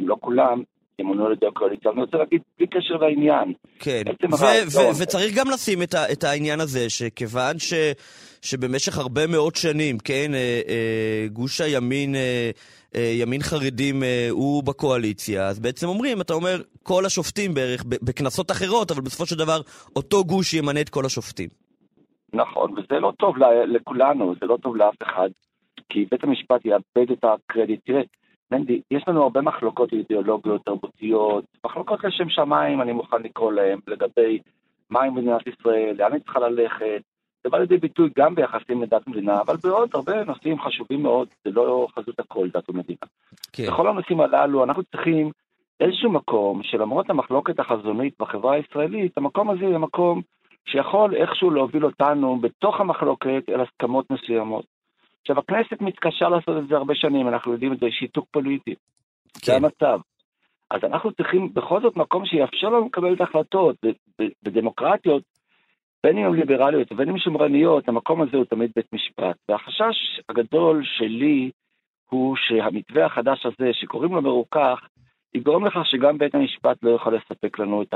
אם 0.01 0.09
לא 0.09 0.17
כולם, 0.21 0.63
ידי 0.99 1.47
הקואליציה. 1.47 1.90
אני 1.90 2.01
רוצה 2.01 2.16
להגיד, 2.16 2.40
בלי 2.59 2.66
קשר 2.66 2.95
לעניין. 2.95 3.53
כן, 3.78 4.03
וצריך 5.01 5.34
גם 5.34 5.51
לשים 5.51 5.82
את, 5.82 5.95
ה- 5.95 6.12
את 6.12 6.24
העניין 6.24 6.61
הזה, 6.61 6.90
שכיוון 6.90 7.59
ש- 7.59 7.74
שבמשך 8.43 8.99
הרבה 8.99 9.26
מאוד 9.26 9.57
שנים, 9.57 9.99
כן, 9.99 10.30
אה, 10.34 10.61
אה, 10.68 11.26
גוש 11.32 11.61
הימין, 11.61 12.14
אה, 12.14 12.51
אה, 12.95 13.12
ימין 13.14 13.43
חרדים 13.43 14.03
אה, 14.03 14.26
הוא 14.30 14.62
בקואליציה, 14.64 15.49
אז 15.49 15.61
בעצם 15.61 15.88
אומרים, 15.88 16.20
אתה 16.20 16.34
אומר, 16.34 16.61
כל 16.82 17.07
השופטים 17.07 17.55
בערך, 17.55 17.84
בכנסות 17.86 18.51
אחרות, 18.51 18.90
אבל 18.90 19.01
בסופו 19.01 19.26
של 19.26 19.36
דבר, 19.36 19.61
אותו 19.97 20.24
גוש 20.24 20.55
ימנה 20.55 20.80
את 20.80 20.88
כל 20.88 21.07
השופטים. 21.07 21.49
נכון, 22.34 22.72
וזה 22.72 23.01
לא 23.01 23.12
טוב 23.18 23.34
לכולנו, 23.66 24.34
זה 24.40 24.47
לא 24.47 24.57
טוב 24.62 24.76
לאף 24.76 24.95
אחד, 25.03 25.28
כי 25.88 26.07
בית 26.11 26.24
המשפט 26.24 26.64
יאבד 26.64 27.11
את 27.12 27.24
הקרדיט. 27.24 27.80
תראה, 27.86 28.01
מנדי, 28.53 28.81
יש 28.91 29.05
לנו 29.09 29.23
הרבה 29.23 29.41
מחלוקות 29.41 29.93
אידיאולוגיות, 29.93 30.65
תרבותיות, 30.65 31.45
מחלוקות 31.67 32.05
לשם 32.05 32.29
שמיים, 32.29 32.83
אני 32.83 32.93
מוכן 32.93 33.23
לקרוא 33.23 33.53
להן, 33.53 33.79
לגבי 33.87 34.39
מהי 34.91 35.11
מדינת 35.11 35.47
ישראל, 35.47 35.95
לאן 35.99 36.13
היא 36.13 36.21
צריכה 36.21 36.41
ללכת. 36.41 37.03
זה 37.45 37.51
בא 37.51 37.59
לידי 37.59 37.77
ביטוי 37.77 38.11
גם 38.19 38.35
ביחסים 38.35 38.83
לדת 38.83 39.09
ומדינה, 39.09 39.41
אבל 39.41 39.57
בעוד 39.63 39.91
הרבה 39.95 40.25
נושאים 40.25 40.61
חשובים 40.61 41.03
מאוד, 41.03 41.29
זה 41.45 41.51
לא 41.51 41.87
חזות 41.95 42.21
הכל, 42.21 42.49
דת 42.53 42.71
ומדינה. 42.71 42.99
כן. 43.53 43.67
בכל 43.67 43.89
הנושאים 43.89 44.21
הללו 44.21 44.65
אנחנו 44.65 44.83
צריכים 44.83 45.31
איזשהו 45.81 46.11
מקום 46.11 46.63
שלמרות 46.63 47.11
המחלוקת 47.11 47.61
החזונית 47.61 48.15
בחברה 48.21 48.55
הישראלית, 48.55 49.19
המקום 49.19 49.51
הזה 49.51 49.65
יהיה 49.65 49.79
מקום 49.79 50.23
שיכול 50.65 51.15
איכשהו 51.15 51.51
להוביל 51.51 51.85
אותנו 51.85 52.37
בתוך 52.41 52.81
המחלוקת 52.81 53.43
אל 53.49 53.61
הסכמות 53.61 54.11
מסוימות. 54.11 54.65
עכשיו, 55.23 55.39
הכנסת 55.39 55.81
מתקשה 55.81 56.29
לעשות 56.29 56.57
את 56.59 56.68
זה 56.68 56.77
הרבה 56.77 56.95
שנים, 56.95 57.29
אנחנו 57.29 57.53
יודעים 57.53 57.73
את 57.73 57.79
זה, 57.79 57.87
שיתוק 57.91 58.27
פוליטי. 58.31 58.75
זה 59.45 59.57
המצב. 59.57 60.01
אז 60.70 60.85
אנחנו 60.85 61.12
צריכים 61.12 61.55
בכל 61.55 61.81
זאת 61.81 61.97
מקום 61.97 62.27
שיאפשר 62.27 62.66
לנו 62.66 62.87
לקבל 62.87 63.14
את 63.14 63.20
ההחלטות. 63.20 63.77
בדמוקרטיות, 64.45 65.23
בין 66.05 66.18
אם 66.18 66.25
הן 66.25 66.35
ליברליות 66.35 66.93
ובין 66.93 67.09
אם 67.09 67.18
שמרניות, 67.18 67.89
המקום 67.89 68.23
הזה 68.23 68.37
הוא 68.37 68.45
תמיד 68.45 68.70
בית 68.77 68.93
משפט. 68.93 69.37
והחשש 69.49 70.20
הגדול 70.29 70.83
שלי 70.85 71.51
הוא 72.11 72.37
שהמתווה 72.37 73.07
החדש 73.07 73.47
הזה, 73.47 73.70
שקוראים 73.73 74.14
לו 74.14 74.23
מרוכך, 74.23 74.87
יגרום 75.35 75.66
לכך 75.66 75.87
שגם 75.87 76.18
בית 76.18 76.35
המשפט 76.35 76.77
לא 76.83 76.91
יוכל 76.91 77.11
לספק 77.11 77.59
לנו 77.59 77.83
את 77.83 77.95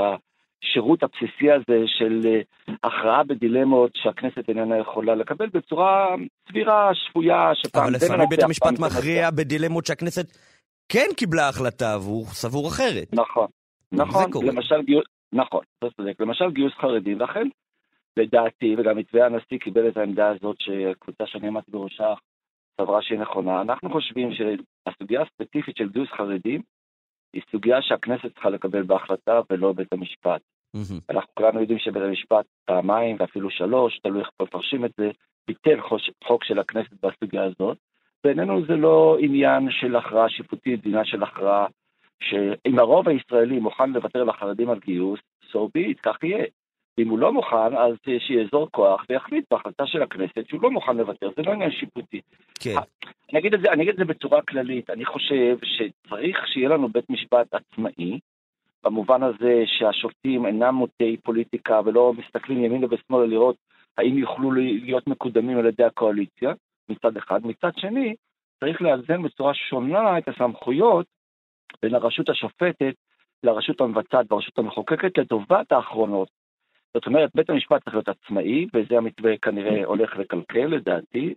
השירות 0.64 1.02
הבסיסי 1.02 1.50
הזה 1.50 1.84
של 1.86 2.20
אה, 2.26 2.40
הכרעה 2.84 3.24
בדילמות 3.24 3.90
שהכנסת 3.94 4.48
איננה 4.48 4.78
יכולה 4.78 5.14
לקבל 5.14 5.46
בצורה 5.46 6.16
סבירה, 6.48 6.90
שפויה, 6.94 7.50
שפעם 7.54 7.82
אבל 7.82 7.98
זה 7.98 8.06
לפעמים 8.06 8.28
בית 8.28 8.42
המשפט 8.42 8.76
זה 8.76 8.82
מכריע 8.86 9.30
בדילמות 9.30 9.86
שהכנסת 9.86 10.26
כן 10.88 11.06
קיבלה 11.16 11.48
החלטה, 11.48 11.96
והוא 12.00 12.26
סבור 12.26 12.68
אחרת. 12.68 13.08
נכון, 13.12 13.46
נכון. 13.92 14.30
למשל 14.46 14.82
גיוס, 14.82 15.04
נכון, 15.32 15.64
אתה 15.78 15.86
צודק, 15.96 16.20
למשל 16.20 16.50
גיוס 16.50 16.72
חרדים, 16.80 17.20
ואכן, 17.20 17.48
לדעתי, 18.16 18.74
וגם 18.78 18.96
מתווה 18.96 19.26
הנשיא 19.26 19.58
קיבל 19.58 19.88
את 19.88 19.96
העמדה 19.96 20.28
הזאת 20.28 20.56
שהקבוצה 20.58 21.26
שאני 21.26 21.46
עמדתי 21.46 21.70
בראשה 21.70 22.14
סברה 22.80 23.02
שהיא 23.02 23.18
נכונה, 23.18 23.60
אנחנו 23.60 23.90
חושבים 23.90 24.30
שהסוגיה 24.34 25.22
הספציפית 25.22 25.76
של 25.76 25.88
גיוס 25.88 26.08
חרדים 26.16 26.62
היא 27.36 27.42
סוגיה 27.52 27.82
שהכנסת 27.82 28.32
צריכה 28.34 28.50
לקבל 28.50 28.82
בהחלטה 28.82 29.40
ולא 29.50 29.72
בית 29.72 29.92
המשפט. 29.92 30.40
אנחנו 31.10 31.30
כולנו 31.34 31.60
יודעים 31.60 31.78
שבית 31.78 32.02
המשפט 32.02 32.46
פעמיים 32.64 33.16
ואפילו 33.20 33.50
שלוש, 33.50 33.98
תלוי 34.02 34.20
איך 34.20 34.28
מפרשים 34.42 34.84
את 34.84 34.90
זה, 34.96 35.10
ביטל 35.48 35.80
חוק 36.24 36.44
של 36.44 36.58
הכנסת 36.58 36.92
בסוגיה 37.02 37.44
הזאת. 37.44 37.78
בעינינו 38.24 38.66
זה 38.66 38.76
לא 38.76 39.16
עניין 39.20 39.70
של 39.70 39.96
הכרעה 39.96 40.28
שיפוטית, 40.28 40.86
עניין 40.86 41.04
של 41.04 41.22
הכרעה 41.22 41.66
שאם 42.22 42.78
הרוב 42.78 43.08
הישראלי 43.08 43.58
מוכן 43.58 43.90
לוותר 43.90 44.24
לחרדים 44.24 44.70
על 44.70 44.78
גיוס, 44.78 45.20
so 45.52 45.56
be 45.56 45.90
it, 45.90 46.00
כך 46.02 46.22
יהיה. 46.22 46.44
אם 46.98 47.08
הוא 47.08 47.18
לא 47.18 47.32
מוכן, 47.32 47.76
אז 47.76 47.94
שיאזור 48.18 48.68
כוח 48.70 49.04
ויחליט 49.08 49.44
בהחלטה 49.50 49.86
של 49.86 50.02
הכנסת 50.02 50.48
שהוא 50.48 50.62
לא 50.62 50.70
מוכן 50.70 50.96
לוותר, 50.96 51.30
זה 51.36 51.42
לא 51.42 51.52
עניין 51.52 51.70
שיפוטי. 51.70 52.20
כן. 52.60 52.74
אני 53.32 53.40
אגיד 53.40 53.54
את 53.54 53.60
זה, 53.60 53.72
אני 53.72 53.82
אגיד 53.82 53.92
את 53.92 53.98
זה 53.98 54.04
בצורה 54.04 54.42
כללית, 54.42 54.90
אני 54.90 55.04
חושב 55.04 55.56
שצריך 55.62 56.48
שיהיה 56.48 56.68
לנו 56.68 56.88
בית 56.88 57.10
משפט 57.10 57.54
עצמאי, 57.54 58.18
במובן 58.84 59.22
הזה 59.22 59.62
שהשופטים 59.66 60.46
אינם 60.46 60.74
מוטי 60.74 61.16
פוליטיקה 61.16 61.80
ולא 61.84 62.12
מסתכלים 62.12 62.64
ימינה 62.64 62.86
ושמאלה 62.90 63.26
לראות 63.26 63.56
האם 63.98 64.18
יוכלו 64.18 64.52
להיות 64.52 65.06
מקודמים 65.06 65.58
על 65.58 65.66
ידי 65.66 65.84
הקואליציה, 65.84 66.52
מצד 66.88 67.16
אחד. 67.16 67.46
מצד 67.46 67.70
שני, 67.76 68.14
צריך 68.60 68.82
לאזן 68.82 69.22
בצורה 69.22 69.54
שונה 69.54 70.18
את 70.18 70.28
הסמכויות 70.28 71.06
בין 71.82 71.94
הרשות 71.94 72.28
השופטת 72.28 72.94
לרשות 73.42 73.80
המבצעת 73.80 74.32
והרשות 74.32 74.58
המחוקקת 74.58 75.18
לטובת 75.18 75.72
האחרונות. 75.72 76.28
זאת 76.96 77.06
אומרת, 77.06 77.30
בית 77.34 77.50
המשפט 77.50 77.84
צריך 77.84 77.94
להיות 77.94 78.08
עצמאי, 78.08 78.66
וזה 78.74 78.96
המתווה 78.98 79.36
כנראה 79.42 79.84
הולך 79.84 80.16
לקלקל 80.16 80.66
לדעתי, 80.66 81.34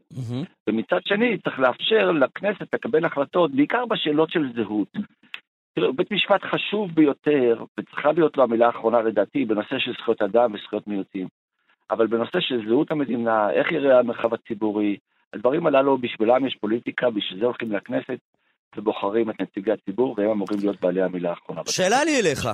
ומצד 0.70 1.00
שני 1.06 1.38
צריך 1.38 1.60
לאפשר 1.60 2.12
לכנסת 2.12 2.74
לקבל 2.74 3.06
החלטות, 3.06 3.52
בעיקר 3.52 3.86
בשאלות 3.86 4.32
של 4.32 4.54
זהות. 4.56 4.88
תראו, 5.76 5.94
בית 5.94 6.12
משפט 6.12 6.44
חשוב 6.44 6.92
ביותר, 6.92 7.64
וצריכה 7.80 8.12
להיות 8.12 8.38
לו 8.38 8.44
המילה 8.44 8.66
האחרונה 8.68 9.02
לדעתי, 9.02 9.46
בנושא 9.46 9.80
של 9.80 9.94
זכויות 9.94 10.22
אדם 10.22 10.54
וזכויות 10.54 10.88
מיעוטים. 10.88 11.28
אבל 11.92 12.08
בנושא 12.08 12.40
של 12.40 12.68
זהות 12.68 12.92
המדינה, 12.92 13.52
איך 13.52 13.72
יראה 13.72 14.00
המרחב 14.00 14.34
הציבורי, 14.34 14.98
הדברים 15.34 15.68
הללו, 15.68 15.98
בשבילם 15.98 16.46
יש 16.46 16.56
פוליטיקה, 16.56 17.10
בשביל 17.10 17.40
זה 17.40 17.46
הולכים 17.46 17.72
לכנסת 17.72 18.20
ובוחרים 18.78 19.30
את 19.30 19.36
נציגי 19.42 19.72
הציבור, 19.72 20.16
והם 20.18 20.30
אמורים 20.30 20.60
להיות 20.60 20.82
בעלי 20.82 21.02
המילה 21.02 21.30
האחרונה. 21.30 21.62
שאלה 21.66 22.04
לי 22.04 22.20
אליך, 22.20 22.48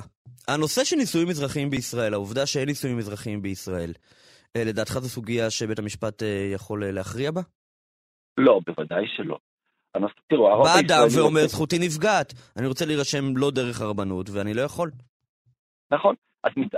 הנושא 0.48 0.84
של 0.84 0.96
נישואים 0.96 1.28
אזרחיים 1.28 1.70
בישראל, 1.70 2.14
העובדה 2.14 2.46
שאין 2.46 2.68
נישואים 2.68 2.98
אזרחיים 2.98 3.42
בישראל, 3.42 3.92
אה, 4.56 4.64
לדעתך 4.64 4.92
זו 4.98 5.08
סוגיה 5.08 5.50
שבית 5.50 5.78
המשפט 5.78 6.22
אה, 6.22 6.50
יכול 6.54 6.84
אה, 6.84 6.92
להכריע 6.92 7.30
בה? 7.30 7.40
לא, 8.38 8.60
בוודאי 8.66 9.04
שלא. 9.16 9.38
הנושא, 9.94 10.14
תראו, 10.28 10.50
הרוב 10.50 10.66
בא 10.66 10.80
אדם 10.80 11.06
ואומר, 11.16 11.40
רוצה- 11.40 11.46
זכותי 11.46 11.78
נפגעת, 11.78 12.32
אני 12.58 12.66
רוצה 12.66 12.86
להירשם 12.86 13.36
לא 13.36 13.50
דרך 13.50 13.80
הרבנות, 13.80 14.30
ואני 14.30 14.54
לא 14.54 14.62
יכול. 14.62 14.90
נכון, 15.90 16.14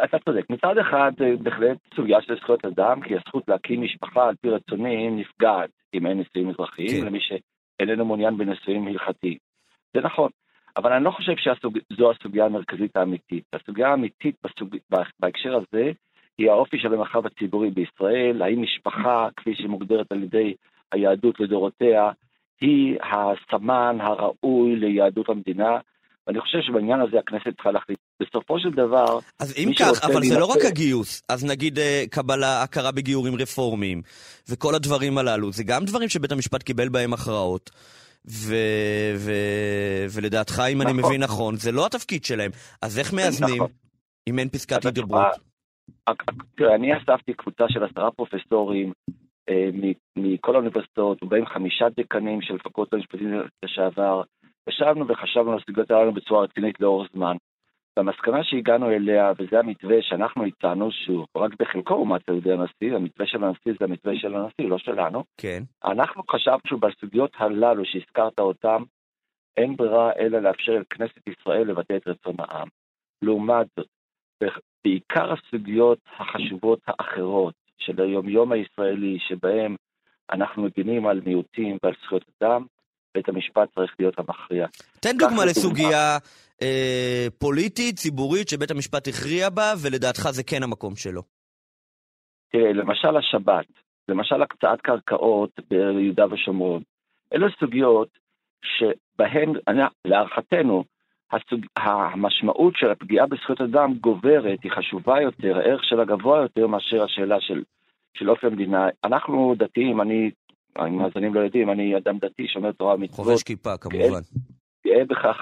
אתה 0.05 0.19
צודק. 0.25 0.47
מצד 0.51 0.79
אחד, 0.81 1.13
בהחלט 1.43 1.79
סוגיה 1.97 2.19
של 2.23 2.37
זכויות 2.37 2.65
אדם, 2.65 3.01
כי 3.03 3.15
הזכות 3.17 3.45
להקים 3.49 3.83
משפחה 3.83 4.29
על 4.29 4.35
פי 4.41 4.49
רצוני 4.51 5.11
נפגעת 5.11 5.71
אם 5.95 6.07
אין 6.07 6.19
נישואים 6.19 6.51
אזרחיים, 6.51 7.01
כן. 7.01 7.07
למי 7.07 7.19
שאיננו 7.79 8.05
מעוניין 8.05 8.37
בנישואים 8.37 8.87
הלכתיים. 8.87 9.39
זה 9.95 10.01
נכון, 10.01 10.31
אבל 10.77 10.93
אני 10.93 11.05
לא 11.05 11.11
חושב 11.11 11.37
שזו 11.37 12.11
הסוגיה 12.11 12.47
המרכזית 12.47 12.97
האמיתית. 12.97 13.45
הסוגיה 13.53 13.89
האמיתית 13.89 14.37
בסוג... 14.45 14.77
בהקשר 15.21 15.57
הזה 15.57 15.93
היא 16.39 16.51
האופי 16.51 16.79
של 16.79 16.95
המרחב 16.95 17.27
הציבורי 17.27 17.71
בישראל, 17.71 18.43
האם 18.43 18.63
משפחה, 18.63 19.29
כפי 19.37 19.55
שהיא 19.55 19.69
מוגדרת 19.69 20.13
על 20.13 20.23
ידי 20.23 20.55
היהדות 20.93 21.41
לדורותיה, 21.41 22.11
היא 22.61 22.97
הסמן 23.03 23.99
הראוי 24.01 24.77
ליהדות 24.77 25.29
המדינה, 25.29 25.79
ואני 26.27 26.41
חושב 26.41 26.61
שבעניין 26.61 27.01
הזה 27.01 27.19
הכנסת 27.19 27.55
צריכה 27.55 27.71
להחליט. 27.71 27.99
בסופו 28.23 28.61
של 28.61 28.71
דבר, 28.71 29.19
אז 29.41 29.55
אם 29.59 29.71
כך, 29.79 30.05
אבל 30.05 30.23
זה 30.23 30.39
לא 30.39 30.45
רק 30.45 30.65
הגיוס. 30.65 31.23
אז 31.29 31.45
נגיד 31.45 31.79
אה, 31.79 32.05
קבלה, 32.11 32.63
הכרה 32.63 32.93
בגיורים 32.93 33.35
רפורמיים, 33.35 34.03
וכל 34.49 34.75
הדברים 34.75 35.19
הללו, 35.19 35.53
זה 35.53 35.65
גם 35.65 35.85
דברים 35.85 36.09
שבית 36.09 36.33
המשפט 36.33 36.63
קיבל 36.63 36.89
בהם 36.89 37.13
הכרעות. 37.13 37.71
ו... 38.27 38.55
ו... 39.17 39.33
ולדעתך, 40.11 40.63
אם 40.73 40.83
אני 40.83 40.93
נכון. 40.93 41.05
מבין 41.05 41.23
נכון, 41.23 41.57
זה 41.57 41.73
לא 41.73 41.87
התפקיד 41.87 42.25
שלהם. 42.25 42.51
אז 42.83 42.99
איך 42.99 43.13
מאזנים 43.13 43.55
נכון. 43.57 43.71
אם 44.29 44.39
אין 44.39 44.49
פסקת 44.49 44.85
הידברות? 44.85 45.27
תראה, 46.57 46.75
אני 46.75 46.99
אספתי 46.99 47.35
קבוצה 47.35 47.65
של 47.69 47.85
עשרה 47.85 48.11
פרופסורים 48.11 48.93
אה, 49.49 49.71
מכל 50.17 50.55
האוניברסיטאות, 50.55 51.23
ובהם 51.23 51.47
חמישה 51.47 51.87
דקנים 51.97 52.43
של 52.43 52.59
פקולטה 52.59 52.97
המשפטים 52.97 53.43
לשעבר. 53.65 54.23
ישבנו 54.69 55.09
וחשבנו 55.09 55.53
על 55.53 55.59
הסוגיות 55.59 55.91
הללו 55.91 56.13
בצורה 56.13 56.43
רצינית 56.43 56.81
לאורך 56.81 57.09
זמן. 57.15 57.37
והמסקנה 57.99 58.45
שהגענו 58.45 58.91
אליה, 58.91 59.33
וזה 59.39 59.59
המתווה 59.59 59.97
שאנחנו 60.03 60.45
הצענו, 60.45 60.93
שהוא 60.93 61.27
רק 61.37 61.51
בחלקו 61.59 61.95
אומץ 61.95 62.23
על 62.27 62.37
ידי 62.37 62.53
הנשיא, 62.53 62.97
המתווה 62.97 63.27
של 63.27 63.45
הנשיא 63.45 63.73
זה 63.79 63.85
המתווה 63.85 64.17
של 64.17 64.35
הנשיא, 64.35 64.69
לא 64.69 64.79
שלנו. 64.79 65.25
כן. 65.37 65.63
אנחנו 65.85 66.23
חשבנו 66.31 66.59
שבסוגיות 66.67 67.31
הללו 67.37 67.85
שהזכרת 67.85 68.41
אותן, 68.41 68.83
אין 69.57 69.77
ברירה 69.77 70.13
אלא 70.19 70.39
לאפשר 70.39 70.73
לכנסת 70.73 71.29
ישראל 71.29 71.71
לבטא 71.71 71.97
את 71.97 72.09
רצון 72.09 72.35
העם. 72.39 72.69
לעומת 73.23 73.67
זאת, 73.77 73.87
בעיקר 74.85 75.33
הסוגיות 75.33 75.99
החשובות 76.19 76.81
האחרות 76.87 77.55
של 77.79 78.03
היומיום 78.03 78.53
הישראלי, 78.53 79.19
שבהם 79.19 79.77
אנחנו 80.31 80.63
מבינים 80.63 81.07
על 81.07 81.21
מיעוטים 81.27 81.79
ועל 81.83 81.95
זכויות 82.03 82.25
אדם, 82.43 82.67
בית 83.15 83.29
המשפט 83.29 83.75
צריך 83.75 83.95
להיות 83.99 84.19
המכריע. 84.19 84.67
תן 85.01 85.17
דוגמה 85.19 85.45
לסוגיה 85.45 86.19
אה, 86.63 87.27
פוליטית, 87.39 87.97
ציבורית, 87.97 88.49
שבית 88.49 88.71
המשפט 88.71 89.09
הכריע 89.09 89.51
בה, 89.51 89.73
ולדעתך 89.83 90.31
זה 90.31 90.43
כן 90.43 90.63
המקום 90.63 90.97
שלו. 90.97 91.23
תראה, 92.53 92.73
למשל 92.73 93.17
השבת, 93.17 93.67
למשל 94.09 94.43
הקצאת 94.43 94.81
קרקעות 94.81 95.51
ביהודה 95.71 96.25
ושומרון. 96.31 96.83
אלה 97.35 97.47
סוגיות 97.61 98.09
שבהן, 98.63 99.53
להערכתנו, 100.05 100.85
הסוג, 101.33 101.67
המשמעות 101.77 102.75
של 102.77 102.91
הפגיעה 102.91 103.27
בזכויות 103.27 103.61
אדם 103.61 103.95
גוברת, 103.95 104.59
היא 104.63 104.73
חשובה 104.73 105.21
יותר, 105.21 105.59
הערך 105.59 105.85
שלה 105.85 106.05
גבוה 106.05 106.43
יותר 106.43 106.67
מאשר 106.67 107.03
השאלה 107.03 107.41
של, 107.41 107.63
של 108.15 108.31
אופי 108.31 108.47
המדינה. 108.47 108.89
אנחנו 109.05 109.55
דתיים, 109.59 110.01
אני, 110.01 110.31
המאזינים 110.79 111.35
לא 111.35 111.41
יודעים, 111.41 111.71
אני 111.71 111.97
אדם 111.97 112.19
דתי, 112.19 112.49
שומר 112.49 112.73
תורה 112.73 112.95
ומצוות. 112.95 113.17
חובש 113.17 113.43
כיפה, 113.43 113.77
כמובן. 113.77 114.21
גאה 114.87 115.05
בכך. 115.05 115.37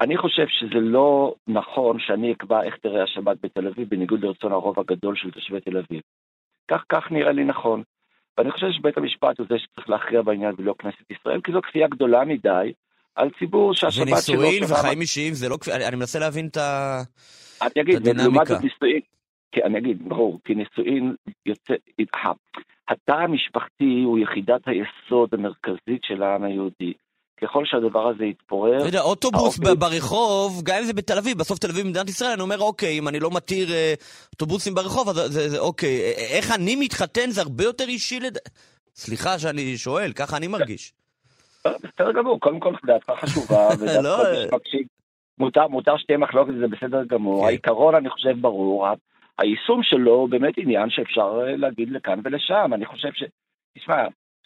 אני 0.00 0.16
חושב 0.16 0.46
שזה 0.48 0.80
לא 0.80 1.34
נכון 1.46 1.98
שאני 2.00 2.32
אקבע 2.32 2.62
איך 2.62 2.76
תראה 2.76 3.02
השבת 3.04 3.36
בתל 3.42 3.66
אביב, 3.66 3.88
בניגוד 3.88 4.24
לרצון 4.24 4.52
הרוב 4.52 4.80
הגדול 4.80 5.16
של 5.16 5.30
תושבי 5.30 5.60
תל 5.60 5.76
אביב. 5.76 6.00
כך, 6.70 6.84
כך 6.88 7.10
נראה 7.10 7.32
לי 7.32 7.44
נכון. 7.44 7.82
ואני 8.38 8.50
חושב 8.50 8.66
שבית 8.72 8.98
המשפט 8.98 9.38
הוא 9.38 9.46
זה 9.50 9.58
שצריך 9.58 9.90
להכריע 9.90 10.22
בעניין 10.22 10.54
ולא 10.58 10.74
כנסת 10.78 11.10
ישראל, 11.10 11.40
כי 11.40 11.52
זו 11.52 11.62
כפייה 11.62 11.88
גדולה 11.88 12.24
מדי 12.24 12.72
על 13.14 13.30
ציבור 13.38 13.74
שהשבת 13.74 14.06
שלו... 14.22 14.38
ונישואין 14.40 14.64
וחיים 14.64 15.00
אישיים 15.00 15.34
זה 15.34 15.48
לא 15.48 15.56
כפייה, 15.56 15.88
אני 15.88 15.96
מנסה 15.96 16.18
להבין 16.18 16.46
את 16.46 16.56
אני 17.62 17.82
אגיד, 17.82 18.06
לעומת 18.06 18.46
זאת 18.46 18.62
נישואין, 18.62 19.00
אני 19.64 19.78
אגיד, 19.78 20.08
ברור, 20.08 20.40
כי 20.44 20.54
נישואין 20.54 21.14
יוצא... 21.46 21.74
התא 22.88 23.12
המשפחתי 23.12 24.02
הוא 24.04 24.18
יחידת 24.18 24.60
היסוד 24.66 25.28
המרכזית 25.32 26.02
של 26.02 26.22
העם 26.22 26.44
היהודי. 26.44 26.92
ככל 27.42 27.64
שהדבר 27.64 28.08
הזה 28.08 28.24
יתפורר... 28.24 28.78
אתה 28.78 28.86
יודע, 28.86 29.00
אוטובוס 29.00 29.60
האופי... 29.60 29.78
ברחוב, 29.78 30.62
גם 30.64 30.76
אם 30.78 30.84
זה 30.84 30.92
בתל 30.92 31.18
אביב, 31.18 31.38
בסוף 31.38 31.58
תל 31.58 31.70
אביב 31.70 31.86
במדינת 31.86 32.08
ישראל, 32.08 32.30
אני 32.30 32.40
אומר, 32.40 32.58
אוקיי, 32.60 32.98
אם 32.98 33.08
אני 33.08 33.20
לא 33.20 33.30
מתיר 33.30 33.72
אה, 33.72 33.94
אוטובוסים 34.32 34.74
ברחוב, 34.74 35.08
אז 35.08 35.16
זה, 35.16 35.48
זה 35.48 35.58
אוקיי. 35.58 36.00
איך 36.32 36.50
אני 36.54 36.76
מתחתן 36.76 37.30
זה 37.30 37.42
הרבה 37.42 37.64
יותר 37.64 37.84
אישי 37.84 38.20
לד... 38.20 38.38
סליחה 38.94 39.38
שאני 39.38 39.76
שואל, 39.76 40.12
ככה 40.12 40.36
אני 40.36 40.48
מרגיש. 40.48 40.92
בסדר 41.64 42.12
גמור, 42.12 42.40
קודם 42.40 42.60
כל 42.60 42.74
דעתך 42.86 43.10
חשובה, 43.20 43.68
ודעתך 43.80 44.54
מותר, 45.38 45.68
מותר 45.68 45.96
שתהיה 45.96 46.18
מחלוקת, 46.18 46.52
זה 46.60 46.66
בסדר 46.68 47.04
גמור. 47.04 47.40
כן. 47.40 47.46
העיקרון, 47.46 47.94
אני 47.94 48.10
חושב, 48.10 48.40
ברור. 48.40 48.86
היישום 49.38 49.80
שלו 49.82 50.14
הוא 50.14 50.28
באמת 50.28 50.54
עניין 50.56 50.90
שאפשר 50.90 51.38
להגיד 51.56 51.88
לכאן 51.90 52.20
ולשם. 52.24 52.70
אני 52.74 52.86
חושב 52.86 53.12
ש... 53.12 53.22
תשמע, 53.78 53.96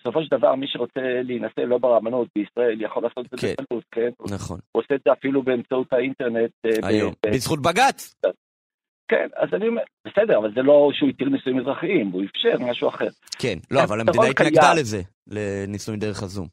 בסופו 0.01 0.23
של 0.23 0.37
דבר, 0.37 0.55
מי 0.55 0.67
שרוצה 0.69 1.01
להינשא 1.25 1.61
לא 1.61 1.79
ברבנות 1.79 2.29
בישראל 2.37 2.83
יכול 2.83 3.03
לעשות 3.03 3.27
את 3.27 3.31
זה 3.31 3.37
כן. 3.47 3.55
בקלות, 3.63 3.85
כן? 3.91 4.11
נכון. 4.35 4.59
הוא 4.73 4.83
עושה 4.83 4.95
את 4.95 5.01
זה 5.05 5.13
אפילו 5.13 5.43
באמצעות 5.43 5.93
האינטרנט. 5.93 6.51
אה, 6.67 6.89
היום, 6.89 7.13
ב- 7.27 7.31
בזכות 7.35 7.63
בג"ץ. 7.63 8.15
כן, 9.09 9.29
אז 9.37 9.49
אני 9.55 9.69
אומר, 9.69 9.83
בסדר, 10.07 10.39
אבל 10.39 10.55
זה 10.55 10.63
לא 10.63 10.91
שהוא 10.95 11.09
התיר 11.09 11.29
נישואים 11.29 11.61
אזרחיים, 11.61 12.11
הוא 12.11 12.23
אפשר 12.25 12.59
משהו 12.59 12.89
אחר. 12.89 13.09
כן, 13.39 13.59
לא, 13.71 13.83
אבל 13.83 14.01
המדינה 14.01 14.27
התנגדה 14.27 14.75
לזה, 14.75 15.03
לנישואים 15.27 16.01
דרך 16.01 16.23
הזום. 16.23 16.49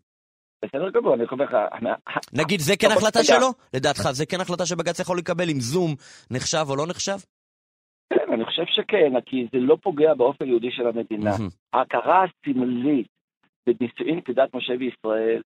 בסדר 0.66 0.90
גמור, 0.90 1.14
אני 1.14 1.24
אומר 1.32 1.46
לך... 1.46 1.58
נגיד, 2.34 2.60
זה 2.60 2.78
כן 2.78 2.92
החלטה 2.92 3.24
שלו? 3.24 3.48
לדעתך, 3.74 4.12
זה 4.12 4.26
כן 4.26 4.42
החלטה 4.42 4.66
שבג"ץ 4.66 5.00
יכול 5.00 5.18
לקבל 5.18 5.50
אם 5.50 5.60
זום 5.60 5.96
נחשב 6.32 6.66
או 6.70 6.76
לא 6.76 6.88
נחשב? 6.88 7.18
כן, 8.14 8.34
אני 8.34 8.46
חושב 8.46 8.66
שכן, 8.66 9.22
כי 9.26 9.48
זה 9.52 9.60
לא 9.60 9.78
פוגע 9.82 10.14
באופן 10.14 10.48
יהודי 10.48 10.72
של 10.72 10.88
המדינה. 10.88 11.32
ההכרה 11.74 12.24
הסמלית 12.24 13.08
בנישואין 13.68 14.22
כדת 14.22 14.54
משה 14.54 14.74
וישראל, 14.80 15.42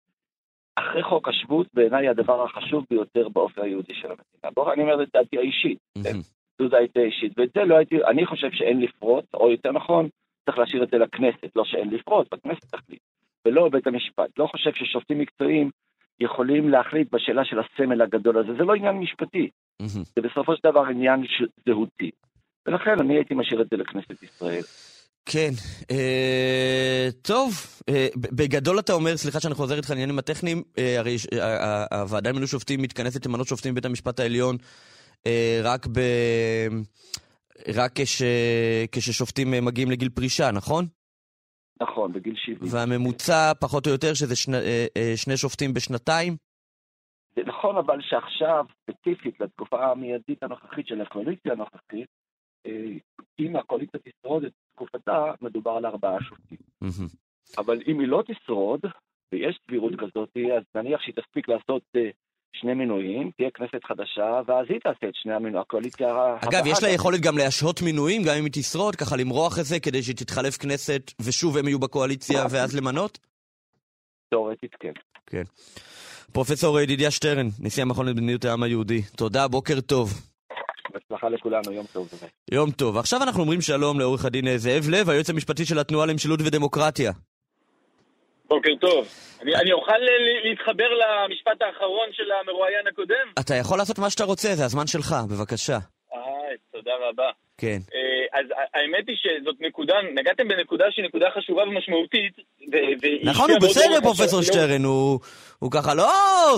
אחרי 0.76 1.04
חוק 1.04 1.28
השבות, 1.28 1.68
בעיניי 1.74 2.10
הדבר 2.10 2.44
החשוב 2.44 2.86
ביותר 2.90 3.30
באופי 3.30 3.62
היהודי 3.62 3.94
של 3.94 4.08
המדינה. 4.08 4.52
בואו, 4.56 4.74
אני 4.74 4.82
אומר 4.82 5.04
את 5.04 5.08
דעתי 5.14 5.38
האישית, 5.38 5.78
זו 6.62 6.68
דעתי 6.68 7.00
האישית, 7.00 7.34
ואת 7.38 7.50
זה 7.54 7.64
לא 7.64 7.76
הייתי, 7.76 7.96
אני 8.04 8.26
חושב 8.26 8.52
שאין 8.52 8.82
לפרוט, 8.82 9.26
או 9.34 9.52
יותר 9.52 9.72
נכון, 9.72 10.10
צריך 10.46 10.58
להשאיר 10.58 10.84
את 10.84 10.90
זה 10.90 10.98
לכנסת, 10.98 11.56
לא 11.56 11.66
שאין 11.66 11.90
לפרוט, 11.90 12.34
בכנסת 12.34 12.76
תחליט, 12.76 13.00
ולא 13.46 13.70
בבית 13.70 13.88
המשפט. 13.88 14.40
לא 14.40 14.48
חושב 14.48 14.74
ששופטים 14.74 15.20
מקצועיים 15.20 15.70
יכולים 16.20 16.70
להחליט 16.70 17.12
בשאלה 17.12 17.46
של 17.46 17.60
הסמל 17.60 18.02
הגדול 18.02 18.38
הזה, 18.38 18.54
זה 18.54 18.64
לא 18.64 18.76
עניין 18.76 18.96
משפטי, 18.96 19.50
זה 20.16 20.22
בסופו 20.22 20.56
של 20.56 20.62
דבר 20.64 20.86
עניין 20.86 21.24
זהותי. 21.66 22.12
ולכן 22.68 23.00
אני 23.00 23.16
הייתי 23.16 23.34
משאיר 23.34 23.62
את 23.62 23.68
זה 23.72 23.78
לכנסת 23.78 24.24
ישראל. 24.24 24.62
כן, 25.26 25.52
אה, 25.92 27.08
טוב, 27.22 27.52
אה, 27.90 28.08
בגדול 28.16 28.80
אתה 28.80 28.94
אומר, 28.94 29.18
סליחה 29.18 29.40
שאני 29.40 29.54
חוזר 29.54 29.76
איתך 29.76 29.90
לעניינים 29.90 30.20
הטכניים, 30.20 30.64
אה, 30.78 31.00
הרי 31.00 31.16
אה, 31.34 32.00
הוועדה 32.00 32.30
למינוי 32.30 32.48
שופטים 32.48 32.82
מתכנסת 32.82 33.26
למנות 33.26 33.48
שופטים 33.48 33.74
בבית 33.74 33.86
המשפט 33.86 34.20
העליון 34.20 34.56
אה, 35.28 35.60
רק, 35.64 35.88
ב, 35.88 36.00
רק 37.76 37.92
כש, 37.96 38.22
כששופטים 38.92 39.54
אה, 39.54 39.62
מגיעים 39.62 39.92
לגיל 39.92 40.10
פרישה, 40.10 40.52
נכון? 40.52 40.86
נכון, 41.82 42.14
בגיל 42.14 42.36
70. 42.36 42.60
והממוצע 42.62 43.54
פחות 43.60 43.88
או 43.88 43.92
יותר 43.92 44.14
שזה 44.14 44.36
שני, 44.36 44.58
אה, 44.58 44.86
אה, 44.98 45.14
שני 45.16 45.38
שופטים 45.38 45.74
בשנתיים? 45.74 46.34
זה 47.36 47.42
נכון, 47.46 47.78
אבל 47.78 48.02
שעכשיו, 48.02 48.66
ספציפית 48.84 49.40
לתקופה 49.40 49.92
המיידית 49.92 50.44
הנוכחית 50.44 50.88
של 50.88 51.02
הקואליציה 51.02 51.52
הנוכחית, 51.52 52.08
אם 53.40 53.56
הקואליציה 53.56 54.00
תשרוד 54.00 54.44
את 54.44 54.52
תקופתה, 54.76 55.34
מדובר 55.42 55.72
על 55.72 55.86
ארבעה 55.86 56.18
שופטים. 56.22 56.58
אבל 57.58 57.82
אם 57.88 58.00
היא 58.00 58.08
לא 58.08 58.24
תשרוד, 58.28 58.80
ויש 59.32 59.60
סבירות 59.66 59.94
כזאת, 59.94 60.30
אז 60.58 60.64
נניח 60.76 61.02
שהיא 61.02 61.16
תספיק 61.16 61.50
לעשות 61.50 61.84
שני 62.56 62.74
מינויים, 62.74 63.32
תהיה 63.38 63.50
כנסת 63.52 63.84
חדשה, 63.84 64.42
ואז 64.48 64.66
היא 64.70 64.80
תעשה 64.80 65.08
את 65.10 65.16
שני 65.16 65.34
המינויים, 65.34 65.62
הקואליציה. 65.62 66.08
אגב, 66.50 66.66
יש 66.66 66.84
לה 66.84 66.90
יכולת 66.90 67.22
גם 67.22 67.38
להשהות 67.38 67.82
מינויים, 67.82 68.22
גם 68.24 68.36
אם 68.40 68.44
היא 68.44 68.54
תשרוד, 68.54 68.96
ככה 68.96 69.16
למרוח 69.16 69.60
את 69.60 69.66
זה 69.66 69.80
כדי 69.80 70.04
שתתחלף 70.04 70.58
כנסת, 70.58 71.12
ושוב 71.22 71.58
הם 71.58 71.68
יהיו 71.68 71.80
בקואליציה, 71.80 72.46
ואז 72.52 72.76
למנות? 72.76 73.20
תאורטית 74.30 74.76
כן. 74.80 74.92
כן. 75.26 75.44
פרופסור 76.34 76.80
ידידיה 76.80 77.12
שטרן, 77.12 77.48
נשיא 77.60 77.84
המכון 77.84 78.08
למדיניות 78.08 78.46
העם 78.46 78.64
היהודי, 78.64 79.02
תודה, 79.02 79.48
בוקר 79.48 79.82
טוב. 79.82 80.10
בהצלחה 80.94 81.30
לכולנו, 81.30 81.72
יום 81.72 81.86
טוב. 81.94 82.10
יום 82.52 82.72
טוב. 82.72 82.98
עכשיו 82.98 83.24
אנחנו 83.24 83.42
אומרים 83.42 83.62
שלום 83.62 84.00
לעורך 84.00 84.26
הדין 84.26 84.58
זאב 84.58 84.84
לב, 84.90 85.10
היועץ 85.10 85.30
המשפטי 85.30 85.66
של 85.66 85.80
התנועה 85.80 86.06
למשילות 86.06 86.40
ודמוקרטיה. 86.46 87.12
בוקר 88.48 88.76
טוב. 88.82 89.08
אני, 89.42 89.56
אני 89.56 89.72
אוכל 89.72 89.98
להתחבר 90.46 90.90
למשפט 91.02 91.62
האחרון 91.62 92.10
של 92.12 92.32
המרואיין 92.32 92.88
הקודם? 92.88 93.28
אתה 93.40 93.56
יכול 93.56 93.78
לעשות 93.78 94.00
מה 94.00 94.10
שאתה 94.10 94.24
רוצה, 94.24 94.56
זה 94.56 94.66
הזמן 94.66 94.88
שלך, 94.88 95.16
בבקשה. 95.30 95.78
אה, 96.14 96.20
תודה 96.72 96.92
רבה. 97.10 97.30
כן. 97.58 97.78
אז 98.34 98.46
האמת 98.74 99.08
היא 99.08 99.16
שזאת 99.18 99.56
נקודה, 99.60 99.94
נגעתם 100.14 100.48
בנקודה 100.48 100.86
שהיא 100.92 101.06
נקודה 101.06 101.26
חשובה 101.36 101.64
ומשמעותית. 101.64 102.34
נכון, 103.24 103.50
הוא 103.52 103.60
בסדר, 103.60 104.02
פרופסור 104.02 104.42
שטרן, 104.42 104.84
הוא, 104.84 105.20
ככה 105.72 105.94
לא 105.94 106.10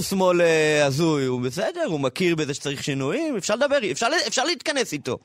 שמאל 0.09 0.41
אה, 0.41 0.85
הזוי, 0.85 1.25
הוא 1.25 1.41
בסדר, 1.41 1.85
הוא 1.85 1.99
מכיר 1.99 2.35
בזה 2.35 2.53
שצריך 2.53 2.83
שינויים, 2.83 3.37
אפשר 3.37 3.55
לדבר, 3.55 3.77
אפשר, 3.91 4.07
אפשר 4.27 4.43
להתכנס 4.45 4.93
איתו. 4.93 5.17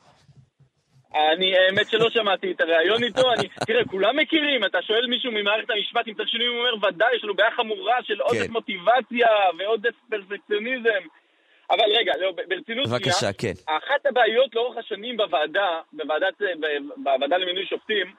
אני, 1.15 1.57
האמת 1.57 1.89
שלא 1.89 2.09
שמעתי 2.09 2.51
את 2.51 2.61
הריאיון 2.61 3.03
איתו, 3.03 3.33
אני, 3.33 3.47
תראה, 3.67 3.85
כולם 3.85 4.17
מכירים, 4.17 4.65
אתה 4.65 4.77
שואל 4.81 5.07
מישהו 5.07 5.31
ממערכת 5.31 5.69
המשפט 5.69 6.07
אם 6.07 6.13
צריך 6.13 6.29
שינויים, 6.29 6.53
הוא 6.53 6.61
אומר, 6.61 6.87
ודאי, 6.87 7.15
יש 7.15 7.23
לנו 7.23 7.33
בעיה 7.33 7.51
חמורה 7.51 7.97
של 8.03 8.21
עודף 8.21 8.47
כן. 8.47 8.51
מוטיבציה 8.51 9.27
ועודף 9.57 9.95
פרפקציוניזם. 10.09 11.03
אבל 11.69 11.85
רגע, 11.97 12.13
לא, 12.21 12.33
ברצינות 12.47 12.87
בבקשה, 12.87 13.33
כן. 13.33 13.53
אחת 13.65 14.05
הבעיות 14.05 14.55
לאורך 14.55 14.77
השנים 14.77 15.17
בוועדה, 15.17 15.79
בוועדת, 15.93 16.33
בוועדה 16.97 17.37
למינוי 17.37 17.65
שופטים, 17.65 18.13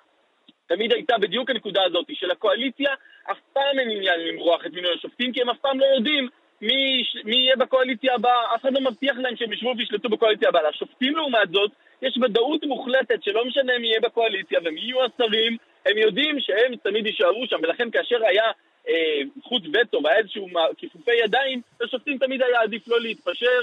תמיד 0.67 0.93
הייתה 0.93 1.19
בדיוק 1.19 1.51
הנקודה 1.51 1.85
הזאת, 1.85 2.07
של 2.13 2.31
הקואליציה 2.31 2.95
אף 3.31 3.39
פעם 3.53 3.79
אין 3.79 3.91
עניין 3.91 4.21
למרוח 4.21 4.67
את 4.67 4.73
מינוי 4.73 4.95
השופטים, 4.95 5.33
כי 5.33 5.43
הם 5.43 5.51
אף 5.51 5.59
פעם 5.59 5.81
לא 5.81 5.87
יודעים 5.87 6.29
מי, 6.61 7.03
מי 7.25 7.37
יהיה 7.37 7.57
בקואליציה 7.57 8.15
הבאה, 8.15 8.55
אף 8.55 8.63
אחד 8.63 8.73
לא 8.73 8.81
מבטיח 8.81 9.17
להם 9.17 9.37
שהם 9.37 9.53
ישבו 9.53 9.75
וישלטו 9.79 10.09
בקואליציה 10.09 10.49
הבאה. 10.49 10.71
לשופטים 10.71 11.17
לעומת 11.17 11.51
זאת, 11.53 11.71
יש 12.03 12.19
ודאות 12.23 12.65
מוחלטת 12.65 13.23
שלא 13.23 13.45
משנה 13.45 13.79
מי 13.79 13.87
יהיה 13.87 14.01
בקואליציה 14.01 14.61
ומי 14.65 14.81
יהיו 14.81 14.99
השרים, 15.05 15.57
הם 15.87 15.99
יודעים 15.99 16.41
שהם 16.41 16.77
תמיד 16.77 17.07
יישארו 17.07 17.47
שם, 17.47 17.57
ולכן 17.63 17.91
כאשר 17.91 18.25
היה 18.27 18.45
אה, 18.89 19.21
זכות 19.41 19.63
וטו 19.73 19.99
והיה 20.05 20.19
איזשהו 20.19 20.49
כיפופי 20.79 21.11
ידיים, 21.25 21.61
לשופטים 21.81 22.19
תמיד 22.19 22.43
היה 22.43 22.61
עדיף 22.63 22.89
לא 22.89 23.01
להתפשר 23.01 23.61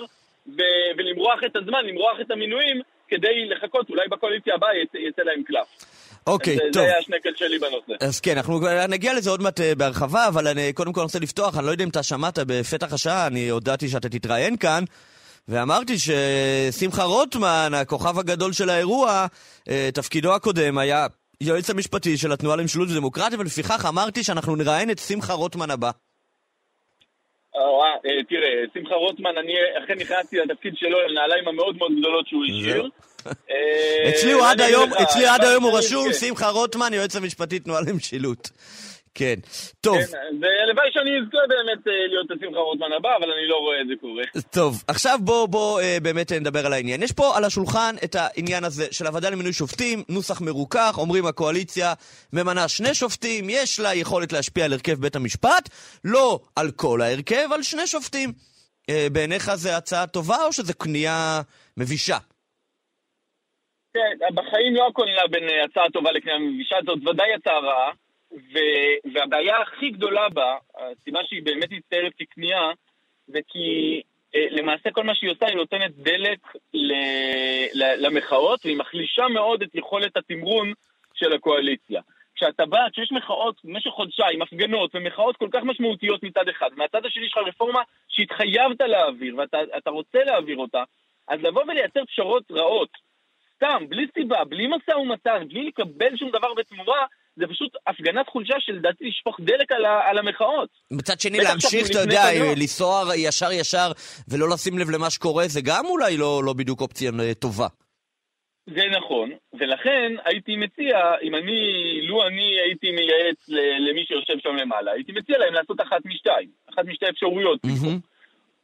ו- 0.47 0.89
ולמרוח 0.97 1.39
את 1.45 1.55
הזמן, 1.55 1.85
למרוח 1.85 2.17
את 2.21 2.31
המינויים, 2.31 2.81
כדי 3.07 3.45
לחכות, 3.45 3.89
אולי 3.89 4.07
בקואליציה 4.07 4.55
הבאה 4.55 4.69
יצא, 4.83 4.97
יצא 4.97 5.21
להם 5.21 5.43
קלף. 5.43 5.67
אוקיי, 6.27 6.55
זה, 6.55 6.61
טוב. 6.73 6.73
זה 6.73 6.81
היה 6.81 6.97
השנקל 6.97 7.29
שלי 7.35 7.59
בנושא. 7.59 8.05
אז 8.05 8.19
כן, 8.19 8.37
אנחנו 8.37 8.59
נגיע 8.89 9.13
לזה 9.13 9.29
עוד 9.29 9.41
מעט 9.41 9.59
אה, 9.59 9.75
בהרחבה, 9.75 10.27
אבל 10.27 10.47
אני 10.47 10.73
קודם 10.73 10.93
כל 10.93 11.01
רוצה 11.01 11.19
לפתוח, 11.19 11.57
אני 11.57 11.65
לא 11.65 11.71
יודע 11.71 11.83
אם 11.83 11.89
אתה 11.89 12.03
שמעת 12.03 12.39
בפתח 12.39 12.93
השעה, 12.93 13.27
אני 13.27 13.49
הודעתי 13.49 13.87
שאתה 13.87 14.09
תתראיין 14.09 14.57
כאן, 14.57 14.83
ואמרתי 15.47 15.93
ששמחה 15.97 17.03
רוטמן, 17.03 17.71
הכוכב 17.75 18.19
הגדול 18.19 18.53
של 18.53 18.69
האירוע, 18.69 19.25
אה, 19.69 19.89
תפקידו 19.93 20.35
הקודם 20.35 20.77
היה 20.77 21.07
יועץ 21.43 21.69
המשפטי 21.69 22.17
של 22.17 22.31
התנועה 22.31 22.55
למשילות 22.55 22.89
ודמוקרטיה, 22.91 23.39
ולפיכך 23.39 23.85
אמרתי 23.89 24.23
שאנחנו 24.23 24.55
נראיין 24.55 24.91
את 24.91 24.99
שמחה 24.99 25.33
רוטמן 25.33 25.71
הבא. 25.71 25.91
אה, 27.55 27.61
אה, 28.05 28.23
תראה, 28.29 28.49
שמחה 28.73 28.95
רוטמן, 28.95 29.37
אני 29.37 29.53
אכן 29.83 29.93
נכנסתי 29.99 30.37
לתפקיד 30.37 30.73
שלו, 30.77 30.97
לנעליים 31.07 31.47
המאוד 31.47 31.77
מאוד 31.77 31.91
גדולות 31.99 32.27
שהוא 32.27 32.43
השאיר. 32.45 32.89
אה, 33.51 34.09
אצלי 34.09 35.25
עד 35.25 35.41
היום, 35.41 35.63
הוא 35.63 35.71
כן. 35.71 35.77
רשום, 35.77 36.13
שמחה 36.13 36.49
רוטמן, 36.49 36.93
יועץ 36.93 37.15
המשפטי 37.15 37.59
תנועה 37.59 37.81
למשילות. 37.81 38.49
כן. 39.15 39.35
טוב, 39.81 39.97
כן, 39.97 40.17
והלוואי 40.41 40.91
שאני 40.93 41.09
אזכה 41.19 41.37
באמת 41.49 41.87
אה, 41.87 42.07
להיות 42.07 42.31
השמחה 42.31 42.59
רוטמן 42.59 42.93
הבא, 42.97 43.09
אבל 43.17 43.31
אני 43.31 43.47
לא 43.47 43.55
רואה 43.55 43.81
את 43.81 43.87
זה 43.87 43.93
קורה. 44.01 44.23
טוב, 44.51 44.83
עכשיו 44.87 45.17
בוא, 45.21 45.47
בוא 45.47 45.81
אה, 45.81 45.97
באמת 46.03 46.31
נדבר 46.31 46.65
על 46.65 46.73
העניין. 46.73 47.03
יש 47.03 47.11
פה 47.11 47.37
על 47.37 47.43
השולחן 47.43 47.95
את 48.03 48.15
העניין 48.19 48.63
הזה 48.63 48.85
של 48.91 49.07
הוועדה 49.07 49.29
למינוי 49.29 49.53
שופטים, 49.53 50.03
נוסח 50.09 50.41
מרוכך, 50.41 50.95
אומרים 50.97 51.25
הקואליציה 51.25 51.93
ממנה 52.33 52.67
שני 52.67 52.93
שופטים, 52.93 53.49
יש 53.49 53.79
לה 53.79 53.95
יכולת 53.95 54.33
להשפיע 54.33 54.65
על 54.65 54.73
הרכב 54.73 54.93
בית 54.93 55.15
המשפט, 55.15 55.69
לא 56.03 56.39
על 56.55 56.71
כל 56.75 57.01
ההרכב, 57.01 57.47
על 57.53 57.63
שני 57.63 57.87
שופטים. 57.87 58.29
אה, 58.89 59.07
בעיניך 59.11 59.55
זה 59.55 59.77
הצעה 59.77 60.07
טובה 60.07 60.37
או 60.45 60.53
שזה 60.53 60.73
כניעה 60.73 61.41
מבישה? 61.77 62.17
כן, 63.93 64.35
בחיים 64.35 64.75
לא 64.75 64.87
הכל 64.87 65.05
נראה 65.05 65.27
בין 65.27 65.43
הצעה 65.65 65.89
טובה 65.93 66.11
לקנייה 66.11 66.39
מבישה, 66.39 66.75
זאת 66.85 67.07
ודאי 67.07 67.33
הצעה 67.33 67.59
רעה, 67.59 67.91
ו- 68.33 69.09
והבעיה 69.13 69.57
הכי 69.61 69.89
גדולה 69.89 70.29
בה, 70.29 70.57
הסיבה 70.77 71.19
שהיא 71.23 71.43
באמת 71.43 71.71
מצטיירת 71.71 72.13
ככניעה, 72.21 72.71
זה 73.27 73.39
כי 73.47 74.01
אה, 74.35 74.47
למעשה 74.49 74.91
כל 74.91 75.03
מה 75.03 75.15
שהיא 75.15 75.31
עושה, 75.31 75.45
היא 75.45 75.55
נותנת 75.55 75.91
דלק 75.95 76.39
ל- 76.73 76.93
ל- 77.73 78.05
למחאות, 78.05 78.65
והיא 78.65 78.77
מחלישה 78.77 79.27
מאוד 79.27 79.61
את 79.61 79.75
יכולת 79.75 80.17
התמרון 80.17 80.73
של 81.13 81.33
הקואליציה. 81.33 82.01
כשאתה 82.35 82.65
בא, 82.65 82.79
כשיש 82.91 83.11
מחאות 83.11 83.55
במשך 83.63 83.89
חודשיים, 83.89 84.41
הפגנות 84.41 84.95
ומחאות 84.95 85.37
כל 85.37 85.47
כך 85.51 85.63
משמעותיות 85.63 86.23
מצד 86.23 86.49
אחד, 86.49 86.69
מהצד 86.75 87.05
השני 87.05 87.25
יש 87.25 87.31
לך 87.31 87.47
רפורמה 87.47 87.81
שהתחייבת 88.09 88.81
להעביר 88.81 89.35
ואתה 89.37 89.57
אתה 89.77 89.89
רוצה 89.89 90.23
להעביר 90.23 90.57
אותה, 90.57 90.83
אז 91.27 91.41
לבוא 91.41 91.63
ולייצר 91.63 92.05
פשרות 92.05 92.51
רעות, 92.51 92.89
סתם, 93.55 93.85
בלי 93.89 94.07
סיבה, 94.13 94.43
בלי 94.43 94.67
משא 94.67 94.97
ומתן, 94.97 95.47
בלי 95.47 95.67
לקבל 95.67 96.17
שום 96.17 96.29
דבר 96.29 96.53
בתמורה, 96.53 97.05
זה 97.35 97.45
פשוט 97.47 97.71
הפגנת 97.87 98.27
חולשה 98.27 98.55
שלדעתי 98.59 99.05
לשפוך 99.07 99.39
דלק 99.39 99.71
על, 99.71 99.85
ה- 99.85 100.01
על 100.09 100.17
המחאות. 100.17 100.69
מצד 100.91 101.19
שני, 101.19 101.37
להמשיך, 101.37 101.89
אתה 101.91 101.99
יודע. 101.99 102.23
לנסוע 102.55 103.03
ישר 103.15 103.51
ישר 103.51 103.91
ולא 104.27 104.49
לשים 104.49 104.79
לב 104.79 104.89
למה 104.89 105.09
שקורה, 105.09 105.47
זה 105.47 105.61
גם 105.61 105.85
אולי 105.85 106.17
לא, 106.17 106.41
לא 106.45 106.53
בדיוק 106.53 106.81
אופציה 106.81 107.11
אה, 107.19 107.33
טובה. 107.33 107.67
זה 108.69 108.81
נכון, 108.97 109.31
ולכן 109.53 110.11
הייתי 110.25 110.55
מציע, 110.55 110.97
אם 111.21 111.35
אני, 111.35 111.61
לו 112.07 112.27
אני 112.27 112.59
הייתי 112.65 112.91
מייעץ 112.91 113.49
למי 113.89 114.05
שיושב 114.07 114.33
שם 114.43 114.55
למעלה, 114.55 114.91
הייתי 114.91 115.11
מציע 115.11 115.37
להם 115.37 115.53
לעשות 115.53 115.81
אחת 115.81 116.05
משתיים, 116.05 116.49
אחת 116.73 116.85
משתי 116.85 117.09
אפשרויות. 117.09 117.59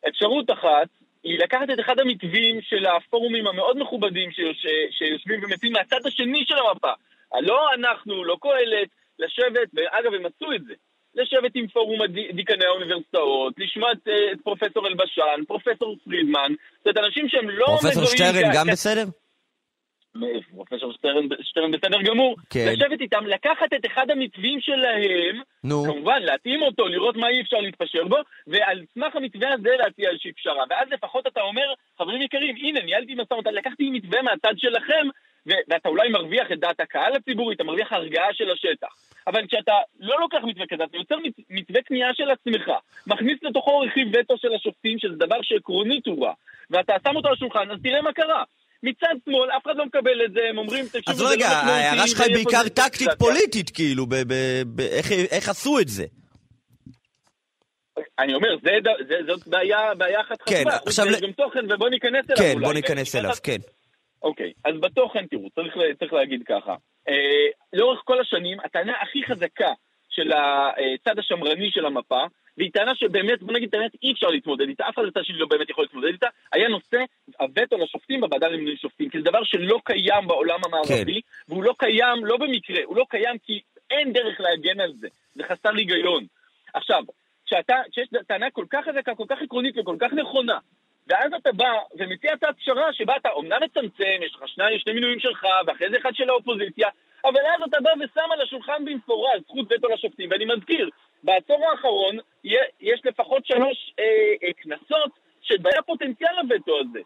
אפשרות 0.09 0.51
אחת 0.51 0.87
היא 1.23 1.39
לקחת 1.39 1.69
את 1.73 1.79
אחד 1.79 1.99
המתווים 1.99 2.61
של 2.61 2.85
הפורומים 2.85 3.47
המאוד 3.47 3.77
מכובדים 3.77 4.31
שיוש... 4.31 4.65
שיושבים 4.91 5.39
ומציעים 5.43 5.73
מהצד 5.73 6.05
השני 6.05 6.43
של 6.47 6.55
המפה. 6.57 6.91
לא 7.41 7.73
אנחנו, 7.73 8.23
לא 8.23 8.37
קהלת, 8.41 8.87
לשבת, 9.19 9.69
ואגב, 9.73 10.13
הם 10.13 10.25
עשו 10.25 10.53
את 10.53 10.63
זה. 10.63 10.73
לשבת 11.15 11.51
עם 11.55 11.67
פורום 11.67 11.99
דיקני 12.33 12.65
האוניברסיטאות, 12.65 13.53
לשמוע 13.57 13.91
את, 13.91 14.07
אה, 14.07 14.31
את 14.31 14.37
פרופסור 14.43 14.87
אלבשן, 14.87 15.43
פרופסור 15.47 15.95
פרידמן, 16.05 16.51
זאת 16.77 16.87
אומרת, 16.87 17.05
אנשים 17.05 17.29
שהם 17.29 17.49
לא 17.49 17.65
פרופסור 17.65 17.89
מזוהים 18.03 18.07
שטרן 18.17 18.51
כ- 18.51 18.55
גם 18.55 18.65
כ- 18.67 18.71
בסדר? 18.71 19.03
פרופסור 20.51 20.93
שטרן, 20.93 21.27
שטרן 21.41 21.71
בסדר 21.71 22.01
גמור. 22.01 22.35
כן. 22.49 22.65
לשבת 22.73 23.01
איתם, 23.01 23.25
לקחת 23.25 23.73
את 23.75 23.85
אחד 23.85 24.11
המתווים 24.11 24.61
שלהם, 24.61 25.41
נו. 25.63 25.83
כמובן, 25.85 26.21
להתאים 26.23 26.61
אותו, 26.61 26.87
לראות 26.87 27.15
מה 27.17 27.29
אי 27.29 27.41
אפשר 27.41 27.57
להתפשר 27.57 28.03
בו, 28.03 28.17
ועל 28.47 28.83
סמך 28.93 29.15
המתווה 29.15 29.53
הזה 29.53 29.69
להציע 29.79 30.09
איזושהי 30.09 30.33
פשרה. 30.33 30.63
ואז 30.69 30.87
לפחות 30.91 31.27
אתה 31.27 31.41
אומר, 31.41 31.73
חברים 31.97 32.21
יקרים, 32.21 32.55
הנה, 32.55 32.79
ניהלתי 32.81 33.15
משא 33.15 33.33
ומתן, 33.33 33.53
לקחתי 33.53 33.89
מתווה 33.89 34.21
מהצד 34.21 34.53
שלכם, 34.57 35.07
ואתה 35.45 35.89
אולי 35.89 36.09
מרוויח 36.09 36.47
את 36.53 36.59
דעת 36.59 36.79
הקהל 36.79 37.15
הציבורי, 37.15 37.55
אתה 37.55 37.63
מרוויח 37.63 37.93
הרגעה 37.93 38.27
של 38.33 38.51
השטח. 38.51 38.87
אבל 39.27 39.47
כשאתה 39.47 39.71
לא 39.99 40.19
לוקח 40.19 40.37
מתווה 40.43 40.65
כזה, 40.69 40.83
אתה 40.83 40.97
יוצר 40.97 41.15
מת- 41.23 41.45
מתווה 41.49 41.81
קנייה 41.81 42.07
של 42.13 42.29
עצמך, 42.31 42.67
מכניס 43.07 43.37
לתוכו 43.41 43.79
רכיב 43.79 44.07
וטו 44.13 44.37
של 44.37 44.53
השופטים, 44.55 44.99
שזה 44.99 45.15
דבר 45.15 45.39
שעקרונית 45.41 46.07
הוא 46.07 46.25
רע, 46.25 46.33
ואתה 46.69 46.93
שם 47.07 47.15
אותו 47.15 47.27
על 47.27 47.33
השולחן, 47.33 47.71
אז 47.71 47.77
תראה 47.83 48.01
מה 48.01 48.13
קרה. 48.13 48.43
מצד 48.83 49.15
שמאל, 49.25 49.51
אף 49.57 49.65
אחד 49.65 49.75
לא 49.75 49.85
מקבל 49.85 50.25
את 50.25 50.31
זה, 50.31 50.39
הם 50.49 50.57
אומרים, 50.57 50.85
תקשיבו, 50.85 51.11
אז 51.11 51.21
לא 51.21 51.29
רגע, 51.29 51.47
משמעותי, 51.47 51.69
ההערה 51.71 52.07
שלך 52.07 52.21
היא 52.21 52.33
בעיקר 52.35 52.51
פוליטיזציה." 52.51 52.85
טקטית 52.89 53.09
פוליטית, 53.19 53.69
כאילו, 53.69 54.05
איך- 55.31 55.49
עשו 55.49 55.79
את 55.79 55.87
זה. 55.87 56.05
אני 58.19 58.33
אומר, 58.33 58.49
זה, 58.63 58.69
זה, 59.07 59.15
זאת 59.27 59.47
בעיה, 59.47 59.95
בעיה 59.97 60.21
אחת 60.21 60.41
כן, 60.45 60.55
חשובה. 60.55 60.77
עכשיו 60.85 61.05
יש 61.07 61.21
גם 61.21 61.31
תוכן, 61.31 61.73
ובוא 61.73 61.89
ניכנס 61.89 62.25
אליו 62.29 62.37
כן, 62.37 62.51
אולי. 62.53 62.65
בוא 62.65 62.73
ניכנס 62.73 63.15
אליו, 63.15 63.31
כן. 63.43 63.57
אוקיי, 64.21 64.53
אז 64.65 64.75
בתוכן, 64.79 65.25
תראו, 65.25 65.49
צריך, 65.49 65.77
צריך 65.99 66.13
להגיד 66.13 66.43
ככה. 66.45 66.75
אה, 67.07 67.47
לאורך 67.73 68.01
כל 68.05 68.21
השנים, 68.21 68.59
הטענה 68.59 68.93
הכי 69.01 69.23
חזקה 69.23 69.73
של 70.09 70.31
הצד 70.31 71.19
השמרני 71.19 71.71
של 71.71 71.85
המפה, 71.85 72.25
והיא 72.57 72.71
טענה 72.73 72.95
שבאמת, 72.95 73.43
בוא 73.43 73.53
נגיד 73.53 73.69
את 73.69 73.73
האמת, 73.73 73.91
אי 74.03 74.11
אפשר 74.11 74.27
להתמודד 74.27 74.67
איתה, 74.67 74.89
אף 74.89 74.95
אחד 74.95 75.03
הצד 75.07 75.23
שלי 75.23 75.37
לא 75.37 75.47
באמת 75.47 75.69
יכול 75.69 75.83
להתמודד 75.83 76.07
איתה, 76.07 76.27
היה 76.51 76.67
נושא 76.67 76.97
הווטו 77.39 77.77
לשופטים 77.77 78.21
בוועדה 78.21 78.47
למינוי 78.47 78.77
שופטים, 78.77 79.09
כי 79.09 79.17
זה 79.17 79.23
דבר 79.23 79.43
שלא 79.43 79.79
קיים 79.83 80.27
בעולם 80.27 80.59
המערבי, 80.65 81.21
והוא 81.49 81.63
לא 81.63 81.75
קיים 81.77 82.25
לא 82.25 82.37
במקרה, 82.37 82.81
הוא 82.85 82.97
לא 82.97 83.05
קיים 83.09 83.37
כי 83.37 83.61
אין 83.89 84.13
דרך 84.13 84.39
להגן 84.39 84.79
על 84.79 84.93
זה, 84.93 85.07
זה 85.35 85.43
חסר 85.43 85.75
היגיון. 85.75 86.25
עכשיו, 86.73 87.03
כשאתה, 87.45 87.75
כשיש 87.91 88.07
טענה 88.27 88.49
כל 88.51 88.65
כך 88.69 88.85
חזקה, 88.85 89.15
כל 89.15 89.25
כך 89.29 89.41
עקרונית 89.41 89.77
וכל 89.77 89.95
כך 89.99 90.13
נכונה, 90.13 90.57
ואז 91.09 91.33
אתה 91.33 91.51
בא 91.51 91.73
ומציע 91.99 92.33
הצעת 92.33 92.57
פשרה 92.57 92.93
שבה 92.93 93.15
אתה 93.17 93.29
אומנם 93.29 93.59
מצמצם, 93.63 94.23
יש 94.25 94.35
לך 94.35 94.47
שני, 94.47 94.79
שני 94.79 94.93
מינויים 94.93 95.19
שלך, 95.19 95.45
ואחרי 95.67 95.89
זה 95.89 95.97
אחד 95.97 96.15
של 96.15 96.29
האופוזיציה, 96.29 96.87
אבל 97.25 97.39
אז 97.39 97.61
אתה 97.69 97.77
בא 97.81 97.89
ושם 97.99 98.31
על 98.31 98.41
השולחן 98.41 98.85
במפורש 98.85 99.41
זכות 99.41 99.67
וטו 99.71 99.87
לשופטים. 99.87 100.29
ואני 100.31 100.45
מזכיר, 100.45 100.89
בעשור 101.23 101.69
האחרון 101.71 102.17
יש 102.81 103.01
לפחות 103.05 103.45
שלוש 103.45 103.93
אה, 103.99 104.03
אה, 104.43 104.53
כנסות 104.57 105.11
שבהן 105.41 105.77
הפוטנציאל 105.79 106.29
לווטו 106.41 106.79
הזה. 106.79 106.99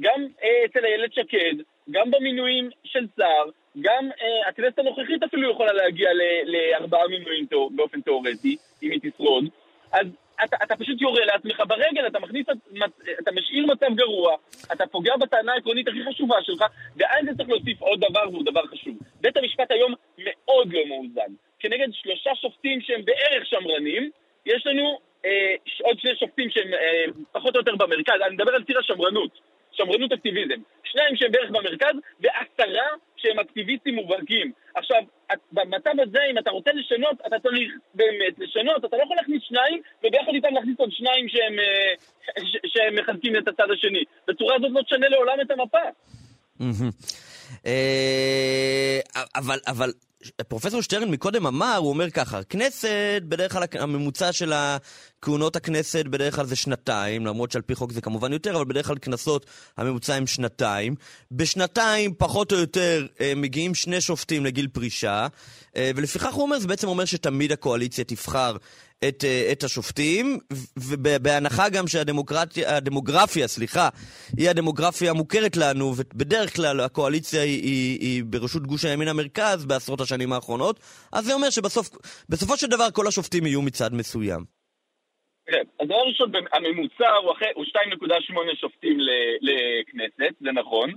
גם 0.00 0.26
אה, 0.42 0.64
אצל 0.64 0.84
איילת 0.84 1.14
שקד, 1.14 1.54
גם 1.90 2.10
במינויים 2.10 2.70
של 2.84 3.06
סער, 3.16 3.44
גם 3.80 4.08
אה, 4.22 4.48
הכנסת 4.48 4.78
הנוכחית 4.78 5.22
אפילו 5.22 5.50
יכולה 5.50 5.72
להגיע 5.72 6.10
לארבעה 6.44 7.08
מינויים 7.08 7.46
תאו- 7.46 7.70
באופן 7.70 8.00
תיאורטי, 8.00 8.56
אם 8.82 8.90
היא 8.90 9.00
תשרוד. 9.02 9.44
אז 9.92 10.06
אתה, 10.44 10.56
אתה 10.62 10.76
פשוט 10.76 11.00
יורה 11.00 11.24
לעצמך 11.24 11.62
ברגל, 11.68 12.06
אתה 12.06 12.18
מכניס, 12.18 12.46
אתה 13.20 13.32
משאיר 13.32 13.66
מצב 13.66 13.86
גרוע, 13.94 14.36
אתה 14.72 14.86
פוגע 14.86 15.16
בטענה 15.16 15.52
העקרונית 15.52 15.88
הכי 15.88 16.04
חשובה 16.08 16.36
שלך, 16.42 16.64
ואז 16.96 17.24
זה 17.24 17.36
צריך 17.36 17.48
להוסיף 17.48 17.80
עוד 17.80 18.00
דבר 18.00 18.30
והוא 18.30 18.44
דבר 18.44 18.66
חשוב. 18.66 18.96
בית 19.20 19.36
המשפט 19.36 19.70
היום 19.70 19.94
מאוד 20.18 20.72
לא 20.72 20.86
מאוזן. 20.86 21.32
כנגד 21.58 21.88
שלושה 21.92 22.30
שופטים 22.34 22.80
שהם 22.80 23.04
בערך 23.04 23.46
שמרנים, 23.46 24.10
יש 24.46 24.66
לנו 24.66 24.98
אה, 25.24 25.54
עוד 25.82 25.98
שני 25.98 26.16
שופטים 26.16 26.50
שהם 26.50 26.74
אה, 26.74 27.04
פחות 27.32 27.54
או 27.54 27.60
יותר 27.60 27.76
במרכז, 27.76 28.20
אני 28.26 28.34
מדבר 28.34 28.54
על 28.54 28.64
ציר 28.64 28.78
השמרנות, 28.78 29.40
שמרנות 29.76 30.12
אקטיביזם. 30.12 30.60
שניים 30.84 31.16
שהם 31.16 31.32
בערך 31.32 31.50
במרכז, 31.50 31.94
ועשרה 32.20 32.88
שהם 33.16 33.38
אקטיביסטים 33.38 33.94
מובהקים. 33.94 34.52
עכשיו, 34.74 35.02
במצב 35.52 35.90
הזה, 36.02 36.18
אם 36.30 36.38
אתה 36.38 36.50
רוצה 36.50 36.70
לשנות, 36.72 37.16
אתה 37.26 37.36
צריך 37.42 37.72
באמת 37.94 38.38
לשנות, 38.38 38.84
אתה 38.84 38.96
לא 38.96 39.02
יכול 39.02 39.16
להכניס 39.16 39.42
שניים, 39.42 39.82
וביחד 40.04 40.34
איתם 40.34 40.54
להכניס 40.54 40.78
עוד 40.78 40.92
שניים 40.92 41.28
שהם, 41.28 41.58
אה, 41.58 41.94
שהם 42.66 42.94
מחזקים 42.94 43.36
את 43.36 43.48
הצד 43.48 43.70
השני. 43.70 44.04
בצורה 44.28 44.56
הזאת 44.56 44.70
לא 44.74 44.82
תשנה 44.82 45.08
לעולם 45.08 45.40
את 45.40 45.50
המפה. 45.50 45.84
אה, 47.66 49.00
אבל, 49.34 49.58
אבל 49.66 49.92
פרופסור 50.48 50.82
שטרן 50.82 51.10
מקודם 51.10 51.46
אמר, 51.46 51.76
הוא 51.76 51.88
אומר 51.88 52.10
ככה, 52.10 52.42
כנסת, 52.42 53.22
בדרך 53.28 53.52
כלל 53.52 53.64
הממוצע 53.72 54.32
של 54.32 54.52
כהונות 55.22 55.56
הכנסת 55.56 56.04
בדרך 56.06 56.36
כלל 56.36 56.46
זה 56.46 56.56
שנתיים, 56.56 57.26
למרות 57.26 57.52
שעל 57.52 57.62
פי 57.62 57.74
חוק 57.74 57.92
זה 57.92 58.00
כמובן 58.00 58.32
יותר, 58.32 58.56
אבל 58.56 58.64
בדרך 58.64 58.86
כלל 58.86 58.96
כנסות 58.98 59.46
הממוצע 59.76 60.14
הם 60.14 60.26
שנתיים. 60.26 60.94
בשנתיים, 61.30 62.14
פחות 62.18 62.52
או 62.52 62.56
יותר, 62.56 63.06
אה, 63.20 63.32
מגיעים 63.36 63.74
שני 63.74 64.00
שופטים 64.00 64.44
לגיל 64.44 64.68
פרישה, 64.68 65.26
אה, 65.76 65.90
ולפיכך 65.96 66.34
הוא 66.34 66.42
אומר, 66.42 66.58
זה 66.58 66.68
בעצם 66.68 66.88
אומר 66.88 67.04
שתמיד 67.04 67.52
הקואליציה 67.52 68.04
תבחר 68.04 68.56
את, 69.08 69.24
אה, 69.24 69.48
את 69.52 69.62
השופטים, 69.62 70.38
ובהנחה 70.76 71.68
גם 71.68 71.84
שהדמוגרפיה, 71.86 73.48
סליחה, 73.48 73.88
היא 74.38 74.50
הדמוגרפיה 74.50 75.10
המוכרת 75.10 75.56
לנו, 75.56 75.92
ובדרך 75.96 76.56
כלל 76.56 76.80
הקואליציה 76.80 77.42
היא, 77.42 77.62
היא, 77.62 77.98
היא 78.00 78.22
בראשות 78.26 78.62
גוש 78.66 78.84
הימין 78.84 79.08
המרכז 79.08 79.66
בעשרות 79.66 80.00
השנים 80.00 80.32
האחרונות, 80.32 80.80
אז 81.12 81.24
זה 81.24 81.34
אומר 81.34 81.50
שבסופו 81.50 82.56
של 82.56 82.66
דבר 82.66 82.90
כל 82.90 83.06
השופטים 83.06 83.46
יהיו 83.46 83.62
מצד 83.62 83.94
מסוים. 83.94 84.44
כן, 85.46 85.64
אז 85.80 85.86
דבר 85.86 86.02
ראשון, 86.08 86.32
הממוצע 86.52 87.10
הוא, 87.22 87.32
אחרי, 87.32 87.48
הוא 87.54 87.64
2.8 87.64 88.56
שופטים 88.60 88.98
לכנסת, 89.40 90.34
זה 90.40 90.52
נכון. 90.52 90.90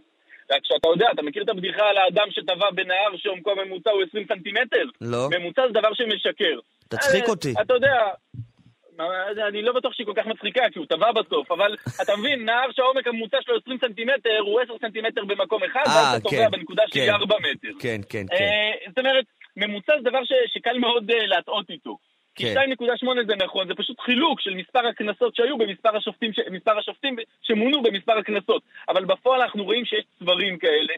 רק 0.51 0.61
שאתה 0.63 0.89
יודע, 0.89 1.05
אתה 1.13 1.21
מכיר 1.21 1.43
את 1.43 1.49
הבדיחה 1.49 1.89
על 1.89 1.97
האדם 1.97 2.27
שטבע 2.31 2.71
בנהר 2.71 3.17
שעומקו 3.17 3.51
הממוצע 3.51 3.91
הוא 3.91 4.03
20 4.09 4.25
סנטימטר? 4.27 4.85
לא. 5.01 5.29
ממוצע 5.31 5.61
זה 5.67 5.73
דבר 5.73 5.93
שמשקר. 5.93 6.59
תצחיק 6.89 7.23
אה, 7.23 7.29
אותי. 7.29 7.53
אתה 7.61 7.73
יודע, 7.73 7.95
מה- 8.97 9.47
אני 9.47 9.61
לא 9.61 9.73
בטוח 9.73 9.93
שהיא 9.93 10.05
כל 10.05 10.13
כך 10.15 10.25
מצחיקה, 10.25 10.69
כי 10.73 10.79
הוא 10.79 10.85
טבע 10.85 11.11
בסוף, 11.11 11.51
אבל 11.51 11.75
אתה 12.01 12.15
מבין, 12.15 12.45
נהר 12.45 12.71
שהעומק 12.71 13.07
הממוצע 13.07 13.37
שלו 13.41 13.55
20 13.57 13.77
סנטימטר, 13.81 14.39
הוא 14.39 14.61
10 14.61 14.73
סנטימטר 14.81 15.25
במקום 15.25 15.63
אחד, 15.63 15.83
אה, 15.87 15.93
ואז 15.95 16.15
אתה 16.15 16.29
כן, 16.29 16.35
טובע 16.35 16.49
בנקודה 16.49 16.83
שהיא 16.87 17.05
כן. 17.05 17.13
4 17.13 17.35
מטר. 17.39 17.67
כן, 17.79 18.01
כן, 18.09 18.25
כן. 18.29 18.35
אה, 18.35 18.89
זאת 18.89 18.97
אומרת, 18.99 19.25
ממוצע 19.57 19.93
זה 20.03 20.09
דבר 20.09 20.19
שקל 20.47 20.77
מאוד 20.77 21.11
אה, 21.11 21.25
להטעות 21.27 21.69
איתו. 21.69 21.97
כי 22.35 22.43
כן. 22.53 22.71
2.8 22.79 23.25
זה 23.27 23.35
נכון, 23.35 23.67
זה 23.67 23.73
פשוט 23.75 23.99
חילוק 23.99 24.41
של 24.41 24.53
מספר 24.53 24.87
הקנסות 24.87 25.35
שהיו 25.35 25.57
במספר 25.57 25.97
השופטים, 25.97 26.33
ש... 26.33 26.39
מספר 26.51 26.77
השופטים 26.79 27.15
שמונו 27.41 27.83
במספר 27.83 28.17
הקנסות. 28.17 28.61
אבל 28.89 29.05
בפועל 29.05 29.41
אנחנו 29.41 29.63
רואים 29.63 29.85
שיש 29.85 30.05
צברים 30.19 30.57
כאלה, 30.57 30.93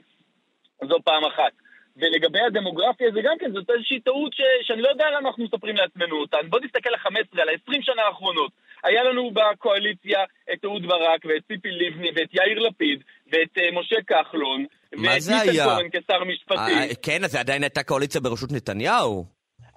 זו 0.88 0.98
פעם 1.04 1.26
אחת. 1.26 1.52
ולגבי 2.00 2.40
הדמוגרפיה 2.48 3.12
זה 3.12 3.22
גם 3.24 3.36
כן, 3.40 3.52
זאת 3.52 3.70
איזושהי 3.70 4.00
טעות 4.00 4.34
ש... 4.34 4.42
שאני 4.62 4.82
לא 4.82 4.90
יודע 4.90 5.06
למה 5.10 5.30
אנחנו 5.30 5.44
מספרים 5.44 5.76
לעצמנו 5.76 6.16
אותה. 6.16 6.38
בוא 6.50 6.60
נסתכל 6.60 6.90
על 6.90 6.98
15, 6.98 7.42
על 7.42 7.50
ה-20 7.50 7.82
שנה 7.82 8.02
האחרונות. 8.02 8.52
היה 8.84 9.04
לנו 9.04 9.32
בקואליציה 9.32 10.20
את 10.54 10.66
אהוד 10.66 10.86
ברק 10.86 11.26
ואת 11.26 11.44
ציפי 11.48 11.72
לבני 11.72 12.10
ואת 12.16 12.34
יאיר 12.34 12.60
לפיד 12.60 13.04
ואת 13.32 13.58
uh, 13.58 13.80
משה 13.80 13.96
כחלון. 14.08 14.66
מה 14.96 15.20
זה 15.20 15.34
ואת 15.34 15.42
היה? 15.42 15.52
ניסנקורן 15.52 15.90
כשר 15.90 16.24
משפטים. 16.24 16.78
אה, 16.78 16.96
כן, 17.04 17.24
אז 17.24 17.32
זה 17.32 17.40
עדיין 17.40 17.64
הייתה 17.64 17.84
קואליציה 17.84 18.22
בראשות 18.22 18.52
נתניהו. 18.52 19.26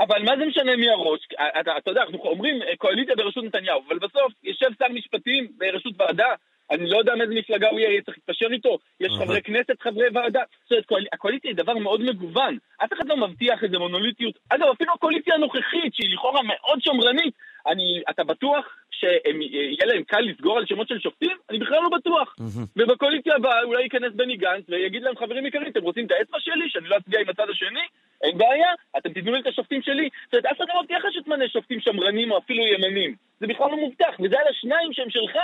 אבל 0.00 0.22
מה 0.22 0.32
זה 0.38 0.44
משנה 0.44 0.76
מי 0.76 0.90
הראש? 0.90 1.20
אתה, 1.60 1.70
אתה 1.78 1.90
יודע, 1.90 2.02
אנחנו 2.02 2.18
אומרים 2.18 2.62
אה, 2.62 2.76
קואליציה 2.76 3.16
בראשות 3.16 3.44
נתניהו, 3.44 3.80
אבל 3.88 3.98
בסוף 3.98 4.32
יושב 4.42 4.68
שר 4.78 4.92
משפטים 4.94 5.48
בראשות 5.58 5.92
ועדה, 5.98 6.34
אני 6.70 6.90
לא 6.90 6.98
יודע 6.98 7.14
מאיזה 7.14 7.34
מפלגה 7.34 7.68
הוא 7.68 7.80
יהיה, 7.80 8.02
צריך 8.02 8.16
להתפשר 8.18 8.46
איתו, 8.52 8.78
יש 9.00 9.12
אהה. 9.12 9.26
חברי 9.26 9.42
כנסת, 9.42 9.80
חברי 9.80 10.06
ועדה. 10.14 10.42
זאת 10.62 10.70
אומרת, 10.70 10.86
קואל... 10.86 11.06
הקואליציה 11.12 11.50
היא 11.50 11.56
דבר 11.56 11.74
מאוד 11.74 12.00
מגוון, 12.00 12.58
אף 12.84 12.92
אחד 12.92 13.08
לא 13.08 13.16
מבטיח 13.16 13.64
איזה 13.64 13.78
מונוליטיות. 13.78 14.38
אגב, 14.48 14.66
אפילו 14.72 14.92
הקואליציה 14.92 15.34
הנוכחית, 15.34 15.94
שהיא 15.94 16.14
לכאורה 16.14 16.40
מאוד 16.42 16.82
שמרנית, 16.82 17.34
אני, 17.66 18.02
אתה 18.10 18.24
בטוח 18.24 18.76
שיהיה 18.90 19.86
להם 19.86 20.02
קל 20.02 20.20
לסגור 20.20 20.58
על 20.58 20.66
שמות 20.66 20.88
של 20.88 20.98
שופטים? 21.00 21.36
אני 21.50 21.58
בכלל 21.58 21.78
לא 21.82 21.88
בטוח. 21.98 22.36
ובקואליציה 22.76 23.34
הבאה 23.34 23.62
אולי 23.62 23.82
ייכנס 23.82 24.12
בני 24.14 24.36
גנץ 24.36 24.64
ויגיד 24.68 25.02
להם, 25.02 25.16
חברים 25.16 25.46
יקרים, 25.46 25.66
אתם 25.66 25.82
רוצים 25.82 26.06
את 26.06 26.12
האצבע 26.12 26.40
שלי, 26.40 26.70
שאני 26.70 26.88
לא 26.88 26.96
אצביע 26.96 27.20
עם 27.20 27.28
הצד 27.28 27.50
השני? 27.50 27.80
אין 28.22 28.38
בעיה, 28.38 28.68
אתם 28.98 29.12
תיתנו 29.12 29.32
לי 29.32 29.40
את 29.40 29.46
השופטים 29.46 29.82
שלי. 29.82 30.08
זאת 30.24 30.34
אומרת, 30.34 30.46
אף 30.46 30.56
אחד 30.56 30.64
לא 30.68 30.82
מבטיח 30.82 31.02
שתמנה 31.10 31.48
שופטים 31.48 31.80
שמרנים 31.80 32.30
או 32.30 32.38
אפילו 32.38 32.66
ימנים. 32.66 33.14
זה 33.40 33.46
בכלל 33.46 33.70
לא 33.70 33.76
מובטח, 33.76 34.14
וזה 34.20 34.40
על 34.40 34.46
השניים 34.50 34.92
שהם 34.92 35.10
שלך. 35.10 35.36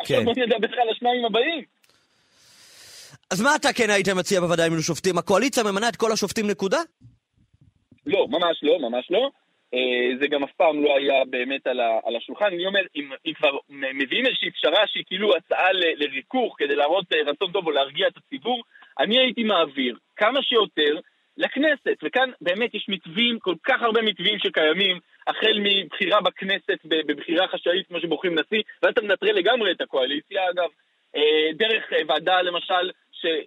עכשיו 0.00 0.24
בוא 0.24 0.32
נדבר 0.36 0.80
על 0.80 0.88
השניים 0.88 1.24
הבאים. 1.24 1.64
אז 3.30 3.40
מה 3.40 3.56
אתה 3.56 3.72
כן 3.72 3.90
היית 3.90 4.08
מציע 4.08 4.38
אם 4.38 4.72
היו 4.72 4.82
שופטים? 4.82 5.18
הקואליציה 5.18 5.62
ממנה 5.62 5.88
את 5.88 5.96
כל 5.96 6.12
השופטים 6.12 6.46
נקודה? 6.50 6.78
לא, 8.06 8.26
ממש 8.30 8.60
לא, 8.62 8.78
ממש 8.78 9.06
לא. 9.10 9.30
אה, 9.74 10.16
זה 10.20 10.26
גם 10.26 10.44
אף 10.44 10.52
פעם 10.56 10.84
לא 10.84 10.96
היה 10.96 11.24
באמת 11.30 11.66
על, 11.66 12.16
השולחן. 12.16 12.44
אני 12.44 12.66
אומר, 12.66 12.80
אם, 12.96 13.10
אם 13.26 13.32
כבר 13.32 13.56
מביאים 13.70 14.26
איזושהי 14.26 14.50
פשרה 14.50 14.86
שהיא 14.86 15.04
כאילו 15.06 15.36
הצעה 15.36 15.72
לריכוך 15.72 16.54
כדי 16.58 16.76
להראות 16.76 17.12
אה, 17.12 17.18
רצון 17.26 17.52
טוב 17.52 17.66
או 17.66 17.70
להרגיע 17.70 18.08
את 18.08 18.16
הציבור, 18.16 18.62
אני 18.98 19.18
הייתי 19.18 19.42
מעביר 19.42 19.96
כמה 20.16 20.42
שיותר 20.42 20.98
לכנסת. 21.36 21.96
וכאן 22.04 22.30
באמת 22.40 22.74
יש 22.74 22.86
מתווים, 22.88 23.38
כל 23.38 23.54
כך 23.64 23.82
הרבה 23.82 24.02
מתווים 24.02 24.38
שקיימים, 24.38 24.98
החל 25.26 25.58
מבחירה 25.62 26.20
בכנסת, 26.20 26.78
בבחירה 26.84 27.48
חשאית 27.48 27.86
כמו 27.86 28.00
שבוחרים 28.00 28.34
נשיא, 28.34 28.62
ואז 28.82 28.92
אתה 28.92 29.00
מנטרל 29.00 29.32
לגמרי 29.32 29.70
את 29.70 29.80
הקואליציה 29.80 30.50
אגב. 30.50 30.68
אה, 31.16 31.52
דרך 31.54 31.92
אה, 31.92 31.98
ועדה 32.08 32.42
למשל 32.42 32.90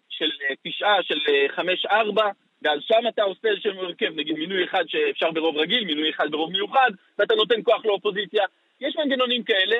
של 0.09 0.29
אה, 0.49 0.55
תשעה, 0.63 1.03
של 1.03 1.19
חמש-ארבע, 1.55 2.29
ואז 2.61 2.79
שם 2.81 3.07
אתה 3.07 3.23
עושה 3.23 3.47
איזשהו 3.47 3.83
הרכב, 3.83 4.11
נגיד 4.15 4.37
מינוי 4.37 4.65
אחד 4.65 4.83
שאפשר 4.87 5.31
ברוב 5.31 5.57
רגיל, 5.57 5.85
מינוי 5.85 6.09
אחד 6.09 6.31
ברוב 6.31 6.51
מיוחד, 6.51 6.91
ואתה 7.19 7.35
נותן 7.35 7.55
כוח 7.63 7.85
לאופוזיציה. 7.85 8.43
יש 8.81 8.95
מנגנונים 8.95 9.43
כאלה, 9.43 9.77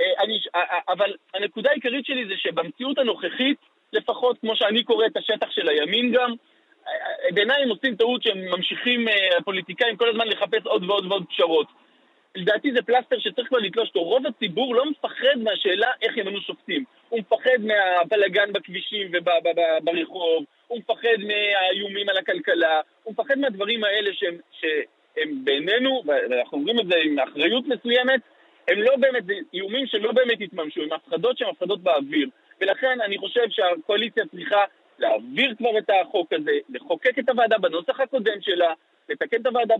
אני, 0.00 0.38
אבל 0.88 1.14
הנקודה 1.34 1.70
העיקרית 1.70 2.06
שלי 2.06 2.26
זה 2.26 2.34
שבמציאות 2.36 2.98
הנוכחית, 2.98 3.56
לפחות 3.92 4.38
כמו 4.40 4.56
שאני 4.56 4.84
קורא 4.84 5.06
את 5.06 5.16
השטח 5.16 5.50
של 5.50 5.68
הימין 5.68 6.12
גם, 6.12 6.34
בעיניי 7.34 7.62
הם 7.62 7.68
עושים 7.68 7.96
טעות 7.96 8.22
שהם 8.22 8.38
ממשיכים, 8.50 9.08
אה, 9.08 9.38
הפוליטיקאים, 9.38 9.96
כל 9.96 10.08
הזמן 10.08 10.28
לחפש 10.28 10.62
עוד 10.64 10.84
ועוד 10.90 11.06
ועוד 11.06 11.24
פשרות. 11.28 11.66
לדעתי 12.36 12.72
זה 12.72 12.82
פלסטר 12.82 13.18
שצריך 13.18 13.48
כבר 13.48 13.58
לתלוש 13.58 13.88
אותו. 13.88 14.02
רוב 14.02 14.26
הציבור 14.26 14.74
לא 14.74 14.90
מפחד 14.90 15.38
מהשאלה 15.42 15.90
איך 16.02 16.16
ימנו 16.16 16.40
שופטים. 16.40 16.84
הוא 17.08 17.18
מפחד 17.20 17.58
מהבלגן 17.60 18.52
בכבישים 18.52 19.10
וברחוב, 19.12 20.44
הוא 20.68 20.78
מפחד 20.78 21.16
מהאיומים 21.18 22.08
על 22.08 22.16
הכלכלה, 22.16 22.80
הוא 23.02 23.12
מפחד 23.12 23.38
מהדברים 23.38 23.84
האלה 23.84 24.10
שהם, 24.12 24.36
שהם 24.60 25.44
בינינו, 25.44 26.02
ואנחנו 26.06 26.58
אומרים 26.58 26.80
את 26.80 26.86
זה 26.86 26.94
עם 27.04 27.18
אחריות 27.18 27.64
מסוימת, 27.66 28.20
הם 28.68 28.82
לא 28.82 28.96
באמת, 28.96 29.26
זה 29.26 29.34
איומים 29.54 29.86
שלא 29.86 30.12
באמת 30.12 30.38
התממשו, 30.40 30.82
הם 30.82 30.92
הפחדות 30.92 31.38
שהן 31.38 31.48
הפחדות 31.48 31.80
באוויר. 31.82 32.28
ולכן 32.60 33.00
אני 33.00 33.18
חושב 33.18 33.44
שהקואליציה 33.50 34.24
צריכה 34.30 34.64
להעביר 34.98 35.54
כבר 35.58 35.78
את 35.78 35.90
החוק 35.90 36.32
הזה, 36.32 36.50
לחוקק 36.68 37.18
את 37.18 37.28
הוועדה 37.28 37.58
בנוסח 37.58 38.00
הקודם 38.00 38.40
שלה, 38.40 38.72
לתקן 39.08 39.40
את 39.40 39.46
הוועדה 39.46 39.74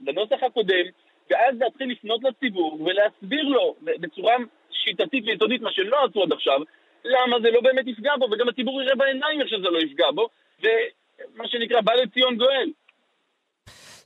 בנוסח 0.00 0.42
הקודם, 0.42 0.84
ואז 1.30 1.54
להתחיל 1.60 1.90
לפנות 1.92 2.20
לציבור 2.24 2.80
ולהסביר 2.80 3.42
לו 3.42 3.76
בצורה 3.82 4.34
שיטתית 4.70 5.24
ויסודית, 5.26 5.62
מה 5.62 5.70
שלא 5.72 6.04
עשו 6.04 6.22
עד 6.22 6.32
עכשיו, 6.32 6.60
למה 7.04 7.36
זה 7.42 7.50
לא 7.50 7.60
באמת 7.60 7.86
יפגע 7.86 8.12
בו, 8.18 8.26
וגם 8.30 8.48
הציבור 8.48 8.82
יראה 8.82 8.94
בעיניים 8.94 9.40
איך 9.40 9.48
שזה 9.48 9.68
לא 9.70 9.78
יפגע 9.78 10.10
בו, 10.14 10.28
ומה 10.62 11.48
שנקרא, 11.48 11.80
בא 11.80 11.92
לציון 11.92 12.36
גואל. 12.36 12.70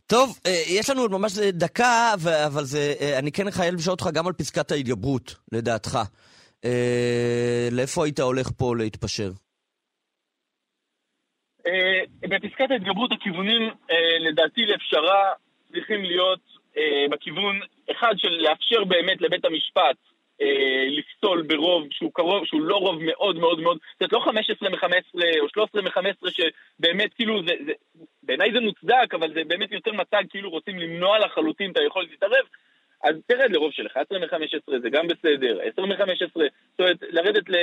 טוב, 0.07 0.39
אה, 0.47 0.63
יש 0.67 0.91
לנו 0.91 1.01
עוד 1.01 1.11
ממש 1.11 1.39
דקה, 1.39 2.15
אבל 2.47 2.65
זה, 2.65 2.95
אה, 3.01 3.19
אני 3.19 3.33
כן 3.33 3.51
חייב 3.51 3.75
לשאול 3.75 3.93
אותך 3.93 4.07
גם 4.15 4.27
על 4.27 4.33
פסקת 4.33 4.73
ההתגברות, 4.73 5.35
לדעתך. 5.53 5.99
אה, 6.65 7.69
לאיפה 7.73 8.05
היית 8.05 8.21
הולך 8.21 8.51
פה 8.57 8.77
להתפשר? 8.77 9.31
אה, 11.69 12.29
בפסקת 12.29 12.71
ההתגברות 12.71 13.13
הכיוונים, 13.13 13.71
אה, 13.91 14.19
לדעתי, 14.21 14.67
לפשרה 14.67 15.33
צריכים 15.73 16.05
להיות 16.05 16.41
אה, 16.77 17.07
בכיוון 17.11 17.61
אחד 17.91 18.15
של 18.17 18.31
לאפשר 18.31 18.85
באמת 18.85 19.21
לבית 19.21 19.45
המשפט 19.45 19.97
לפסול 20.89 21.43
ברוב 21.43 21.87
שהוא 21.91 22.11
קרוב, 22.15 22.45
שהוא 22.45 22.63
לא 22.63 22.77
רוב 22.77 23.03
מאוד 23.03 23.37
מאוד 23.37 23.61
מאוד, 23.61 23.79
זאת 23.93 24.13
אומרת 24.13 24.13
לא 24.13 24.33
15 24.33 24.69
מ-15 24.69 25.41
או 25.41 25.49
13 25.49 25.83
מ-15 25.83 26.31
שבאמת 26.31 27.15
כאילו 27.15 27.43
זה, 27.43 27.55
זה 27.67 27.73
בעיניי 28.23 28.53
זה 28.53 28.61
מוצדק, 28.61 29.15
אבל 29.15 29.35
זה 29.35 29.45
באמת 29.45 29.73
יותר 29.73 29.93
מצג 29.93 30.23
כאילו 30.31 30.51
רוצים 30.51 30.79
למנוע 30.79 31.19
לחלוטין 31.19 31.71
את 31.71 31.77
היכולת 31.77 32.11
להתערב, 32.11 32.45
אז 33.05 33.15
תרד 33.27 33.51
לרוב 33.51 33.73
של 33.73 33.87
11 33.87 34.19
מ-15 34.19 34.79
זה 34.83 34.91
גם 34.91 35.07
בסדר, 35.09 35.59
10 35.73 35.87
מ-15, 35.87 36.27
זאת 36.35 36.81
אומרת 36.81 36.97
לרדת 37.09 37.49
ל, 37.49 37.57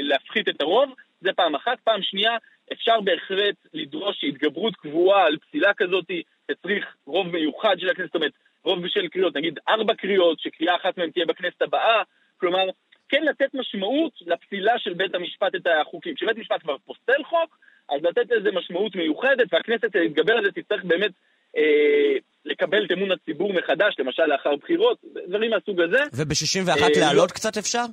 להפחית 0.00 0.48
את 0.48 0.60
הרוב, 0.60 0.90
זה 1.22 1.30
פעם 1.36 1.54
אחת, 1.54 1.78
פעם 1.84 2.02
שנייה 2.02 2.36
אפשר 2.72 3.00
בהחלט 3.00 3.54
לדרוש 3.74 4.20
שהתגברות 4.20 4.76
קבועה 4.76 5.26
על 5.26 5.36
פסילה 5.36 5.74
כזאת, 5.74 6.04
שצריך 6.50 6.96
רוב 7.06 7.26
מיוחד 7.26 7.76
של 7.78 7.88
הכנסת, 7.90 8.06
זאת 8.06 8.14
אומרת, 8.14 8.32
רוב 8.64 8.88
של 8.88 9.08
קריאות, 9.08 9.36
נגיד 9.36 9.58
ארבע 9.68 9.94
קריאות, 9.94 10.40
שקריאה 10.40 10.76
אחת 10.76 10.98
מהן 10.98 11.10
תהיה 11.10 11.26
בכנסת 11.26 11.62
הבאה, 11.62 12.02
כלומר, 12.40 12.64
כן 13.08 13.22
לתת 13.24 13.54
משמעות 13.54 14.12
לפסילה 14.26 14.72
של 14.78 14.94
בית 14.94 15.14
המשפט 15.14 15.54
את 15.54 15.66
החוקים. 15.80 16.14
כשבית 16.14 16.36
המשפט 16.36 16.62
כבר 16.62 16.76
פוסל 16.78 17.24
חוק, 17.24 17.58
אז 17.90 18.02
לתת 18.02 18.30
לזה 18.30 18.50
משמעות 18.52 18.96
מיוחדת, 18.96 19.46
והכנסת 19.52 19.94
להתגבר 19.94 20.32
על 20.32 20.44
זה 20.44 20.52
תצטרך 20.52 20.84
באמת 20.84 21.10
אה, 21.56 22.16
לקבל 22.44 22.84
את 22.84 22.92
אמון 22.92 23.12
הציבור 23.12 23.52
מחדש, 23.52 23.94
למשל 23.98 24.26
לאחר 24.26 24.56
בחירות, 24.56 24.98
דברים 25.28 25.50
מהסוג 25.50 25.80
הזה. 25.80 25.98
וב-61 26.16 26.82
אה, 26.82 27.00
להעלות 27.00 27.30
לא. 27.30 27.34
קצת 27.34 27.56
אפשר? 27.56 27.84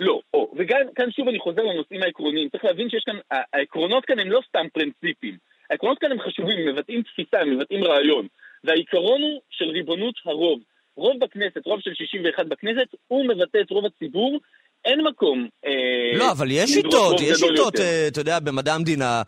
לא, 0.00 0.20
או, 0.34 0.52
וגם 0.56 0.80
כאן 0.94 1.10
שוב 1.10 1.28
אני 1.28 1.38
חוזר 1.38 1.62
לנושאים 1.62 2.02
העקרוניים. 2.02 2.48
צריך 2.48 2.64
להבין 2.64 2.90
שיש 2.90 3.04
כאן, 3.04 3.16
העקרונות 3.52 4.04
כאן 4.04 4.18
הם 4.18 4.30
לא 4.30 4.40
סתם 4.48 4.66
פרינציפים. 4.72 5.36
העקרונות 5.70 5.98
כאן 5.98 6.12
הם 6.12 6.20
חשובים, 6.20 6.58
הם 6.58 6.74
מבטאים 6.74 7.02
תפיסה, 7.02 7.40
הם 7.40 7.56
מבטאים 7.56 7.84
רעיון. 7.84 8.26
והעיקרון 8.64 9.22
הוא 9.22 9.40
של 9.50 9.68
ריבונות 9.70 10.14
הרוב. 10.24 10.60
רוב 10.96 11.18
בכנסת, 11.18 11.66
רוב 11.66 11.80
של 11.80 11.94
61 11.94 12.46
בכנסת, 12.46 12.88
הוא 13.08 13.28
מבטא 13.28 13.58
את 13.60 13.70
רוב 13.70 13.84
הציבור. 13.86 14.40
אין 14.84 15.00
מקום 15.08 15.48
אה, 15.66 16.18
לא, 16.18 16.30
אבל 16.30 16.50
יש 16.50 16.70
שיטות, 16.70 17.20
יש 17.20 17.38
שיטות. 17.38 17.80
אה, 17.80 18.08
אתה 18.08 18.20
יודע, 18.20 18.38
במדע 18.38 18.74
המדינה, 18.74 19.22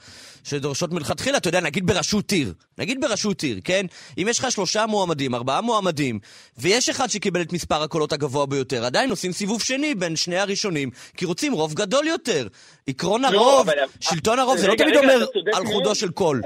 שדורשות 0.45 0.93
מלכתחילה, 0.93 1.37
אתה 1.37 1.49
יודע, 1.49 1.61
נגיד 1.61 1.87
בראשות 1.87 2.33
עיר, 2.33 2.53
נגיד 2.79 3.01
בראשות 3.01 3.43
עיר, 3.43 3.61
כן? 3.65 3.87
אם 4.19 4.27
יש 4.31 4.39
לך 4.39 4.51
שלושה 4.51 4.87
מועמדים, 4.87 5.35
ארבעה 5.35 5.61
מועמדים, 5.61 6.19
ויש 6.59 6.89
אחד 6.89 7.07
שקיבל 7.11 7.41
את 7.41 7.53
מספר 7.53 7.83
הקולות 7.83 8.13
הגבוה 8.13 8.47
ביותר, 8.47 8.85
עדיין 8.85 9.11
עושים 9.11 9.33
סיבוב 9.33 9.63
שני 9.63 9.95
בין 9.95 10.17
שני 10.17 10.39
הראשונים, 10.39 10.91
כי 11.17 11.25
רוצים 11.25 11.53
רוב 11.53 11.75
גדול 11.75 12.07
יותר. 12.07 12.47
עקרון 12.87 13.23
לא, 13.23 13.29
הרוב, 13.29 13.69
שלטון 14.01 14.39
הרוב, 14.39 14.59
זה 14.59 14.69
לא 14.69 14.75
תמיד 14.75 14.97
אומר 14.97 15.27
על. 15.55 15.67
חודו 15.67 15.95
של 15.95 16.11
קול. 16.11 16.41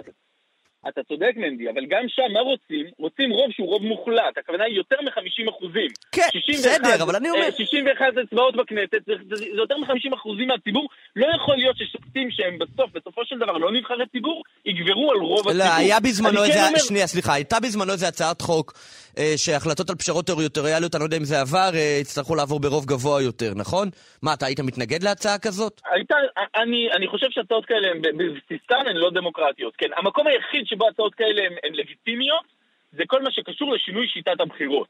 אתה 0.89 1.01
צודק 1.09 1.33
מנדי, 1.37 1.71
אבל 1.71 1.85
גם 1.93 2.05
שם 2.09 2.33
מה 2.33 2.41
רוצים? 2.41 2.87
רוצים 2.99 3.31
רוב 3.31 3.51
שהוא 3.53 3.69
רוב 3.69 3.83
מוחלט, 3.83 4.39
הכוונה 4.39 4.65
היא 4.65 4.77
יותר 4.77 4.97
מ-50 5.05 5.51
אחוזים. 5.51 5.91
כן, 6.13 6.29
בסדר, 6.49 7.03
אבל 7.03 7.17
אני 7.17 7.31
אומר... 7.31 7.51
61 7.57 8.05
אצבעות 8.25 8.57
בכנסת, 8.57 9.01
זה, 9.07 9.13
זה, 9.29 9.37
זה 9.37 9.45
יותר 9.65 9.77
מ-50 9.79 10.15
אחוזים 10.15 10.49
מהציבור. 10.49 10.89
לא 11.17 11.27
יכול 11.37 11.57
להיות 11.57 11.77
ששופטים 11.77 12.31
שהם 12.31 12.59
בסוף, 12.59 12.91
בסופו 12.95 13.21
של 13.25 13.37
דבר 13.39 13.53
לא 13.53 13.73
נבחרי 13.73 14.07
ציבור, 14.13 14.43
יגברו 14.65 15.11
על 15.13 15.19
רוב 15.19 15.47
לא, 15.47 15.51
הציבור. 15.51 15.77
היה 15.77 16.01
בזמנו 16.01 16.39
אני 16.39 16.49
איזה... 16.49 16.59
כן 16.59 16.67
אומר- 16.69 16.79
שנייה, 16.79 17.07
סליחה, 17.07 17.35
הייתה 17.35 17.61
בזמנו 17.61 17.93
איזה 17.93 18.09
הצעת 18.09 18.41
חוק 18.41 18.73
אה, 18.73 19.10
שהחלטות 19.37 19.91
על 19.91 19.97
פשרות 19.97 20.27
טריטוריאליות, 20.27 20.95
אני 20.95 21.01
לא 21.01 21.07
יודע 21.07 21.17
אם 21.17 21.25
זה 21.25 21.41
עבר, 21.41 21.71
אה, 21.75 21.99
יצטרכו 22.01 22.35
לעבור 22.35 22.61
ברוב 22.61 22.87
גבוה 22.87 23.23
יותר, 23.23 23.53
נכון? 23.57 23.89
מה, 24.23 24.35
אתה 24.35 24.47
היית 24.47 24.61
מתנגד 24.61 25.03
להצעה 25.03 25.39
כזאת? 25.39 25.81
הייתה, 25.93 26.15
אני, 26.57 26.89
אני 26.97 27.09
חושב 27.09 27.27
שהצעות 27.31 27.67
כאלה 27.67 27.89
הן 27.91 28.03
בבסיסן 28.03 28.87
הן 28.91 28.97
לא 28.97 29.11
דמוקרטיות. 29.11 29.75
כן, 29.79 29.87
המקום 29.97 30.27
היחיד 30.27 30.67
שבו 30.67 30.89
הצעות 30.89 31.15
כאלה 31.15 31.43
הן, 31.47 31.53
הן 31.65 31.73
לגיטימיות, 31.75 32.45
זה 32.93 33.03
כל 33.07 33.23
מה 33.23 33.31
שקשור 33.33 33.75
לשינוי 33.75 34.07
שיטת 34.09 34.41
הבחירות. 34.41 34.89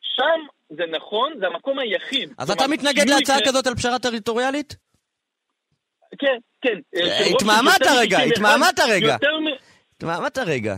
שם 0.00 0.40
זה 0.76 0.82
נכון, 0.96 1.32
זה 1.40 1.46
המקום 1.46 1.78
היחיד. 1.78 2.32
אז 2.38 2.50
אתה 2.50 2.66
מתנגד 2.68 3.08
להצעה 3.08 3.40
כ- 3.40 3.48
כזאת 3.48 3.66
על 3.66 3.74
פשרה 3.74 3.98
טריטוריאלית? 3.98 4.76
כן, 6.18 6.36
כן. 6.60 6.78
אה, 6.96 7.00
אה, 7.00 7.26
התמהמת 7.26 7.82
רגע, 7.98 8.18
התמהמת 8.18 8.80
רגע. 8.88 9.16
התמהמת 9.96 10.38
רגע. 10.38 10.76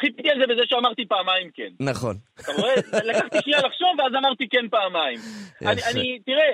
חיפיתי 0.00 0.30
על 0.30 0.38
זה 0.40 0.46
בזה 0.46 0.62
שאמרתי 0.66 1.06
פעמיים 1.06 1.50
כן. 1.54 1.68
נכון. 1.80 2.16
אתה 2.40 2.52
רואה? 2.52 2.74
לקחתי 3.04 3.38
שנייה 3.42 3.58
לחשוב 3.58 3.88
ואז 3.98 4.12
אמרתי 4.14 4.48
כן 4.48 4.68
פעמיים. 4.68 5.18
אני, 5.62 5.80
אני, 5.92 6.18
תראה, 6.26 6.50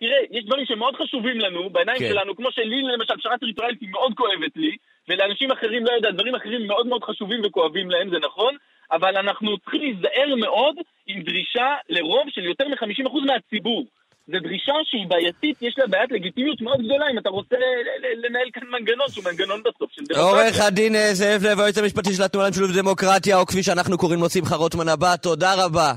תראה, 0.00 0.18
יש 0.30 0.44
דברים 0.44 0.66
שמאוד 0.66 0.94
חשובים 0.96 1.38
לנו, 1.40 1.70
בעיניים 1.70 1.98
כן. 1.98 2.08
שלנו, 2.08 2.36
כמו 2.36 2.52
שלי 2.52 2.82
למשל, 2.82 3.16
פשרה 3.16 3.38
טריטוריאלית 3.38 3.80
היא 3.80 3.88
מאוד 3.90 4.12
כואבת 4.16 4.56
לי, 4.56 4.76
ולאנשים 5.08 5.50
אחרים, 5.50 5.84
לא 5.84 5.92
יודע, 5.92 6.10
דברים 6.10 6.34
אחרים 6.34 6.66
מאוד 6.66 6.86
מאוד 6.86 7.04
חשובים 7.04 7.40
וכואבים 7.44 7.90
להם, 7.90 8.10
זה 8.10 8.16
נכון, 8.18 8.56
אבל 8.92 9.16
אנחנו 9.16 9.58
צריכים 9.58 9.80
להיזהר 9.80 10.34
מאוד 10.36 10.76
עם 11.06 11.22
דרישה 11.22 11.74
לרוב 11.88 12.24
של 12.28 12.44
יותר 12.44 12.68
מ-50% 12.68 13.26
מהציבור. 13.26 13.84
זו 14.26 14.38
דרישה 14.42 14.72
שהיא 14.84 15.06
בעייתית, 15.08 15.56
יש 15.62 15.74
לה 15.78 15.86
בעיית 15.86 16.10
לגיטימיות 16.12 16.60
מאוד 16.60 16.78
גדולה 16.84 17.04
אם 17.12 17.18
אתה 17.18 17.28
רוצה 17.28 17.56
ל- 17.56 17.60
ל- 18.06 18.26
לנהל 18.26 18.48
כאן 18.52 18.62
מנגנון 18.68 19.06
שהוא 19.10 19.24
מנגנון 19.24 19.60
בסוף 19.60 19.90
של 19.92 20.02
דמוקרטיה. 20.08 20.22
עורך 20.42 20.60
הדין 20.60 20.94
אה, 20.96 21.14
זאב 21.14 21.42
לב, 21.46 21.60
היועץ 21.60 21.78
המשפטי 21.78 22.14
של 22.14 22.22
התנועה 22.22 22.46
למשילות 22.46 22.70
ודמוקרטיה, 22.70 23.38
או 23.38 23.46
כפי 23.46 23.62
שאנחנו 23.62 23.98
קוראים 23.98 24.20
לו 24.20 24.30
שמחה 24.30 24.56
רוטמן 24.56 24.88
הבא, 24.88 25.16
תודה 25.16 25.64
רבה. 25.64 25.92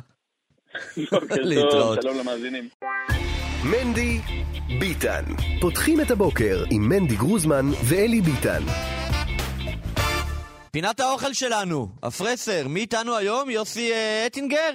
בוקר 1.12 1.36
להתראות. 1.42 2.00
טוב, 2.02 2.12
שלום 2.14 2.18
למאזינים. 2.20 2.70
מנדי 3.64 4.20
ביטן. 4.80 5.24
פותחים 5.62 6.02
את 6.02 6.12
הבוקר 6.12 6.64
עם 6.72 6.90
מנדי 6.90 7.16
גרוזמן 7.16 7.66
ואלי 7.90 8.22
ביטן. 8.22 8.62
פינת 10.72 11.00
האוכל 11.00 11.34
שלנו, 11.34 11.88
הפרסר, 12.04 12.68
מי 12.68 12.80
איתנו 12.80 13.16
היום? 13.16 13.50
יוסי 13.50 13.94
אה, 13.94 14.24
אטינגר? 14.28 14.72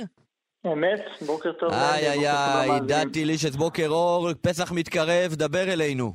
אמת, 0.66 1.00
בוקר 1.26 1.52
טוב. 1.52 1.72
איי 1.72 2.08
איי 2.08 2.28
איי, 2.28 2.68
למאזינים. 2.68 2.86
דעתי 2.86 3.24
לי 3.24 3.34
בוקר 3.58 3.88
אור, 3.88 4.28
פסח 4.42 4.72
מתקרב, 4.72 5.34
דבר 5.34 5.72
אלינו. 5.72 6.12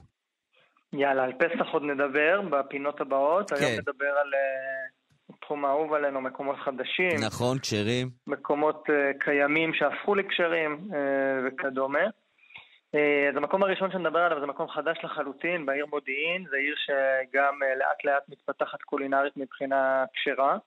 יאללה, 0.93 1.23
על 1.23 1.33
פסח 1.33 1.67
עוד 1.73 1.83
נדבר 1.83 2.41
בפינות 2.51 3.01
הבאות. 3.01 3.49
כן. 3.49 3.55
היום 3.55 3.71
נדבר 3.71 4.13
על 4.21 4.31
אה, 4.33 5.35
תחום 5.41 5.65
האהוב 5.65 5.93
עלינו, 5.93 6.21
מקומות 6.21 6.55
חדשים, 6.57 7.19
נכון, 7.25 7.59
כשרים. 7.59 8.09
מקומות 8.27 8.83
אה, 8.89 9.11
קיימים 9.19 9.73
שהפכו 9.73 10.15
לקשרים 10.15 10.89
אה, 10.93 11.47
וכדומה. 11.47 12.03
אה, 12.95 13.29
אז 13.29 13.37
המקום 13.37 13.63
הראשון 13.63 13.91
שנדבר 13.91 14.19
עליו 14.19 14.39
זה 14.39 14.45
מקום 14.45 14.67
חדש 14.69 14.97
לחלוטין, 15.03 15.65
בעיר 15.65 15.85
מודיעין. 15.85 16.45
זו 16.49 16.55
עיר 16.55 16.75
שגם 16.85 17.53
אה, 17.63 17.75
לאט 17.75 18.05
לאט 18.05 18.23
מתפתחת 18.29 18.81
קולינרית 18.81 19.37
מבחינה 19.37 20.05
כשרה. 20.13 20.57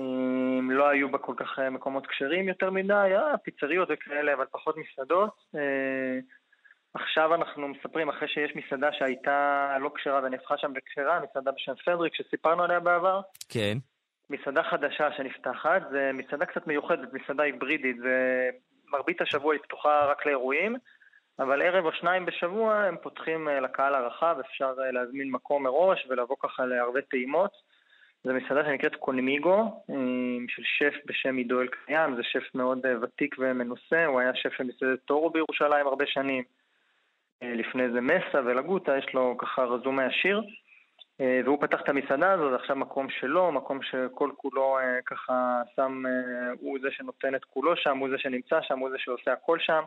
אה, 0.00 0.74
לא 0.74 0.88
היו 0.88 1.10
בה 1.10 1.18
כל 1.18 1.34
כך 1.36 1.58
אה, 1.58 1.70
מקומות 1.70 2.06
כשרים 2.06 2.48
יותר 2.48 2.70
מדי, 2.70 2.94
היה 2.94 3.38
פיצריות 3.42 3.88
וכאלה, 3.92 4.34
אבל 4.34 4.44
פחות 4.50 4.76
מסעדות. 4.76 5.34
אה, 5.54 6.18
עכשיו 6.94 7.34
אנחנו 7.34 7.68
מספרים, 7.68 8.08
אחרי 8.08 8.28
שיש 8.28 8.52
מסעדה 8.56 8.92
שהייתה 8.92 9.76
לא 9.80 9.90
כשרה 9.94 10.20
ונהפכה 10.24 10.58
שם 10.58 10.72
לכשרה, 10.76 11.20
מסעדה 11.20 11.50
בשם 11.50 11.72
פדריק 11.84 12.14
שסיפרנו 12.14 12.62
עליה 12.62 12.80
בעבר, 12.80 13.20
כן. 13.48 13.78
מסעדה 14.30 14.62
חדשה 14.62 15.12
שנפתחת, 15.16 15.82
זה 15.90 16.10
מסעדה 16.14 16.46
קצת 16.46 16.66
מיוחדת, 16.66 17.12
מסעדה 17.12 17.42
היברידית, 17.42 17.96
זה 17.96 18.48
מרבית 18.92 19.20
השבוע 19.20 19.54
היא 19.54 19.62
פתוחה 19.62 20.04
רק 20.04 20.26
לאירועים, 20.26 20.76
אבל 21.38 21.62
ערב 21.62 21.84
או 21.84 21.92
שניים 21.92 22.26
בשבוע 22.26 22.74
הם 22.74 22.96
פותחים 23.02 23.48
אה, 23.48 23.60
לקהל 23.60 23.94
הרחב, 23.94 24.36
אפשר 24.40 24.74
אה, 24.84 24.90
להזמין 24.90 25.30
מקום 25.30 25.62
מראש 25.62 26.06
ולבוא 26.08 26.36
ככה 26.42 26.66
לערבי 26.66 27.02
טעימות. 27.02 27.52
זו 28.24 28.32
מסעדה 28.32 28.64
שנקראת 28.64 28.96
קונמיגו, 28.96 29.82
אה, 29.90 29.94
של 30.48 30.62
שף 30.64 30.94
בשם 31.06 31.36
עידו 31.36 31.60
אלקיים, 31.60 32.16
זה 32.16 32.22
שף 32.22 32.54
מאוד 32.54 32.86
אה, 32.86 32.94
ותיק 33.02 33.36
ומנוסה, 33.38 34.06
הוא 34.06 34.20
היה 34.20 34.34
שף 34.34 34.52
של 34.52 34.64
מסעדת 34.64 34.98
טורו 35.04 35.30
בירושלים 35.30 35.86
הרבה 35.86 36.06
שנים. 36.06 36.44
אה, 37.42 37.54
לפני 37.54 37.90
זה 37.90 38.00
מסה 38.00 38.40
ולגוטה, 38.44 38.98
יש 38.98 39.14
לו 39.14 39.36
ככה 39.38 39.64
רזומה 39.64 40.06
עשיר. 40.06 40.42
והוא 41.44 41.60
פתח 41.60 41.80
את 41.80 41.88
המסעדה 41.88 42.32
הזו, 42.32 42.50
זה 42.50 42.56
עכשיו 42.56 42.76
מקום 42.76 43.10
שלו, 43.10 43.52
מקום 43.52 43.82
שכל 43.82 44.30
כולו 44.36 44.78
ככה 45.06 45.62
שם, 45.76 46.02
הוא 46.60 46.78
זה 46.82 46.88
שנותן 46.90 47.34
את 47.34 47.44
כולו 47.44 47.76
שם, 47.76 47.98
הוא 47.98 48.08
זה 48.10 48.18
שנמצא 48.18 48.60
שם, 48.62 48.78
הוא 48.78 48.90
זה 48.90 48.96
שעושה 48.98 49.32
הכל 49.32 49.58
שם. 49.58 49.82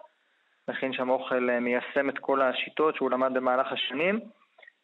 מכין 0.68 0.94
שם 0.94 1.10
אוכל, 1.10 1.50
מיישם 1.62 2.10
את 2.10 2.20
כל 2.20 2.42
השיטות 2.42 2.96
שהוא 2.96 3.12
למד 3.12 3.34
במהלך 3.34 3.72
השנים. 3.72 4.20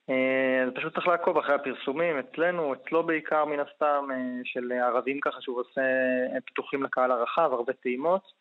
אה, 0.10 0.64
אז 0.64 0.74
פשוט 0.76 0.94
צריך 0.94 1.08
לעקוב 1.08 1.38
אחרי 1.38 1.56
הפרסומים 1.56 2.20
אצלנו, 2.20 2.74
אצלו 2.74 3.04
בעיקר 3.04 3.46
מן 3.46 3.60
הסתם, 3.60 4.08
אה, 4.12 4.42
של 4.44 4.72
ערבים 4.72 5.20
ככה 5.20 5.42
שהוא 5.42 5.60
עושה 5.60 5.82
אה, 5.82 6.42
פתוחים 6.46 6.84
לקהל 6.84 7.12
הרחב, 7.12 7.50
הרבה 7.54 7.74
טעימות. 7.74 8.40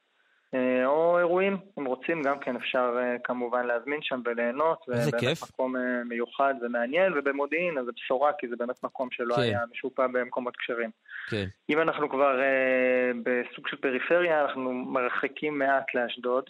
אה, 0.54 0.86
או 0.86 1.18
אירועים, 1.18 1.56
אם 1.78 1.84
רוצים, 1.84 2.22
גם 2.22 2.38
כן 2.38 2.56
אפשר 2.56 2.96
אה, 2.98 3.16
כמובן 3.24 3.66
להזמין 3.66 4.02
שם 4.02 4.20
וליהנות. 4.24 4.78
איזה 4.92 5.10
זה 5.10 5.18
כיף. 5.18 5.42
מקום 5.42 5.76
אה, 5.76 6.04
מיוחד 6.04 6.54
ומעניין, 6.62 7.12
ובמודיעין 7.16 7.78
אז 7.78 7.84
זה 7.86 7.92
בשורה, 7.96 8.32
כי 8.38 8.48
זה 8.48 8.56
באמת 8.56 8.84
מקום 8.84 9.08
שלא 9.10 9.34
כן. 9.34 9.40
היה 9.40 9.60
משופע 9.72 10.06
במקומות 10.06 10.56
כשרים. 10.56 10.90
כן. 11.30 11.44
אם 11.70 11.80
אנחנו 11.80 12.08
כבר 12.08 12.40
אה, 12.40 13.10
בסוג 13.22 13.68
של 13.68 13.76
פריפריה, 13.76 14.42
אנחנו 14.42 14.72
מרחקים 14.72 15.58
מעט 15.58 15.94
לאשדוד. 15.94 16.44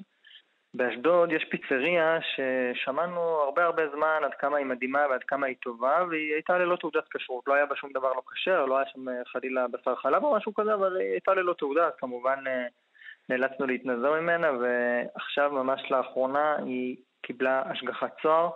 באשדוד 0.74 1.32
יש 1.32 1.44
פיצריה 1.44 2.18
ששמענו 2.20 3.20
הרבה 3.20 3.64
הרבה 3.64 3.82
זמן 3.88 4.20
עד 4.24 4.34
כמה 4.34 4.56
היא 4.56 4.66
מדהימה 4.66 5.00
ועד 5.10 5.22
כמה 5.22 5.46
היא 5.46 5.56
טובה, 5.62 6.04
והיא 6.10 6.32
הייתה 6.34 6.58
ללא 6.58 6.76
תעודת 6.76 7.04
כשרות, 7.10 7.44
לא 7.46 7.54
היה 7.54 7.66
בה 7.66 7.76
שום 7.76 7.90
דבר 7.92 8.12
לא 8.12 8.22
כשר, 8.32 8.64
לא 8.64 8.76
היה 8.76 8.86
שם 8.92 9.08
אה, 9.08 9.14
חלילה 9.26 9.68
בשר 9.68 9.94
חלב 9.96 10.24
או 10.24 10.36
משהו 10.36 10.54
כזה, 10.54 10.74
אבל 10.74 10.96
היא 10.96 11.10
הייתה 11.10 11.34
ללא 11.34 11.52
תעודה, 11.52 11.86
אז 11.86 11.92
כמובן 11.98 12.44
אה, 12.46 12.66
נאלצנו 13.28 13.66
להתנזר 13.66 14.20
ממנה, 14.20 14.50
ועכשיו 14.60 15.52
ממש 15.52 15.90
לאחרונה 15.90 16.56
היא 16.56 16.96
קיבלה 17.22 17.62
השגחת 17.66 18.20
צוהר. 18.22 18.50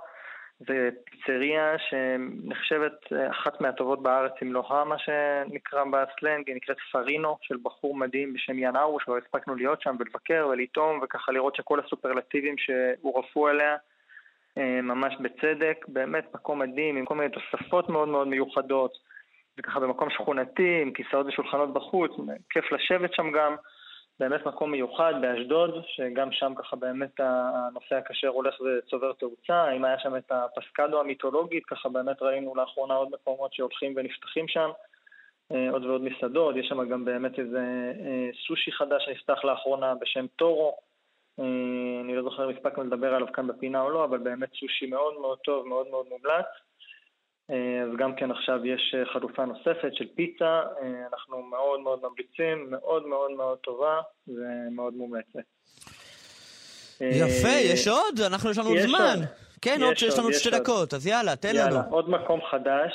זו 0.67 0.75
פיצריה 1.05 1.75
שנחשבת 1.79 3.13
אה, 3.13 3.31
אחת 3.31 3.61
מהטובות 3.61 4.03
בארץ, 4.03 4.33
אם 4.43 4.53
לא 4.53 4.65
ה, 4.69 4.85
מה 4.85 4.97
שנקרא 4.99 5.85
בסלנג, 5.85 6.49
היא 6.49 6.57
נקראת 6.57 6.77
פרינו, 6.93 7.37
של 7.43 7.57
בחור 7.63 7.97
מדהים 7.97 8.33
בשם 8.33 8.59
יאן 8.59 8.77
ארוש, 8.77 9.05
כבר 9.05 9.17
הספקנו 9.17 9.55
להיות 9.55 9.83
שם 9.83 9.97
ולבקר 9.99 10.49
ולטעום, 10.51 11.01
וככה 11.03 11.33
לראות 11.33 11.57
שכל 11.57 11.81
הסופרלטיבים 11.81 12.55
שהורפו 12.59 13.49
עליה 13.49 13.77
אה, 14.59 14.81
ממש 14.83 15.15
בצדק, 15.21 15.85
באמת 15.89 16.35
מקום 16.35 16.59
מדהים, 16.59 16.97
עם 16.97 17.05
כל 17.05 17.15
מיני 17.15 17.31
תוספות 17.31 17.89
מאוד 17.89 18.09
מאוד 18.09 18.29
מיוחדות, 18.29 18.93
וככה 19.59 19.81
במקום 19.81 20.11
שכונתי, 20.11 20.83
עם 20.83 20.93
כיסאות 20.93 21.27
ושולחנות 21.27 21.73
בחוץ, 21.73 22.11
כיף 22.51 22.73
לשבת 22.73 23.15
שם 23.15 23.31
גם. 23.31 23.57
באמת 24.23 24.47
מקום 24.47 24.71
מיוחד 24.71 25.15
באשדוד, 25.21 25.83
שגם 25.87 26.33
שם 26.33 26.53
ככה 26.57 26.77
באמת 26.77 27.21
הנושא 27.21 27.95
הכשר 27.95 28.29
הולך 28.29 28.55
וצובר 28.61 29.13
תאוצה. 29.13 29.73
אם 29.73 29.85
היה 29.85 29.99
שם 29.99 30.17
את 30.17 30.33
הפסקדו 30.33 31.01
המיתולוגית, 31.01 31.67
ככה 31.67 31.89
באמת 31.89 32.23
ראינו 32.23 32.55
לאחרונה 32.55 32.95
עוד 32.95 33.09
מקומות 33.13 33.53
שהולכים 33.53 33.93
ונפתחים 33.97 34.49
שם. 34.49 34.71
אה, 35.53 35.71
עוד 35.71 35.85
ועוד 35.85 36.03
מסעדות, 36.03 36.57
יש 36.57 36.67
שם 36.69 36.89
גם 36.89 37.05
באמת 37.05 37.39
איזה 37.39 37.93
אה, 38.01 38.29
סושי 38.47 38.73
חדש 38.73 39.05
שנפתח 39.05 39.45
לאחרונה 39.45 39.95
בשם 39.95 40.27
טורו. 40.37 40.77
אה, 41.39 41.45
אני 42.05 42.17
לא 42.17 42.23
זוכר 42.23 42.51
אם 42.51 42.57
הספקנו 42.57 42.85
לדבר 42.85 43.15
עליו 43.15 43.33
כאן 43.33 43.47
בפינה 43.47 43.81
או 43.81 43.91
לא, 43.91 44.05
אבל 44.05 44.19
באמת 44.19 44.49
סושי 44.61 44.87
מאוד 44.87 45.15
מאוד 45.21 45.39
טוב, 45.39 45.67
מאוד 45.67 45.87
מאוד 45.91 46.07
מומלץ. 46.09 46.47
אה, 47.51 47.83
אז 47.83 47.97
גם 47.99 48.15
כן 48.15 48.31
עכשיו 48.31 48.67
יש 48.67 48.95
אה, 48.99 49.13
חלופה 49.13 49.45
נוספת 49.45 49.95
של 49.95 50.05
פיצה, 50.15 50.63
אה, 50.83 51.07
אנחנו 51.13 51.43
מאוד 51.43 51.81
מאוד 51.81 52.01
ממליצים, 52.03 52.71
מאוד 52.71 53.07
מאוד 53.07 53.31
מאוד 53.31 53.59
טובה 53.59 54.01
ומאוד 54.29 54.95
מומלצת. 54.95 55.41
יפה, 57.01 57.49
יש 57.49 57.89
עוד? 57.89 58.21
אנחנו, 58.27 58.51
יש 58.51 58.59
לנו 58.59 58.71
זמן. 58.87 59.15
עוד. 59.19 59.29
כן, 59.63 59.83
עוד, 59.83 59.93
יש 59.93 60.19
לנו 60.19 60.27
עוד 60.27 60.33
שתי. 60.33 60.51
דקות, 60.51 60.95
אז 60.95 61.07
יאללה, 61.07 61.37
תן 61.37 61.49
יאללה, 61.49 61.71
לנו. 61.71 61.81
עוד 61.91 62.11
מקום 62.11 62.41
חדש, 62.51 62.93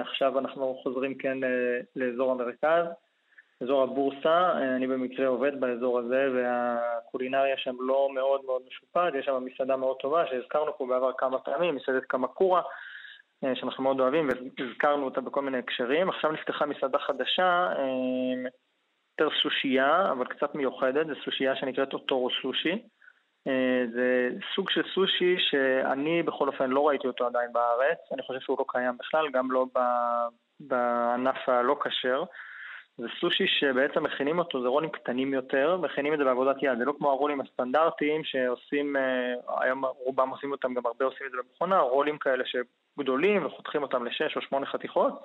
עכשיו 0.00 0.38
אנחנו 0.38 0.80
חוזרים 0.82 1.14
כן 1.14 1.38
לאזור 1.96 2.32
המרכז, 2.32 2.84
אזור 3.60 3.82
הבורסה, 3.82 4.52
אני 4.76 4.86
במקרה 4.86 5.26
עובד 5.26 5.60
באזור 5.60 5.98
הזה 5.98 6.28
והקולינריה 6.34 7.56
שם 7.58 7.74
לא 7.80 8.08
מאוד 8.14 8.40
מאוד 8.46 8.62
משופעת, 8.68 9.14
יש 9.14 9.26
שם 9.26 9.44
מסעדה 9.44 9.76
מאוד 9.76 9.96
טובה 9.96 10.24
שהזכרנו 10.30 10.78
פה 10.78 10.86
בעבר 10.86 11.10
כמה 11.18 11.38
פעמים, 11.38 11.74
מסעדת 11.74 12.04
קמקורה, 12.04 12.62
שאנחנו 13.54 13.82
מאוד 13.82 14.00
אוהבים 14.00 14.28
והזכרנו 14.58 15.04
אותה 15.04 15.20
בכל 15.20 15.42
מיני 15.42 15.58
הקשרים. 15.58 16.08
עכשיו 16.08 16.32
נפתחה 16.32 16.66
מסעדה 16.66 16.98
חדשה, 16.98 17.68
אה, 17.78 18.50
יותר 19.20 19.36
סושייה, 19.42 20.12
אבל 20.12 20.26
קצת 20.26 20.54
מיוחדת, 20.54 21.06
זו 21.06 21.14
סושייה 21.24 21.56
שנקראת 21.56 21.92
אוטורו 21.92 22.28
סושי. 22.42 22.82
אה, 23.46 23.84
זה 23.92 24.28
סוג 24.54 24.70
של 24.70 24.82
סושי 24.94 25.36
שאני 25.38 26.22
בכל 26.22 26.48
אופן 26.48 26.70
לא 26.70 26.88
ראיתי 26.88 27.06
אותו 27.06 27.26
עדיין 27.26 27.52
בארץ, 27.52 27.98
אני 28.12 28.22
חושב 28.22 28.40
שהוא 28.40 28.56
לא 28.58 28.64
קיים 28.68 28.96
בכלל, 28.98 29.30
גם 29.30 29.50
לא 29.50 29.66
בענף 30.60 31.48
הלא 31.48 31.76
כשר. 31.84 32.24
זה 32.98 33.06
סושי 33.20 33.46
שבעצם 33.46 34.02
מכינים 34.02 34.38
אותו, 34.38 34.62
זה 34.62 34.68
רולים 34.68 34.90
קטנים 34.90 35.34
יותר, 35.34 35.76
מכינים 35.76 36.14
את 36.14 36.18
זה 36.18 36.24
בעבודת 36.24 36.56
יד, 36.62 36.78
זה 36.78 36.84
לא 36.84 36.94
כמו 36.98 37.10
הרולים 37.10 37.40
הסטנדרטיים 37.40 38.24
שעושים, 38.24 38.96
אה, 38.96 39.34
היום 39.60 39.84
רובם 39.84 40.28
עושים 40.28 40.52
אותם, 40.52 40.74
גם 40.74 40.86
הרבה 40.86 41.04
עושים 41.04 41.26
את 41.26 41.32
זה 41.32 41.38
במכונה, 41.38 41.80
רולים 41.80 42.18
כאלה 42.18 42.44
שגדולים 42.96 43.46
וחותכים 43.46 43.82
אותם 43.82 44.04
לשש 44.04 44.36
או 44.36 44.42
שמונה 44.42 44.66
חתיכות, 44.66 45.24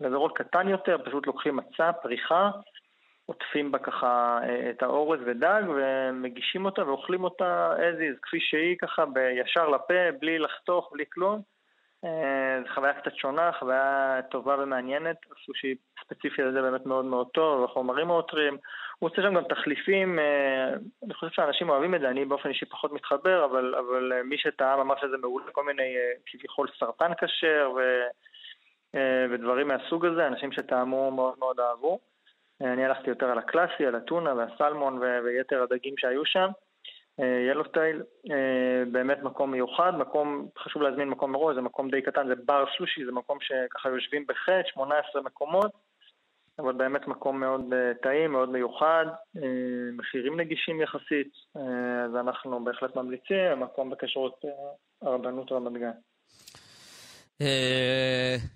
וזה 0.00 0.16
רול 0.16 0.30
קטן 0.34 0.68
יותר, 0.68 0.96
פשוט 1.04 1.26
לוקחים 1.26 1.56
מצה, 1.56 1.92
פריחה, 1.92 2.50
עוטפים 3.26 3.72
בה 3.72 3.78
ככה 3.78 4.38
אה, 4.42 4.70
את 4.70 4.82
האורז 4.82 5.20
ודג 5.26 5.62
ומגישים 5.68 6.64
אותה 6.64 6.86
ואוכלים 6.86 7.24
אותה 7.24 7.74
as 7.76 8.00
is, 8.00 8.18
כפי 8.22 8.40
שהיא 8.40 8.76
ככה 8.78 9.06
בישר 9.06 9.68
לפה, 9.68 9.94
בלי 10.20 10.38
לחתוך, 10.38 10.90
בלי 10.92 11.04
כלום. 11.12 11.42
אה, 12.04 12.60
זו 12.62 12.74
חוויה 12.74 13.00
קצת 13.00 13.16
שונה, 13.16 13.52
חוויה 13.58 14.20
טובה 14.30 14.56
ומעניינת, 14.58 15.16
הסושי 15.32 15.74
ספציפי 16.04 16.42
לזה 16.42 16.62
באמת 16.62 16.86
מאוד 16.86 17.04
מאוד 17.04 17.26
טוב, 17.34 17.64
החומרים 17.64 18.08
טריים. 18.28 18.58
הוא 18.98 19.10
עושה 19.10 19.22
שם 19.22 19.34
גם 19.34 19.44
תחליפים, 19.44 20.18
אה, 20.18 20.68
אני 21.04 21.14
חושב 21.14 21.32
שאנשים 21.32 21.68
אוהבים 21.68 21.94
את 21.94 22.00
זה, 22.00 22.08
אני 22.08 22.24
באופן 22.24 22.48
אישי 22.48 22.66
פחות 22.66 22.92
מתחבר, 22.92 23.44
אבל, 23.44 23.74
אבל 23.74 24.22
מי 24.24 24.38
שטעם 24.38 24.80
אמר 24.80 24.94
שזה 25.00 25.16
מעולה, 25.16 25.52
כל 25.52 25.64
מיני 25.64 25.94
כביכול 26.26 26.68
סרטן 26.78 27.12
כשר 27.20 27.72
ו, 27.76 27.80
ודברים 29.30 29.68
מהסוג 29.68 30.06
הזה, 30.06 30.26
אנשים 30.26 30.52
שטעמו 30.52 31.10
מאוד 31.10 31.38
מאוד 31.38 31.60
אהבו. 31.60 31.98
אני 32.60 32.84
הלכתי 32.84 33.10
יותר 33.10 33.26
על 33.26 33.38
הקלאסי, 33.38 33.86
על 33.86 33.94
הטונה 33.94 34.34
והסלמון 34.34 35.00
ויתר 35.24 35.62
הדגים 35.62 35.94
שהיו 35.98 36.24
שם. 36.24 36.48
ילוסטייל, 37.50 38.02
אה, 38.30 38.82
באמת 38.92 39.22
מקום 39.22 39.50
מיוחד, 39.50 39.92
מקום, 39.98 40.48
חשוב 40.58 40.82
להזמין 40.82 41.08
מקום 41.08 41.32
מראש, 41.32 41.54
זה 41.54 41.60
מקום 41.60 41.90
די 41.90 42.02
קטן, 42.02 42.28
זה 42.28 42.34
בר 42.44 42.64
סושי, 42.78 43.04
זה 43.04 43.12
מקום 43.12 43.38
שככה 43.40 43.88
יושבים 43.88 44.24
בחטא, 44.28 44.60
18 44.64 45.22
מקומות, 45.22 45.70
אבל 46.58 46.72
באמת 46.72 47.08
מקום 47.08 47.40
מאוד 47.40 47.72
אה, 47.72 47.94
טעים, 48.02 48.32
מאוד 48.32 48.48
מיוחד, 48.48 49.06
אה, 49.36 49.42
מחירים 49.96 50.40
נגישים 50.40 50.80
יחסית, 50.80 51.32
אז 52.04 52.16
אנחנו 52.20 52.64
בהחלט 52.64 52.96
ממליצים, 52.96 53.60
מקום 53.60 53.90
בכשרות 53.90 54.44
הרבנות 55.02 55.52
רמת 55.52 55.72
גן. 55.72 55.90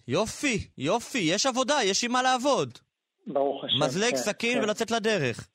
יופי, 0.09 0.59
יופי, 0.79 1.19
יש 1.19 1.47
עבודה, 1.47 1.75
יש 1.85 2.05
עם 2.05 2.13
מה 2.13 2.23
לעבוד. 2.23 2.79
ברוך 3.27 3.65
השם. 3.65 3.85
מזלג, 3.85 4.11
כן, 4.11 4.17
סכין 4.17 4.59
כן. 4.59 4.65
ולצאת 4.65 4.91
לדרך. 4.91 5.49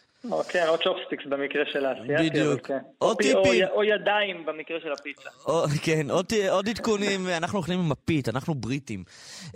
כן, 0.49 0.65
או 0.67 0.77
צ'ופסטיקס 0.77 1.23
במקרה 1.29 1.63
של 1.73 1.85
האסייתי. 1.85 2.29
בדיוק. 2.29 2.67
כן. 2.67 2.77
עוד 2.97 3.11
או 3.11 3.17
פי- 3.17 3.33
או 3.33 3.43
טיפים. 3.43 3.65
או 3.73 3.83
ידיים 3.83 4.45
במקרה 4.45 4.77
של 4.83 4.91
הפיצה. 4.91 5.29
כן, 5.81 6.11
עוד, 6.11 6.33
עדכונים, 6.69 7.27
אנחנו 7.27 7.57
אוכלים 7.57 7.79
עם 7.79 7.89
מפית, 7.89 8.29
אנחנו 8.29 8.55
בריטים. 8.55 9.03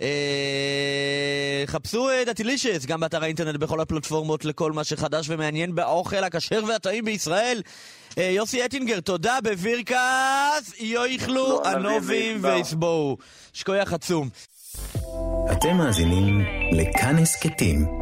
אה, 0.02 1.62
חפשו 1.66 2.10
אה, 2.10 2.22
דתילישס, 2.26 2.86
גם 2.86 3.00
באתר 3.00 3.22
האינטרנט, 3.22 3.56
בכל 3.56 3.80
הפלטפורמות, 3.80 4.44
לכל 4.44 4.72
מה 4.72 4.84
שחדש 4.84 5.26
ומעניין 5.30 5.74
באוכל 5.74 6.24
הכשר 6.24 6.60
והטעים 6.68 7.04
בישראל. 7.04 7.62
אה, 8.18 8.22
יוסי 8.24 8.64
אטינגר, 8.64 9.00
תודה 9.00 9.38
בבירקס, 9.44 10.80
יאכלו 10.80 11.34
לא, 11.34 11.62
ענובים 11.66 12.36
וישבעו. 12.36 12.56
ויסבואו. 12.56 13.16
שכוייח 13.52 13.92
עצום. 13.92 14.28
אתם 15.52 15.76
מאזינים 15.76 16.40
לכאן 16.72 17.18
הסכתים, 17.18 18.01